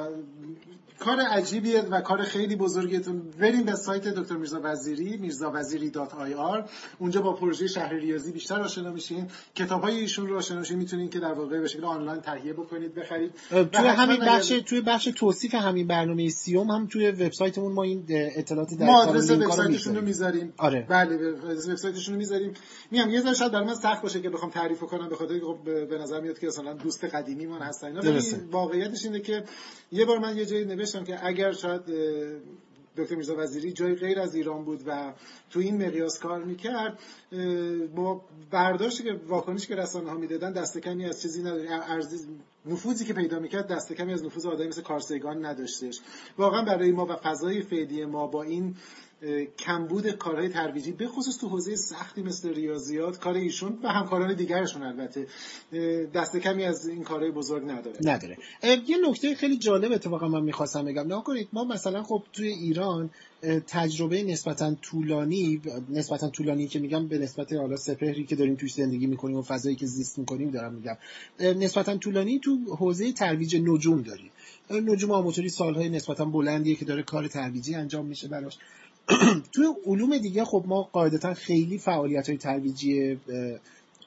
کار 1.02 1.20
عجیبیه 1.20 1.82
و 1.82 2.02
کار 2.02 2.24
خیلی 2.24 2.56
بزرگیتون 2.56 3.22
بریم 3.40 3.64
به 3.64 3.76
سایت 3.76 4.08
دکتر 4.08 4.36
میرزا 4.36 4.60
وزیری 4.64 5.18
میرزاوزیری 5.18 5.90
dot 5.90 6.14
ir 6.14 6.70
اونجا 7.00 7.22
با 7.22 7.34
پروژه 7.34 7.68
شهر 7.68 7.94
ریاضی 7.94 8.32
بیشتر 8.32 8.62
آشنا 8.62 8.92
میشین. 8.92 9.28
کتاب 9.56 9.82
های 9.82 10.00
ایشون 10.00 10.28
رو 10.28 10.38
آشنا 10.38 10.60
میشین. 10.60 10.78
می‌تونین 10.78 11.10
که 11.10 11.20
در 11.20 11.34
واقع 11.34 11.60
به 11.60 11.68
شکل 11.68 11.86
آنلاین 11.86 12.22
تهیه 12.22 12.54
بکنید 12.54 12.96
بخرید. 12.96 13.32
توی 13.50 13.88
همین 13.88 14.20
بخش 14.20 14.48
توی 14.48 14.82
بخش 14.82 15.10
توصیف 15.16 15.56
همین 15.56 15.88
برنامه 15.88 16.30
سیوم 16.30 16.72
هم 16.72 16.88
توی 16.88 17.12
وبسایتمون 17.12 17.72
ما 17.72 17.84
این 17.84 18.06
اطلاعات 18.10 18.74
در 18.74 18.86
ما 18.86 19.02
آدرس 19.02 19.32
وبسایتشون 19.32 19.96
رو 19.96 20.02
می‌ذاریم. 20.02 20.54
آره. 20.58 20.86
بله 20.90 21.32
وبسایتشون 21.32 22.14
رو 22.14 22.18
می‌ذاریم. 22.20 22.54
میام 22.92 23.10
یه 23.10 23.22
ذره 23.22 23.34
شاید 23.34 23.52
برای 23.52 23.66
من 23.66 23.76
سخت 23.76 24.02
باشه 24.02 24.22
که 24.22 24.30
بخوام 24.30 24.52
تعریف 24.52 24.80
کنم 24.80 25.10
به 25.10 25.16
خاطر 25.16 25.40
خب 25.40 25.88
به 25.90 25.98
نظر 25.98 26.22
میاد 26.22 26.40
که 26.40 26.48
مثلا 26.48 26.74
دوست 26.74 27.04
قدیمی 27.04 27.46
من 27.46 27.60
هستن 27.60 27.98
اینا. 27.98 28.20
واقعیتش 28.52 29.06
اینه 29.06 29.20
که 29.20 29.44
یه 29.92 30.06
بار 30.06 30.20
من 30.20 30.38
یه 30.38 30.46
جایی 30.46 30.66
نوشتم 30.66 31.04
که 31.04 31.26
اگر 31.26 31.52
شاید 31.52 31.82
دکتر 32.98 33.16
میرزا 33.16 33.36
وزیری 33.38 33.72
جای 33.72 33.96
غیر 33.96 34.20
از 34.20 34.36
ایران 34.36 34.66
بود 34.66 34.84
و 34.86 35.14
تو 35.50 35.60
این 35.60 35.88
مقیاس 35.88 36.20
کار 36.20 36.44
می‌کرد 36.44 37.00
با 37.96 38.22
برداشتی 38.52 39.04
که 39.04 39.14
واکنشی 39.28 39.68
که 39.68 39.76
رسانه 39.76 40.10
ها 40.10 40.18
می‌دادن 40.18 40.52
دست 40.52 40.78
کمی 40.78 41.06
از 41.06 41.22
چیزی 41.22 41.42
نداری 41.42 41.68
نفوذی 42.66 43.06
که 43.06 43.14
پیدا 43.14 43.40
می‌کرد 43.40 43.68
دست 43.68 43.94
کمی 43.94 44.14
از 44.14 44.24
نفوذ 44.24 44.46
آدمی 44.46 44.68
مثل 44.68 44.82
کارسیگان 44.82 45.46
نداشتش. 45.46 46.00
واقعا 46.38 46.66
برای 46.66 46.92
ما 46.92 47.06
و 47.06 47.16
فضای 47.16 47.62
فعلی 47.62 48.06
ما 48.06 48.28
با 48.28 48.44
این 48.44 48.76
کمبود 49.60 50.10
کارهای 50.10 50.50
ترویجی 50.50 50.92
به 50.92 51.08
خصوص 51.08 51.38
تو 51.38 51.48
حوزه 51.48 51.76
سختی 51.76 52.22
مثل 52.22 52.54
ریاضیات 52.54 53.20
کار 53.20 53.34
ایشون 53.34 53.80
و 53.84 53.88
همکاران 53.88 54.36
دیگرشون 54.36 54.84
البته 54.84 55.28
دست 56.14 56.38
کمی 56.38 56.64
از 56.64 56.88
این 56.88 57.04
کارهای 57.04 57.32
بزرگ 57.32 57.64
نداره. 57.64 57.98
نداره. 58.04 58.38
یه 58.88 58.98
نکته 59.10 59.36
خیلی 59.36 59.58
جالب 59.58 59.92
اتفاقا 59.92 60.28
من 60.28 60.44
می‌خواستم 60.44 60.86
بگم. 60.86 61.08
نه 61.08 61.22
کنید 61.22 61.48
ما 61.54 61.64
مثلا 61.64 62.04
خب 62.04 62.24
توی 62.34 62.48
ایران 62.48 63.10
تجربه 63.68 64.24
نسبتا 64.24 64.76
طولانی 64.82 65.62
نسبتا 65.90 66.30
طولانی 66.30 66.68
که 66.68 66.80
میگم 66.80 67.08
به 67.08 67.18
نسبت 67.18 67.54
حالا 67.54 67.76
سپهری 67.76 68.26
که 68.26 68.36
داریم 68.36 68.56
توش 68.56 68.74
زندگی 68.74 69.08
می‌کنیم 69.08 69.38
و 69.38 69.42
فضایی 69.42 69.76
که 69.76 69.86
زیست 69.86 70.20
می‌کنیم 70.20 70.52
دارم 70.52 70.74
میگم. 70.74 70.98
نسبتا 71.40 71.98
طولانی 71.98 72.40
تو 72.40 72.58
حوزه 72.78 73.12
ترویج 73.12 73.56
نجوم 73.56 74.02
داریم. 74.02 74.32
نجوم 74.72 75.12
آماتوری 75.12 75.50
سالهای 75.50 75.90
نسبتا 75.90 76.26
بلندیه 76.26 76.76
که 76.76 76.86
داره 76.86 77.04
کار 77.04 77.28
ترویجی 77.28 77.76
انجام 77.76 78.06
میشه 78.06 78.28
براش. 78.28 78.58
توی 79.54 79.66
علوم 79.86 80.18
دیگه 80.18 80.46
خب 80.46 80.64
ما 80.68 80.82
قاعدتا 80.84 81.34
خیلی 81.34 81.78
فعالیت 81.78 82.30
های 82.30 82.38
ترویجی 82.38 83.20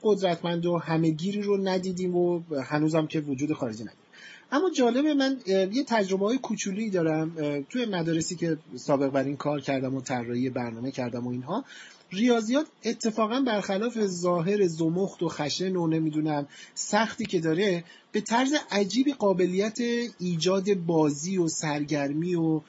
قدرتمند 0.02 0.66
و 0.66 0.78
همهگیری 0.78 1.42
رو 1.42 1.68
ندیدیم 1.68 2.16
و 2.16 2.40
هنوزم 2.64 3.06
که 3.06 3.20
وجود 3.20 3.52
خارجی 3.52 3.82
نداریم 3.82 4.04
اما 4.52 4.70
جالبه 4.70 5.14
من 5.14 5.38
یه 5.46 5.84
تجربه 5.86 6.26
های 6.26 6.38
کوچولی 6.38 6.90
دارم 6.90 7.30
توی 7.70 7.86
مدارسی 7.86 8.36
که 8.36 8.56
سابق 8.76 9.08
بر 9.08 9.24
این 9.24 9.36
کار 9.36 9.60
کردم 9.60 9.94
و 9.94 10.00
طراحی 10.00 10.50
برنامه 10.50 10.90
کردم 10.90 11.26
و 11.26 11.30
اینها. 11.30 11.64
ریاضیات 12.12 12.66
اتفاقا 12.84 13.40
برخلاف 13.40 14.06
ظاهر 14.06 14.66
زمخت 14.66 15.22
و 15.22 15.28
خشن 15.28 15.76
و 15.76 15.86
نمی‌دونم 15.86 16.46
سختی 16.74 17.24
که 17.24 17.40
داره 17.40 17.84
به 18.12 18.20
طرز 18.20 18.52
عجیبی 18.70 19.12
قابلیت 19.12 19.78
ایجاد 20.18 20.74
بازی 20.74 21.38
و 21.38 21.48
سرگرمی 21.48 22.34
و 22.34 22.60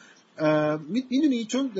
می‌دونی 0.90 1.46
چون 1.46 1.72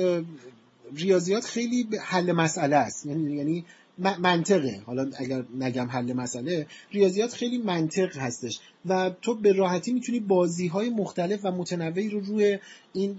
ریاضیات 0.96 1.44
خیلی 1.44 1.88
حل 2.00 2.32
مسئله 2.32 2.76
است. 2.76 3.06
یعنی 3.06 3.36
یعنی 3.36 3.64
منطقه. 3.98 4.80
حالا 4.86 5.10
اگر 5.16 5.44
نگم 5.58 5.86
حل 5.86 6.12
مسئله 6.12 6.66
ریاضیات 6.92 7.34
خیلی 7.34 7.58
منطق 7.58 8.16
هستش. 8.16 8.60
و 8.86 9.10
تو 9.22 9.34
به 9.34 9.52
راحتی 9.52 9.92
می‌تونی 9.92 10.20
بازی 10.20 10.66
های 10.66 10.90
مختلف 10.90 11.44
و 11.44 11.50
متنوعی 11.50 12.08
رو 12.08 12.20
روی 12.20 12.58
این 12.92 13.16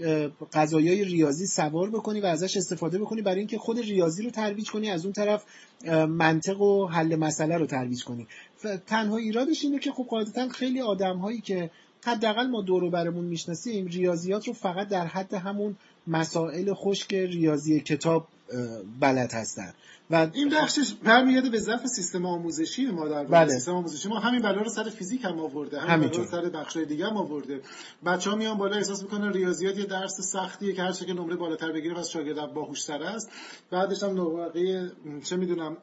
قضایای 0.54 1.06
ریاضی 1.06 1.48
سوار 1.48 1.90
بکنی 1.90 2.22
و 2.22 2.26
ازش 2.26 2.58
استفاده 2.58 3.00
بکنی 3.00 3.22
برای 3.22 3.40
اینکه 3.40 3.58
خود 3.58 3.80
ریاضی 3.80 4.24
رو 4.24 4.30
ترویج 4.30 4.72
کنی 4.72 4.90
از 4.90 5.06
اون 5.06 5.14
طرف 5.14 5.44
منطق 6.10 6.62
و 6.62 6.88
حل 6.88 7.16
مسئله 7.16 7.58
رو 7.58 7.66
ترویج 7.66 8.04
کنی. 8.04 8.28
تنها 8.88 9.18
ایرادش 9.18 9.64
اینه 9.64 9.80
که 9.80 9.92
خب 9.92 10.04
قاعدتا 10.04 10.50
خیلی 10.50 10.82
آدم 10.82 11.18
هایی 11.18 11.42
که 11.42 11.70
حداقل 12.06 12.48
ما 12.48 12.62
دور 12.62 12.90
برمون 12.90 13.26
می‌شناسیم 13.26 13.86
ریاضیات 13.86 14.48
رو 14.48 14.54
فقط 14.54 14.88
در 14.88 15.06
حد 15.06 15.34
همون 15.34 15.76
مسائل 16.08 16.74
خشک 16.74 17.14
ریاضی 17.14 17.80
کتاب 17.80 18.28
بلد 19.00 19.34
هستن. 19.34 19.74
و 20.10 20.28
این 20.34 20.50
بخشش 20.50 20.94
برمیگرده 20.94 21.50
به 21.50 21.60
ضعف 21.60 21.88
سیستم 21.88 22.26
آموزشی 22.26 22.86
ما 22.86 23.08
در 23.08 23.24
بله. 23.24 23.54
سیستم 23.54 23.72
آموزشی 23.72 24.10
ما 24.10 24.20
همین 24.20 24.42
بلا 24.42 24.62
رو 24.62 24.70
سر 24.70 24.84
فیزیک 24.84 25.26
هم 25.26 25.40
آورده. 25.40 25.80
همین 25.80 26.10
بلا 26.10 26.20
رو 26.20 26.26
سر 26.32 26.42
بخشای 26.42 26.86
دیگه 26.86 27.06
هم 27.06 27.18
آورده. 27.18 27.62
بچه‌ها 28.06 28.36
میان 28.36 28.58
بالا 28.58 28.76
احساس 28.76 29.04
می‌کنن 29.04 29.34
ریاضیات 29.34 29.78
یه 29.78 29.86
درس 29.86 30.22
سختیه 30.22 30.74
که 30.74 30.82
هر 30.82 30.92
که 30.92 31.14
نمره 31.14 31.36
بالاتر 31.36 31.72
بگیره 31.72 31.96
پس 31.96 32.08
شاگرد 32.10 32.54
باهوش‌تر 32.54 33.04
است. 33.04 33.30
بعدش 33.72 34.04
هم 34.04 34.14
نوبقه 34.14 34.92
چه 35.24 35.36
می‌دونم 35.36 35.78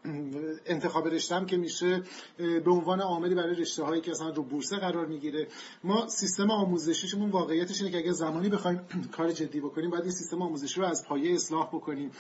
انتخاب 0.66 1.08
رشته 1.08 1.44
که 1.46 1.56
میشه 1.56 2.02
به 2.36 2.70
عنوان 2.70 3.00
عاملی 3.00 3.34
برای 3.34 3.54
رشته 3.54 3.82
هایی 3.82 4.00
که 4.00 4.10
اصلا 4.10 4.28
رو 4.28 4.42
بورسه 4.42 4.76
قرار 4.76 5.06
می‌گیره. 5.06 5.48
ما 5.84 6.08
سیستم 6.08 6.50
آموزشیشمون 6.50 7.30
واقعیتش 7.30 7.80
اینه 7.80 7.92
که 7.92 7.98
اگه 7.98 8.12
زمانی 8.12 8.48
بخوایم 8.48 8.80
کار 9.16 9.32
جدی 9.32 9.60
بکنیم 9.60 9.90
باید 9.90 10.02
این 10.02 10.12
سیستم 10.12 10.42
آموزشی 10.42 10.80
رو 10.80 10.86
از 10.86 11.04
پایه 11.08 11.34
اصلاح 11.34 11.68
بکنیم. 11.68 12.10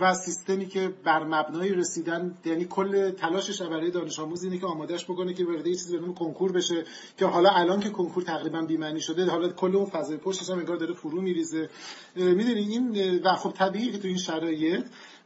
و 0.00 0.14
سیستمی 0.14 0.66
که 0.66 0.88
بر 1.04 1.24
مبنای 1.24 1.68
رسیدن 1.68 2.38
یعنی 2.44 2.64
کل 2.64 3.10
تلاشش 3.10 3.62
برای 3.62 3.90
دانش 3.90 4.20
آموز 4.20 4.44
اینه 4.44 4.58
که 4.58 4.66
آمادهش 4.66 5.04
بکنه 5.04 5.34
که 5.34 5.44
وارد 5.44 5.66
یه 5.66 5.74
چیزی 5.74 5.98
به 5.98 6.12
کنکور 6.12 6.52
بشه 6.52 6.84
که 7.16 7.26
حالا 7.26 7.50
الان 7.50 7.80
که 7.80 7.90
کنکور 7.90 8.22
تقریبا 8.22 8.62
بی‌معنی 8.62 9.00
شده 9.00 9.30
حالا 9.30 9.48
کل 9.48 9.76
اون 9.76 9.86
فضای 9.86 10.16
پشتش 10.16 10.50
هم 10.50 10.58
انگار 10.58 10.76
داره 10.76 10.94
فرو 10.94 11.20
میریزه. 11.20 11.68
می‌دونی 12.16 12.60
این 12.60 13.20
و 13.24 13.34
خب 13.36 13.50
طبیعیه 13.50 13.92
که 13.92 13.98
تو 13.98 14.08
این 14.08 14.16
شرایط 14.16 14.84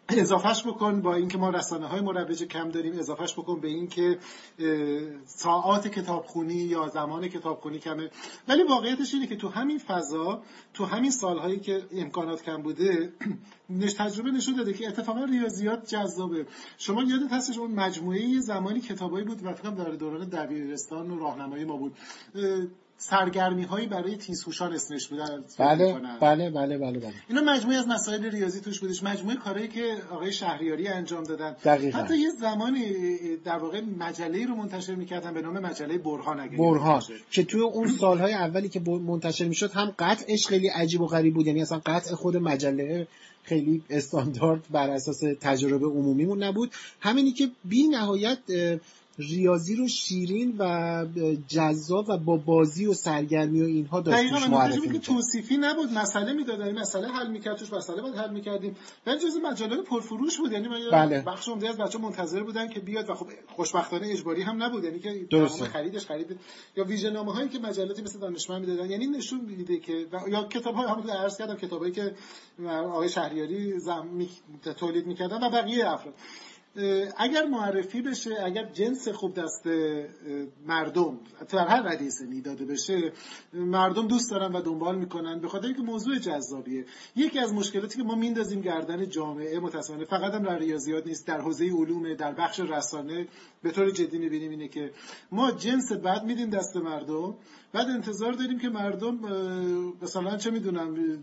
اضافهش 0.08 0.66
بکن 0.66 1.02
با 1.02 1.14
اینکه 1.14 1.38
ما 1.38 1.50
رسانه 1.50 1.86
های 1.86 2.00
مروج 2.00 2.42
کم 2.42 2.70
داریم 2.70 2.98
اضافهش 2.98 3.32
بکن 3.32 3.60
به 3.60 3.68
اینکه 3.68 4.18
ساعات 5.24 5.88
کتابخونی 5.88 6.54
یا 6.54 6.88
زمان 6.88 7.28
کتابخونی 7.28 7.78
کمه. 7.78 8.10
ولی 8.48 8.62
واقعیتش 8.62 9.14
اینه 9.14 9.26
که 9.26 9.36
تو 9.36 9.48
همین 9.48 9.78
فضا 9.78 10.42
تو 10.74 10.84
همین 10.84 11.10
سالهایی 11.10 11.60
که 11.60 11.82
امکانات 11.92 12.42
کم 12.42 12.62
بوده 12.62 13.12
تجربه 13.98 14.30
نشون 14.30 14.56
داده 14.56 14.72
که 14.72 14.88
اتفاقا 14.88 15.24
ریاضیات 15.24 15.86
جذابه. 15.86 16.46
شما 16.78 17.02
یادت 17.02 17.32
هستش 17.32 17.58
اون 17.58 17.70
مجموعه 17.70 18.40
زمانی 18.40 18.80
کتابایی 18.80 19.24
بود 19.24 19.44
و 19.44 19.54
فکر 19.54 19.70
در 19.70 19.90
دوران 19.90 20.28
دبیرستان 20.28 21.10
و 21.10 21.18
راهنمایی 21.18 21.64
ما 21.64 21.76
بود. 21.76 21.96
سرگرمی 23.00 23.62
هایی 23.62 23.86
برای 23.86 24.16
تیزهوشان 24.16 24.72
اسمش 24.72 25.08
بودن 25.08 25.44
بله،, 25.58 25.94
بله 26.20 26.50
بله 26.50 26.78
بله 26.78 26.98
بله. 26.98 27.12
اینا 27.28 27.40
مجموعه 27.40 27.78
از 27.78 27.88
مسائل 27.88 28.24
ریاضی 28.24 28.60
توش 28.60 28.80
بودش. 28.80 29.02
مجموعه 29.02 29.36
کارهایی 29.36 29.68
که 29.68 29.96
آقای 30.10 30.32
شهریاری 30.32 30.88
انجام 30.88 31.24
دادن. 31.24 31.56
دقیقا. 31.64 31.98
حتی 31.98 32.16
یه 32.16 32.30
زمانی 32.30 32.82
در 33.44 33.58
واقع 33.58 33.80
مجله 33.98 34.46
رو 34.46 34.54
منتشر 34.54 34.94
می‌کردن 34.94 35.34
به 35.34 35.42
نام 35.42 35.58
مجله 35.58 35.98
برهان 35.98 36.40
اگه 36.40 36.56
برهان 36.56 37.02
که 37.30 37.44
توی 37.44 37.60
اون 37.60 37.88
سالهای 37.88 38.32
اولی 38.32 38.68
که 38.68 38.80
منتشر 38.80 39.44
می‌شد 39.44 39.72
هم 39.72 39.94
قطعش 39.98 40.46
خیلی 40.46 40.68
عجیب 40.68 41.00
و 41.00 41.06
غریب 41.06 41.34
بود. 41.34 41.46
یعنی 41.46 41.62
اصلا 41.62 41.80
قطع 41.86 42.14
خود 42.14 42.36
مجله 42.36 43.06
خیلی 43.42 43.82
استاندارد 43.90 44.60
بر 44.70 44.90
اساس 44.90 45.20
تجربه 45.40 45.86
عمومیمون 45.86 46.42
نبود. 46.42 46.72
همینی 47.00 47.32
که 47.32 47.50
بی 47.64 47.88
نهایت 47.88 48.38
ریاضی 49.18 49.76
رو 49.76 49.88
شیرین 49.88 50.56
و 50.58 51.06
جذاب 51.48 52.08
و 52.08 52.18
با 52.18 52.36
بازی 52.36 52.86
و 52.86 52.94
سرگرمی 52.94 53.62
و 53.62 53.64
اینها 53.64 54.00
داشت 54.00 54.30
توش 54.30 54.48
معرفی 54.48 54.88
که 54.88 54.98
توصیفی 54.98 55.56
نبود 55.56 55.92
مسئله 55.92 56.32
می‌داد 56.32 56.60
این 56.60 56.78
مسئله 56.78 57.08
حل 57.08 57.30
می‌کرد 57.30 57.56
توش 57.56 57.72
مسئله 57.72 58.02
بعد 58.02 58.14
حل 58.14 58.32
می‌کردیم 58.32 58.76
ولی 59.06 59.18
جز 59.18 59.36
مجله 59.44 59.82
پرفروش 59.82 60.38
بود 60.38 60.52
یعنی 60.52 60.68
بله. 60.92 61.20
بخش 61.20 61.48
عمده 61.48 61.68
از 61.68 61.76
بچه 61.76 61.98
منتظر 61.98 62.42
بودن 62.42 62.68
که 62.68 62.80
بیاد 62.80 63.10
و 63.10 63.14
خب 63.14 63.26
خوشبختانه 63.46 64.06
اجباری 64.06 64.42
هم 64.42 64.62
نبود 64.62 64.84
یعنی 64.84 64.98
که 64.98 65.26
درسته. 65.30 65.64
خریدش 65.64 66.06
خرید 66.06 66.40
یا 66.76 66.84
ویژه 66.84 67.10
نامه 67.10 67.32
هایی 67.32 67.48
که 67.48 67.58
مجلاتی 67.58 68.02
مثل 68.02 68.18
دانشمند 68.18 68.60
می‌دادن 68.60 68.90
یعنی 68.90 69.06
نشون 69.06 69.40
میده 69.40 69.78
که 69.78 70.06
یا 70.28 70.42
کتاب 70.42 70.74
های 70.74 70.86
همون 70.86 71.10
عرض 71.10 71.38
کردم 71.38 71.54
کتابایی 71.54 71.92
که 71.92 72.14
آقای 72.66 73.08
شهریاری 73.08 73.78
زم... 73.78 74.26
تولید 74.78 75.06
می‌کردن 75.06 75.46
و 75.46 75.50
بقیه 75.50 75.90
افراد 75.90 76.14
اگر 77.16 77.44
معرفی 77.46 78.02
بشه 78.02 78.30
اگر 78.44 78.64
جنس 78.64 79.08
خوب 79.08 79.34
دست 79.34 79.66
مردم 80.66 81.18
در 81.50 81.66
هر 81.66 81.82
ردیه 81.82 82.10
سنی 82.10 82.40
بشه 82.40 83.12
مردم 83.52 84.06
دوست 84.08 84.30
دارن 84.30 84.52
و 84.52 84.62
دنبال 84.62 84.98
می‌کنن 84.98 85.40
به 85.40 85.48
خاطر 85.48 85.66
اینکه 85.66 85.82
موضوع 85.82 86.18
جذابیه. 86.18 86.84
یکی 87.16 87.38
از 87.38 87.54
مشکلاتی 87.54 87.96
که 87.96 88.02
ما 88.02 88.14
میندازیم 88.14 88.60
گردن 88.60 89.08
جامعه 89.08 89.60
متاسفانه 89.60 90.04
فقط 90.04 90.34
هم 90.34 90.42
در 90.42 90.58
ریاضیات 90.58 91.06
نیست 91.06 91.26
در 91.26 91.40
حوزه 91.40 91.64
علوم 91.64 92.14
در 92.14 92.32
بخش 92.32 92.60
رسانه 92.60 93.28
به 93.62 93.70
طور 93.70 93.90
جدی 93.90 94.18
می‌بینیم 94.18 94.50
اینه 94.50 94.68
که 94.68 94.90
ما 95.32 95.50
جنس 95.50 95.92
بعد 95.92 96.24
میدیم 96.24 96.50
دست 96.50 96.76
مردم 96.76 97.34
بعد 97.72 97.88
انتظار 97.88 98.32
داریم 98.32 98.58
که 98.58 98.68
مردم 98.68 99.14
مثلا 100.02 100.36
چه 100.36 100.50
می‌دونم 100.50 101.18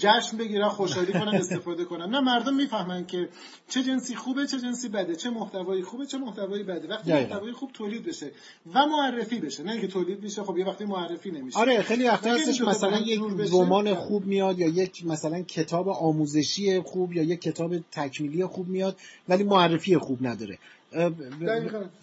جشن 0.00 0.36
بگیرن 0.36 0.68
خوشحالی 0.68 1.12
کنن 1.12 1.34
استفاده 1.34 1.84
کنن. 1.84 2.10
نه 2.10 2.20
مردم 2.20 2.54
می‌فهمن 2.54 3.06
که 3.06 3.28
چه 3.68 3.82
جنسی 3.82 4.14
خوبه 4.14 4.46
چه 4.46 4.60
جنسی 4.60 4.88
بده 4.88 5.16
چه 5.16 5.30
محتوایی 5.30 5.82
خوبه 5.82 6.06
چه 6.06 6.18
محتوایی 6.18 6.62
بده. 6.62 6.88
وقتی 6.88 7.12
محتوای 7.12 7.52
خوب 7.52 7.72
تولید 7.72 8.04
بشه 8.04 8.30
و 8.74 8.86
معرفی 8.86 9.38
بشه 9.38 9.62
نه 9.62 9.72
اینکه 9.72 9.86
تولید 9.86 10.22
میشه 10.22 10.42
خب 10.42 10.58
یه 10.58 10.66
وقتی 10.66 10.84
معرفی 10.84 11.30
نمیشه. 11.30 11.58
آره 11.58 11.82
خیلی 11.82 12.06
وقتا 12.08 12.34
هستش 12.34 12.60
مثلا 12.60 12.98
یک 12.98 13.20
رمان 13.52 13.94
خوب 13.94 14.26
میاد 14.26 14.58
یا 14.58 14.68
یک 14.68 15.06
مثلا 15.06 15.42
کتاب 15.42 15.88
آموزشی 15.88 16.80
خوب 16.80 17.12
یا 17.12 17.22
یک 17.22 17.40
کتاب 17.40 17.78
تکمیلی 17.92 18.46
خوب 18.46 18.68
میاد 18.68 18.96
ولی 19.28 19.44
معرفی 19.44 19.98
خوب 19.98 20.26
نداره. 20.26 20.58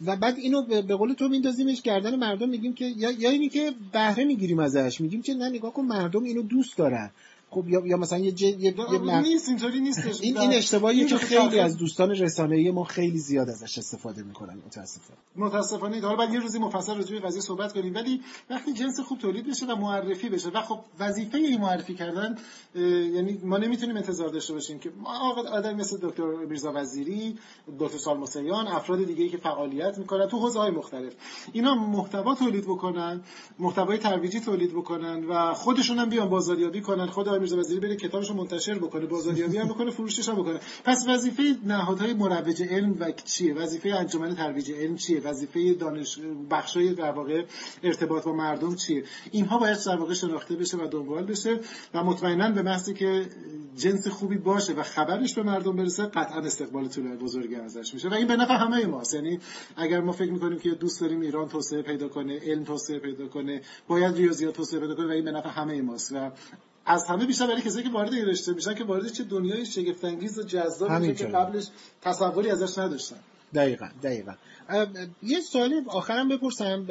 و 0.06 0.16
بعد 0.16 0.38
اینو 0.38 0.62
به 0.62 0.96
قول 0.96 1.14
تو 1.14 1.28
میندازیمش 1.28 1.82
گردن 1.82 2.16
مردم 2.16 2.50
میگیم 2.50 2.74
که 2.74 2.86
یا, 2.86 3.12
یا 3.12 3.30
اینی 3.30 3.50
که 3.50 3.72
بهره 3.94 4.24
می‌گیریم 4.24 4.60
ازش 4.60 5.02
میگیم 5.02 5.22
که 5.22 5.34
نه 5.34 5.50
نگاه 5.50 5.74
کن 5.74 5.84
مردم 5.84 6.24
اینو 6.24 6.42
دوست 6.42 6.78
دارن. 6.78 7.12
خب 7.50 7.70
یا, 7.70 7.82
یا 7.86 7.98
مثلا 7.98 8.20
یه, 8.20 8.32
ج... 8.32 8.42
یه... 8.42 8.56
یه 8.60 9.22
نیست 9.22 9.50
اینطوری 9.50 9.80
نیستش. 9.80 10.22
این 10.22 10.38
این 10.38 10.54
اشتباهیه 10.54 11.06
که 11.06 11.18
خیلی 11.18 11.60
از 11.60 11.78
دوستان 11.78 12.10
رسانه‌ای 12.10 12.72
ما 12.72 12.84
خیلی 12.84 13.18
زیاد 13.18 13.50
ازش 13.50 13.78
استفاده 13.78 14.24
می‌کنن 14.24 14.58
متاسفانه. 14.66 15.20
متاسفانه. 15.36 16.02
حالا 16.02 16.16
بعد 16.16 16.34
یه 16.34 16.40
روزی 16.40 16.60
مفصل 16.60 16.96
راجع 16.96 17.20
به 17.20 17.28
قضیه 17.28 17.42
صحبت 17.42 17.74
کنیم. 17.74 17.96
ولی 17.96 18.22
وقتی 18.50 18.74
جنس 18.74 19.00
خوب 19.00 19.20
تولید 19.20 19.48
بشه 19.48 19.66
و 19.66 19.76
معرفی 19.76 20.30
بشه 20.30 20.50
و 20.50 20.62
خب 20.62 20.80
وظیفه 21.00 21.38
این 21.38 21.62
معرفی 21.62 21.94
کردن 21.94 22.38
یعنی 22.76 23.40
ما 23.44 23.58
نمی‌تونیم 23.58 23.96
انتظار 23.96 24.30
داشته 24.30 24.54
باشیم 24.54 24.80
که 24.80 24.92
آقا 25.06 25.50
آدم 25.50 25.76
مثل 25.76 25.98
دکتر 26.02 26.24
میرزا 26.26 26.72
وزیری 26.76 27.38
دکتر 27.80 27.98
سالمسیان 27.98 28.68
افراد 28.68 29.04
دیگه 29.04 29.30
که 29.30 29.38
فعالیت 29.38 29.98
می‌کنن 29.98 30.28
تو 30.28 30.40
حوزه‌های 30.40 30.72
مختلف. 30.72 31.14
اینا 31.54 31.76
محتوا 31.76 32.36
تولید 32.36 32.64
بکنن 32.64 33.22
محتوای 33.60 33.98
ترویجی 33.98 34.40
تولید 34.40 34.72
بکنن 34.72 35.26
و 35.26 35.54
خودشون 35.54 36.00
هم 36.00 36.10
بیان 36.10 36.30
بازاریابی 36.30 36.82
کنن. 36.82 37.06
خود 37.06 37.37
آقای 37.38 37.50
میرزا 37.50 37.60
وزیری 37.60 37.80
بره 37.80 37.96
کتابشو 37.96 38.34
منتشر 38.34 38.80
بکنه 38.80 39.06
بازاریابی 39.06 39.58
هم 39.58 39.68
بکنه 39.68 39.92
فروشش 39.92 40.30
هم 40.30 40.36
بکنه. 40.36 40.60
پس 40.86 41.06
وظیفه 41.08 41.44
نهادهای 41.66 42.14
مروج 42.14 42.64
علم 42.64 42.96
و 43.00 43.12
چیه؟ 43.12 43.54
وظیفه 43.54 43.90
انجمن 43.90 44.36
ترویج 44.36 44.72
علم 44.72 44.96
چیه؟ 44.96 45.22
وظیفه 45.22 45.74
دانش 45.74 46.20
بخشای 46.52 46.94
در 46.94 47.12
واقع 47.12 47.46
ارتباط 47.84 48.24
با 48.24 48.34
مردم 48.34 48.76
چیه؟ 48.76 49.04
اینها 49.32 49.58
باید 49.58 49.78
در 49.86 49.96
واقع 49.96 50.14
شناخته 50.14 50.56
بشه 50.56 50.78
و 50.78 50.88
دنبال 50.88 51.26
بشه 51.26 51.60
و 51.94 52.04
مطمئنا 52.04 52.52
به 52.52 52.62
محضی 52.62 52.94
که 52.94 53.26
جنس 53.76 54.08
خوبی 54.08 54.38
باشه 54.38 54.74
و 54.74 54.84
خبرش 54.84 55.36
به 55.36 55.44
مردم 55.44 55.76
برسه 55.76 56.04
قطعا 56.04 56.40
استقبال 56.40 56.88
طول 56.88 57.16
بزرگی 57.16 57.56
ازش 57.56 57.94
میشه. 57.94 58.10
و 58.10 58.14
این 58.14 58.28
به 58.28 58.36
نفع 58.36 58.54
همه 58.54 58.86
ماست. 58.86 59.14
یعنی 59.14 59.40
اگر 59.76 60.02
ما 60.02 60.12
فکر 60.12 60.32
می‌کنیم 60.32 60.60
که 60.60 60.70
دوست 60.70 61.02
داریم 61.02 61.22
ایران 61.22 61.48
توسعه 61.48 61.82
پیدا 61.82 62.08
کنه 62.08 62.40
علم 62.40 62.64
توسعه 62.64 63.00
پیدا 63.00 63.28
کنه 63.28 63.62
باید 63.88 64.16
ریاضیات 64.16 64.56
توسعه 64.56 64.80
پیدا 64.80 64.96
کنه 64.96 65.08
و 65.08 65.12
این 65.12 65.26
به 65.26 65.32
نفع 65.32 65.50
همه 65.50 65.82
ماست. 65.82 66.12
و 66.12 66.32
از 66.88 67.06
همه 67.06 67.26
بیشتر 67.26 67.48
برای 67.48 67.62
کسایی 67.62 67.84
که 67.84 67.92
وارد 67.92 68.14
این 68.14 68.26
رشته 68.26 68.54
میشن 68.54 68.74
که 68.74 68.84
وارد 68.84 69.08
چه 69.08 69.24
دنیای 69.24 69.66
شگفت 69.66 70.06
انگیز 70.06 70.40
و 70.40 70.44
جذاب 70.44 70.92
میشه 70.92 71.14
که 71.14 71.26
قبلش 71.26 71.68
تصوری 72.02 72.50
ازش 72.50 72.78
نداشتن. 72.78 73.16
دقیقا 73.54 73.88
دقیقا. 74.04 74.34
یه 75.24 75.40
سوالی 75.40 75.76
آخرم 75.88 76.30
بپرسم. 76.30 76.86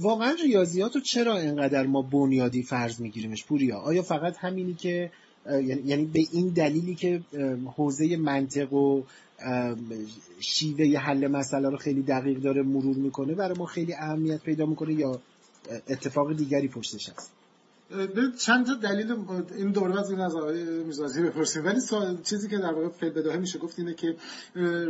واقعا 0.00 0.36
ریاضیات 0.44 0.94
رو 0.94 1.00
چرا 1.00 1.38
اینقدر 1.38 1.86
ما 1.86 2.02
بنیادی 2.02 2.62
فرض 2.62 3.00
میگیریمش 3.00 3.44
پوریا؟ 3.44 3.78
آیا 3.78 4.02
فقط 4.02 4.36
همینی 4.38 4.74
که 4.74 5.10
یعنی-, 5.46 5.82
یعنی 5.84 6.04
به 6.04 6.20
این 6.32 6.48
دلیلی 6.48 6.94
که 6.94 7.20
حوزه 7.76 8.16
منطق 8.16 8.72
و 8.72 9.02
شیوه 10.40 10.98
حل 10.98 11.26
مسئله 11.26 11.68
رو 11.68 11.76
خیلی 11.76 12.02
دقیق 12.02 12.38
داره 12.38 12.62
مرور 12.62 12.96
می‌کنه 12.96 13.34
برای 13.34 13.58
ما 13.58 13.66
خیلی 13.66 13.94
اهمیت 13.94 14.42
پیدا 14.42 14.66
می‌کنه 14.66 14.94
یا 14.94 15.20
اتفاق 15.88 16.36
دیگری 16.36 16.68
پشتش 16.68 17.08
هست؟ 17.08 17.39
چند 18.38 18.66
تا 18.66 18.74
دلیل 18.74 19.16
این 19.56 19.72
دور 19.72 19.98
از 19.98 20.10
این 20.10 20.20
از 20.20 20.34
آقای 20.34 20.64
میزازی 20.64 21.22
بپرسیم. 21.22 21.64
ولی 21.64 21.80
چیزی 22.24 22.48
که 22.48 22.58
در 22.58 22.72
واقع 22.72 22.88
فیل 22.88 23.10
بداهه 23.10 23.36
میشه 23.36 23.58
گفت 23.58 23.78
اینه 23.78 23.94
که 23.94 24.16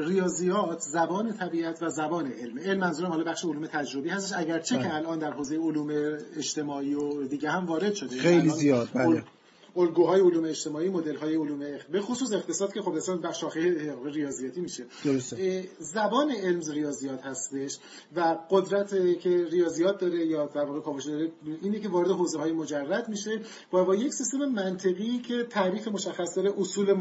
ریاضیات 0.07 0.80
زبان 0.80 1.32
طبیعت 1.32 1.82
و 1.82 1.88
زبان 1.88 2.32
علم. 2.32 2.59
علم 2.59 2.80
منظورم 2.80 3.11
حالا 3.11 3.24
بخش 3.24 3.44
علوم 3.44 3.66
تجربی 3.66 4.09
هستش. 4.09 4.38
اگرچه 4.38 4.78
که 4.78 4.84
بله. 4.84 4.94
الان 4.94 5.18
در 5.18 5.30
حوزه 5.30 5.57
علوم 5.57 6.18
اجتماعی 6.36 6.94
و 6.94 7.22
دیگه 7.22 7.51
هم 7.51 7.66
وارد 7.66 7.94
شده. 7.94 8.16
خیلی 8.16 8.51
زیاد 8.51 8.88
بله. 8.94 9.24
الگوهای 9.76 10.20
علوم 10.20 10.44
اجتماعی 10.44 10.88
مدل 10.88 11.16
های 11.16 11.36
علوم 11.36 11.60
به 11.92 12.00
خصوص 12.00 12.32
اقتصاد 12.32 12.72
که 12.72 12.82
خب 12.82 12.94
اصلا 12.94 13.32
شاخه 13.32 13.76
ریاضیاتی 14.04 14.60
میشه. 14.60 14.86
درسته. 15.04 15.68
زبان 15.78 16.30
علم 16.30 16.60
ریاضیات 16.70 17.22
هستش 17.22 17.78
و 18.16 18.38
قدرت 18.50 19.20
که 19.20 19.46
ریاضیات 19.50 19.98
داره 19.98 20.26
یا 20.26 20.46
در 20.46 20.64
واقع 20.64 20.80
کاوش 20.80 21.06
داره 21.06 21.32
اینه 21.62 21.80
که 21.80 21.88
وارد 21.88 22.10
حوزه 22.10 22.38
های 22.38 22.52
مجرد 22.52 23.08
میشه 23.08 23.40
و 23.72 23.84
با 23.84 23.94
یک 23.94 24.12
سیستم 24.12 24.38
منطقی 24.38 25.18
که 25.18 25.44
تعریف 25.50 25.88
مشخص 25.88 26.36
داره 26.36 26.52
اصول 26.58 26.92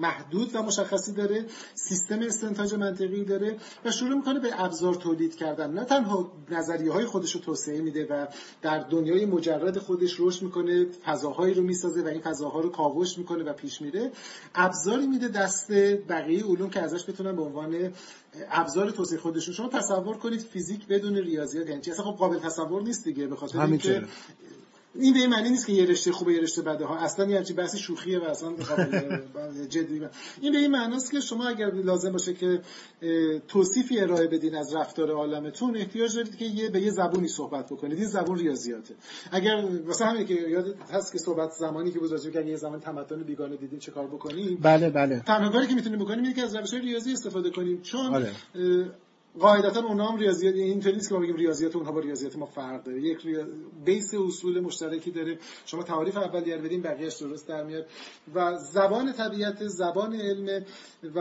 محدود 0.00 0.50
و 0.54 0.62
مشخصی 0.62 1.12
داره 1.12 1.44
سیستم 1.74 2.18
استنتاج 2.18 2.74
منطقی 2.74 3.24
داره 3.24 3.56
و 3.84 3.90
شروع 3.90 4.14
می‌کنه 4.14 4.40
به 4.40 4.64
ابزار 4.64 4.94
تولید 4.94 5.36
کردن. 5.36 5.70
نه 5.70 5.84
تنها 5.84 6.32
نظریه 6.50 6.92
های 6.92 7.04
خودش 7.04 7.34
رو 7.34 7.40
توسعه 7.40 7.80
میده 7.80 8.06
و 8.10 8.26
در 8.62 8.78
دنیای 8.78 9.26
مجرد 9.26 9.78
خودش 9.78 10.16
رشد 10.20 10.42
می‌کنه 10.42 10.86
فضاهایی 11.04 11.54
رو 11.54 11.62
می‌سازه 11.62 11.93
و 12.02 12.06
این 12.06 12.20
فضاها 12.20 12.60
رو 12.60 12.70
کاوش 12.70 13.18
می‌کنه 13.18 13.44
و 13.44 13.52
پیش 13.52 13.82
میره. 13.82 14.12
ابزاری 14.54 15.06
میده 15.06 15.28
دست 15.28 15.72
بقیه 16.08 16.44
علوم 16.44 16.70
که 16.70 16.80
ازش 16.80 17.08
بتونن 17.08 17.36
به 17.36 17.42
عنوان 17.42 17.92
ابزار 18.50 18.90
توسعه 18.90 19.18
خودشون. 19.18 19.54
شما 19.54 19.68
تصور 19.68 20.16
کنید 20.16 20.40
فیزیک 20.40 20.86
بدون 20.86 21.16
ریاضیات 21.16 21.68
یعنی 21.68 21.80
اصلا 21.80 22.04
خب 22.04 22.16
قابل 22.16 22.38
تصور 22.38 22.82
نیست 22.82 23.04
دیگه 23.04 23.26
به 23.26 23.36
خاطر 23.36 23.60
اینکه 23.60 24.02
این 24.94 25.12
به 25.14 25.20
این 25.20 25.30
معنی 25.30 25.50
نیست 25.50 25.66
که 25.66 25.72
یه 25.72 25.84
رشته 25.84 26.12
خوبه 26.12 26.32
یه 26.32 26.40
رشته 26.40 26.62
بده. 26.62 26.84
ها 26.84 26.96
اصلا 26.96 27.26
یه 27.26 27.42
بحث 27.56 27.76
شوخیه 27.76 28.18
و 28.18 28.24
اصلا 28.24 28.52
جدی 29.74 30.00
این 30.40 30.52
به 30.52 30.58
این 30.58 30.70
معنی 30.70 30.96
است 30.96 31.10
که 31.10 31.20
شما 31.20 31.48
اگر 31.48 31.70
لازم 31.74 32.12
باشه 32.12 32.34
که 32.34 32.60
توصیفی 33.48 34.00
ارائه 34.00 34.26
بدین 34.26 34.54
از 34.54 34.74
رفتار 34.74 35.10
عالمتون 35.10 35.76
احتیاج 35.76 36.16
دارید 36.16 36.36
که 36.36 36.44
یه 36.44 36.70
به 36.70 36.80
یه 36.80 36.90
زبونی 36.90 37.28
صحبت 37.28 37.66
بکنید. 37.66 37.98
این 37.98 38.06
زبون 38.06 38.38
ریاضیاته. 38.38 38.94
اگر 39.32 39.64
مثلا 39.86 40.06
همین 40.06 40.26
که 40.26 40.34
یاد 40.34 40.76
هست 40.92 41.12
که 41.12 41.18
صحبت 41.18 41.50
زمانی 41.50 41.90
که 41.90 41.98
بود 41.98 42.32
که 42.32 42.40
یه 42.40 42.56
زمان 42.56 42.80
تمدن 42.80 43.22
بیگانه 43.22 43.56
دیدین 43.56 43.78
چه 43.78 43.92
کار 43.92 44.06
بکنیم؟ 44.06 44.58
بله 44.62 44.90
بله. 44.90 45.20
تنها 45.26 45.50
کاری 45.50 45.66
که 45.66 45.74
می‌تونیم 45.74 45.98
بکنیم 45.98 46.22
اینه 46.22 46.34
که 46.34 46.42
از 46.42 46.56
روش 46.56 46.74
ریاضی 46.74 47.12
استفاده 47.12 47.50
کنیم. 47.50 47.82
چون 47.82 48.14
آره. 48.14 48.32
قاعدتا 49.40 49.80
اونا 49.80 50.06
هم 50.06 50.16
ریاضیات 50.16 50.54
اینطوری 50.54 50.94
نیست 50.94 51.08
که 51.08 51.14
ما 51.14 51.20
بگیم 51.20 51.36
ریاضیات 51.36 51.76
اونها 51.76 51.92
با 51.92 52.00
ریاضیات 52.00 52.36
ما 52.36 52.46
فرق 52.46 52.82
داره. 52.82 53.00
یک 53.00 53.18
ریا... 53.24 53.46
بیس 53.84 54.14
اصول 54.14 54.60
مشترکی 54.60 55.10
داره. 55.10 55.38
شما 55.66 55.82
تعریف 55.82 56.16
اولیه 56.16 56.56
بدین 56.58 56.82
بقیه‌اش 56.82 57.16
درست 57.16 57.48
در 57.48 57.64
میاد. 57.64 57.86
و 58.34 58.56
زبان 58.56 59.12
طبیعت 59.12 59.66
زبان 59.66 60.14
علم 60.14 60.64
و 61.14 61.20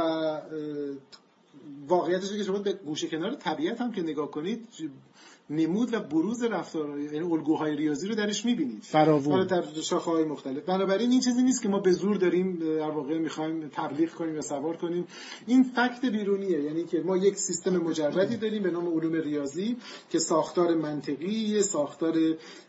واقعیتش 1.87 2.29
که 2.29 2.43
شما 2.43 2.59
به 2.59 2.73
گوشه 2.73 3.07
کنار 3.07 3.35
طبیعت 3.35 3.81
هم 3.81 3.91
که 3.91 4.01
نگاه 4.01 4.31
کنید 4.31 4.67
نمود 5.49 5.93
و 5.93 5.99
بروز 5.99 6.43
رفتار 6.43 6.99
یعنی 6.99 7.19
الگوهای 7.19 7.75
ریاضی 7.75 8.07
رو 8.07 8.15
درش 8.15 8.45
می‌بینید. 8.45 8.83
فراوون. 8.83 9.47
در 9.47 9.63
شاخه 9.83 10.11
های 10.11 10.23
مختلف. 10.23 10.63
بنابراین 10.63 11.11
این 11.11 11.19
چیزی 11.19 11.43
نیست 11.43 11.61
که 11.61 11.69
ما 11.69 11.79
به 11.79 11.91
زور 11.91 12.15
داریم 12.15 12.59
در 12.59 12.89
واقع 12.89 13.17
می‌خوایم 13.17 13.69
تبلیغ 13.73 14.09
کنیم 14.09 14.37
و 14.37 14.41
سوار 14.41 14.77
کنیم. 14.77 15.07
این 15.45 15.63
فکت 15.63 16.05
بیرونیه. 16.05 16.61
یعنی 16.61 16.83
که 16.83 16.99
ما 17.05 17.17
یک 17.17 17.37
سیستم 17.37 17.77
مجردی 17.77 18.37
داریم 18.37 18.63
به 18.63 18.71
نام 18.71 18.87
علوم 18.87 19.15
ریاضی 19.15 19.77
که 20.09 20.19
ساختار 20.19 20.75
منطقی 20.75 21.61
ساختار 21.61 22.17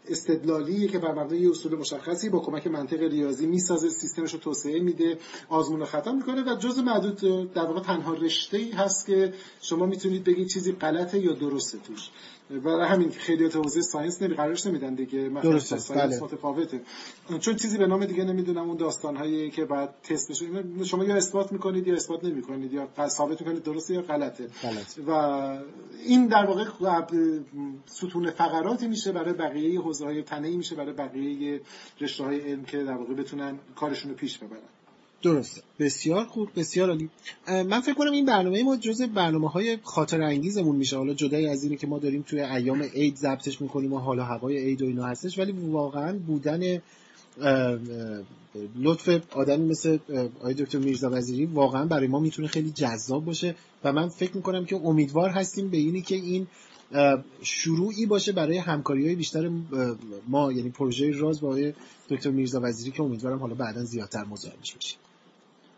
استدلالی 0.09 0.89
که 0.89 0.99
بر 0.99 1.13
مبنای 1.13 1.47
اصول 1.47 1.75
مشخصی 1.75 2.29
با 2.29 2.41
کمک 2.41 2.67
منطق 2.67 3.03
ریاضی 3.03 3.47
می‌سازه 3.47 3.89
سیستمش 3.89 4.33
رو 4.33 4.39
توسعه 4.39 4.81
میده 4.81 5.19
آزمون 5.49 5.81
رو 5.81 5.87
ختم 5.87 6.17
می‌کنه 6.17 6.53
و 6.53 6.57
جز 6.57 6.79
معدود 6.79 7.21
در 7.53 7.65
واقع 7.65 7.81
تنها 7.81 8.15
رشته 8.15 8.57
ای 8.57 8.71
هست 8.71 9.07
که 9.07 9.33
شما 9.61 9.87
می‌تونید 9.87 10.25
بگید 10.25 10.49
چیزی 10.49 10.73
غلطه 10.73 11.19
یا 11.19 11.33
درسته 11.33 11.79
توش. 11.79 12.11
برای 12.65 12.89
همین 12.89 13.11
خیلی 13.11 13.45
حوزه 13.45 13.83
science 13.83 14.23
نمی 14.23 14.35
قرارش 14.35 14.67
نمیدن 14.67 14.95
دیگه. 14.95 15.29
مثلا 15.29 15.59
science 15.59 15.91
بله. 15.91 16.21
متفاوته. 16.23 16.81
چون 17.41 17.57
چیزی 17.57 17.79
به 17.79 17.87
نام 17.87 18.05
دیگه 18.05 18.25
نمی‌دونم 18.25 18.69
اون 18.69 18.77
داستان 18.77 19.17
هایی 19.17 19.51
که 19.51 19.65
بعد 19.65 19.95
تست 20.03 20.31
بشه 20.31 20.47
شما 20.85 21.05
یا 21.05 21.17
اثبات 21.17 21.53
می‌کنید 21.53 21.87
یا 21.87 21.95
اثبات 21.95 22.25
نمی‌کنید 22.25 22.73
یا 22.73 22.89
ثابت 23.09 23.41
می‌کنید 23.41 23.63
درسته 23.63 23.95
یا 23.95 24.03
غلطه. 24.03 24.47
غلط. 24.63 24.99
و 25.09 25.13
این 26.07 26.27
در 26.27 26.47
واقع 26.47 26.65
ستون 27.87 28.31
فقراتی 28.31 28.89
میشه 28.89 29.13
برای 29.13 29.33
بقیه 29.33 29.81
حوزه 29.81 30.05
های 30.05 30.23
تنه‌ای 30.23 30.57
میشه 30.57 30.75
برای 30.77 30.93
بقیه 30.93 31.61
رشته 32.01 32.25
های 32.25 32.41
علم 32.41 32.65
که 32.65 32.79
در 32.79 32.97
واقع 32.97 33.15
بتونن 33.15 33.59
کارشون 33.77 34.11
رو 34.11 34.17
پیش 34.17 34.39
ببرن. 34.39 34.61
درسته. 35.25 35.63
بسیار 35.79 36.25
خوب 36.25 36.49
بسیار 36.57 36.89
عالی. 36.89 37.11
من 37.49 37.81
فکر 37.81 37.95
کنم 37.95 38.13
این 38.13 38.27
برنامه 38.27 38.63
ما 38.63 38.77
جز 38.77 39.03
برنامه 39.03 39.51
های 39.51 39.79
خاطر 39.83 40.23
انگیزمون 40.23 40.77
میشه. 40.77 40.97
حالا 40.97 41.15
جدای 41.15 41.47
از 41.47 41.65
اینی 41.65 41.77
که 41.77 41.87
ما 41.87 41.99
داریم 41.99 42.23
توی 42.23 42.41
ایام 42.41 42.83
عید 42.83 43.17
ضبطش 43.17 43.61
می‌کنیم 43.61 43.93
و 43.93 43.99
حالا 43.99 44.25
هوای 44.25 44.59
عید 44.59 44.83
و 44.83 44.87
اینا 44.87 45.05
هستش 45.05 45.39
ولی 45.39 45.53
واقعا 45.53 46.19
بودن 46.19 46.83
لطف 48.77 49.21
آدمی 49.33 49.69
مثل 49.71 49.99
آقای 50.41 50.55
دکتر 50.55 50.79
میرزا 50.79 51.11
وزیری 51.11 51.47
واقعا 51.47 51.85
برای 51.85 52.07
ما 52.07 52.21
می‌تونه 52.21 52.49
خیلی 52.49 52.71
جذاب 52.71 53.25
باشه 53.25 53.55
و 53.85 53.93
من 53.93 54.09
فکر 54.09 54.37
می‌کنم 54.37 54.65
که 54.65 54.77
امیدوار 54.77 55.31
هستیم 55.31 55.69
به 55.71 55.77
اینی 55.77 56.03
که 56.03 56.15
این 56.15 56.47
شروعی 57.43 58.07
باشه 58.07 58.33
برای 58.33 58.59
همکاری 58.59 59.07
های 59.07 59.15
بیشتر 59.15 59.51
ما 60.29 60.53
یعنی 60.53 60.71
پروژه 60.71 61.11
راز 61.11 61.41
با 61.41 61.59
دکتر 62.09 62.31
میرزا 62.31 62.61
وزیری 62.63 62.91
که 62.91 63.03
امیدوارم 63.03 63.39
حالا 63.39 63.55
بعدا 63.55 63.85
زیادتر 63.85 64.25
مزاحمش 64.25 64.75
بشیم. 64.75 64.99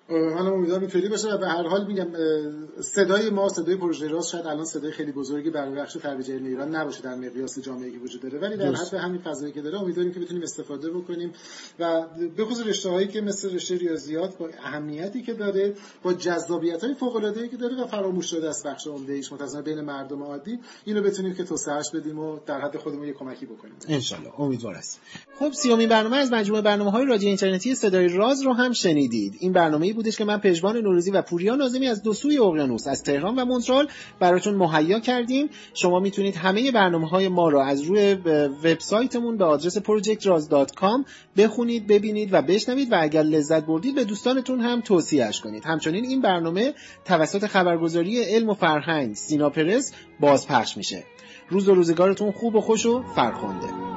حالا 0.09 0.53
امیدوارم 0.53 0.81
اینطوری 0.81 1.09
باشه 1.09 1.35
و 1.35 1.39
به 1.39 1.49
هر 1.49 1.69
حال 1.69 1.87
میگم 1.87 2.07
صدای 2.81 3.31
ما 3.31 3.49
صدای 3.49 3.77
پروژه 3.77 4.09
راست 4.09 4.31
شاید 4.31 4.47
الان 4.47 4.65
صدای 4.65 4.93
خیلی 4.93 5.13
بزرگی 5.13 5.51
برای 5.51 5.75
بخش 5.75 5.93
ترویج 5.93 6.31
علم 6.31 6.45
ایران 6.45 6.77
نباشه 6.77 7.03
در 7.03 7.15
مقیاس 7.15 7.59
جامعه 7.59 7.91
که 7.91 7.99
وجود 7.99 8.23
داره. 8.23 8.39
ولی 8.39 8.57
در 8.57 8.75
حد 8.75 8.95
همین 8.95 9.21
فضایی 9.21 9.53
که 9.53 9.63
داره 9.63 9.81
امیدواریم 9.81 10.13
که 10.13 10.21
بتونیم 10.21 10.43
استفاده 10.43 10.91
بکنیم 10.91 11.33
و 11.79 12.07
به 12.37 12.45
خصوص 12.45 12.67
رشته 12.67 12.91
هایی 12.91 13.09
که 13.09 13.21
مثل 13.21 13.55
رشته 13.55 13.77
ریاضیات 13.77 14.39
با 14.39 14.49
اهمیتی 14.65 15.23
که 15.23 15.35
داره 15.35 15.75
با 16.03 16.13
جذابیت 16.13 16.85
های 16.85 16.95
فوق 16.95 17.17
العاده 17.17 17.41
ای 17.41 17.49
که 17.49 17.57
داره 17.57 17.83
و 17.83 17.87
فراموش 17.87 18.31
شده 18.31 18.49
از 18.49 18.63
بخش 18.67 18.87
عمده 18.87 19.13
ایش 19.13 19.33
متأسفانه 19.33 19.65
بین 19.65 19.81
مردم 19.81 20.23
عادی 20.23 20.59
اینو 20.85 21.03
بتونیم 21.03 21.35
که 21.35 21.45
توسعهش 21.45 21.91
بدیم 21.91 22.19
و 22.19 22.39
در 22.47 22.61
حد 22.61 22.77
خودمون 22.77 23.07
یه 23.07 23.13
کمکی 23.13 23.47
بکنیم. 23.47 23.75
ان 23.89 24.01
امیدوار 24.39 24.75
است 24.75 25.01
خب 25.39 25.53
سیومین 25.53 25.89
برنامه 25.89 26.17
از 26.17 26.33
مجموعه 26.33 26.63
برنامه‌های 26.63 27.05
رادیو 27.05 27.29
اینترنتی 27.29 27.75
صدای 27.75 28.09
راز 28.09 28.43
رو 28.43 28.53
هم 28.53 28.73
شنیدید. 28.73 29.37
این 29.41 29.53
برنامه 29.53 29.96
بودش 29.97 30.17
که 30.17 30.25
من 30.25 30.39
پژمان 30.39 30.77
نوروزی 30.77 31.11
و 31.11 31.23
پوریا 31.23 31.55
نازمی 31.55 31.89
از 31.89 32.03
دو 32.03 32.13
سوی 32.13 32.39
اقیانوس 32.39 32.87
از 32.87 33.03
تهران 33.03 33.35
و 33.35 33.45
مونترال 33.45 33.89
براتون 34.21 34.55
مهیا 34.55 35.01
کردیم. 35.01 35.49
شما 35.75 36.01
می‌تونید 36.01 36.37
همه 36.37 36.73
برنامه 36.73 37.09
های 37.09 37.29
ما 37.29 37.49
رو 37.49 37.59
از 37.59 37.83
روی 37.83 38.15
وبسایتمون 38.65 39.37
به 39.37 39.45
آدرس 39.45 39.79
projectraz.com 39.79 41.05
بخونید 41.37 41.87
ببینید 41.87 42.29
و 42.33 42.43
بشنوید 42.43 42.93
و 42.93 42.97
اگر 43.01 43.23
لذت 43.23 43.67
بردید 43.67 43.95
به 43.95 44.05
دوستانتون 44.05 44.61
هم 44.61 44.81
توصیهش 44.81 45.41
کنید. 45.41 45.65
همچنین 45.65 46.05
این 46.05 46.21
برنامه 46.21 46.75
توسط 47.05 47.47
خبرگزاری 47.47 48.23
علم 48.23 48.49
و 48.49 48.55
فرهنگ 48.55 49.15
سینا 49.15 49.51
پرس 49.51 49.93
بازپخش 50.21 50.77
میشه. 50.77 51.05
روز 51.49 51.69
و 51.69 51.75
روزگارتون 51.75 52.33
خوب 52.33 52.55
و 52.55 52.61
خوش 52.61 52.87
و 52.87 53.03
فرخنده. 53.15 53.96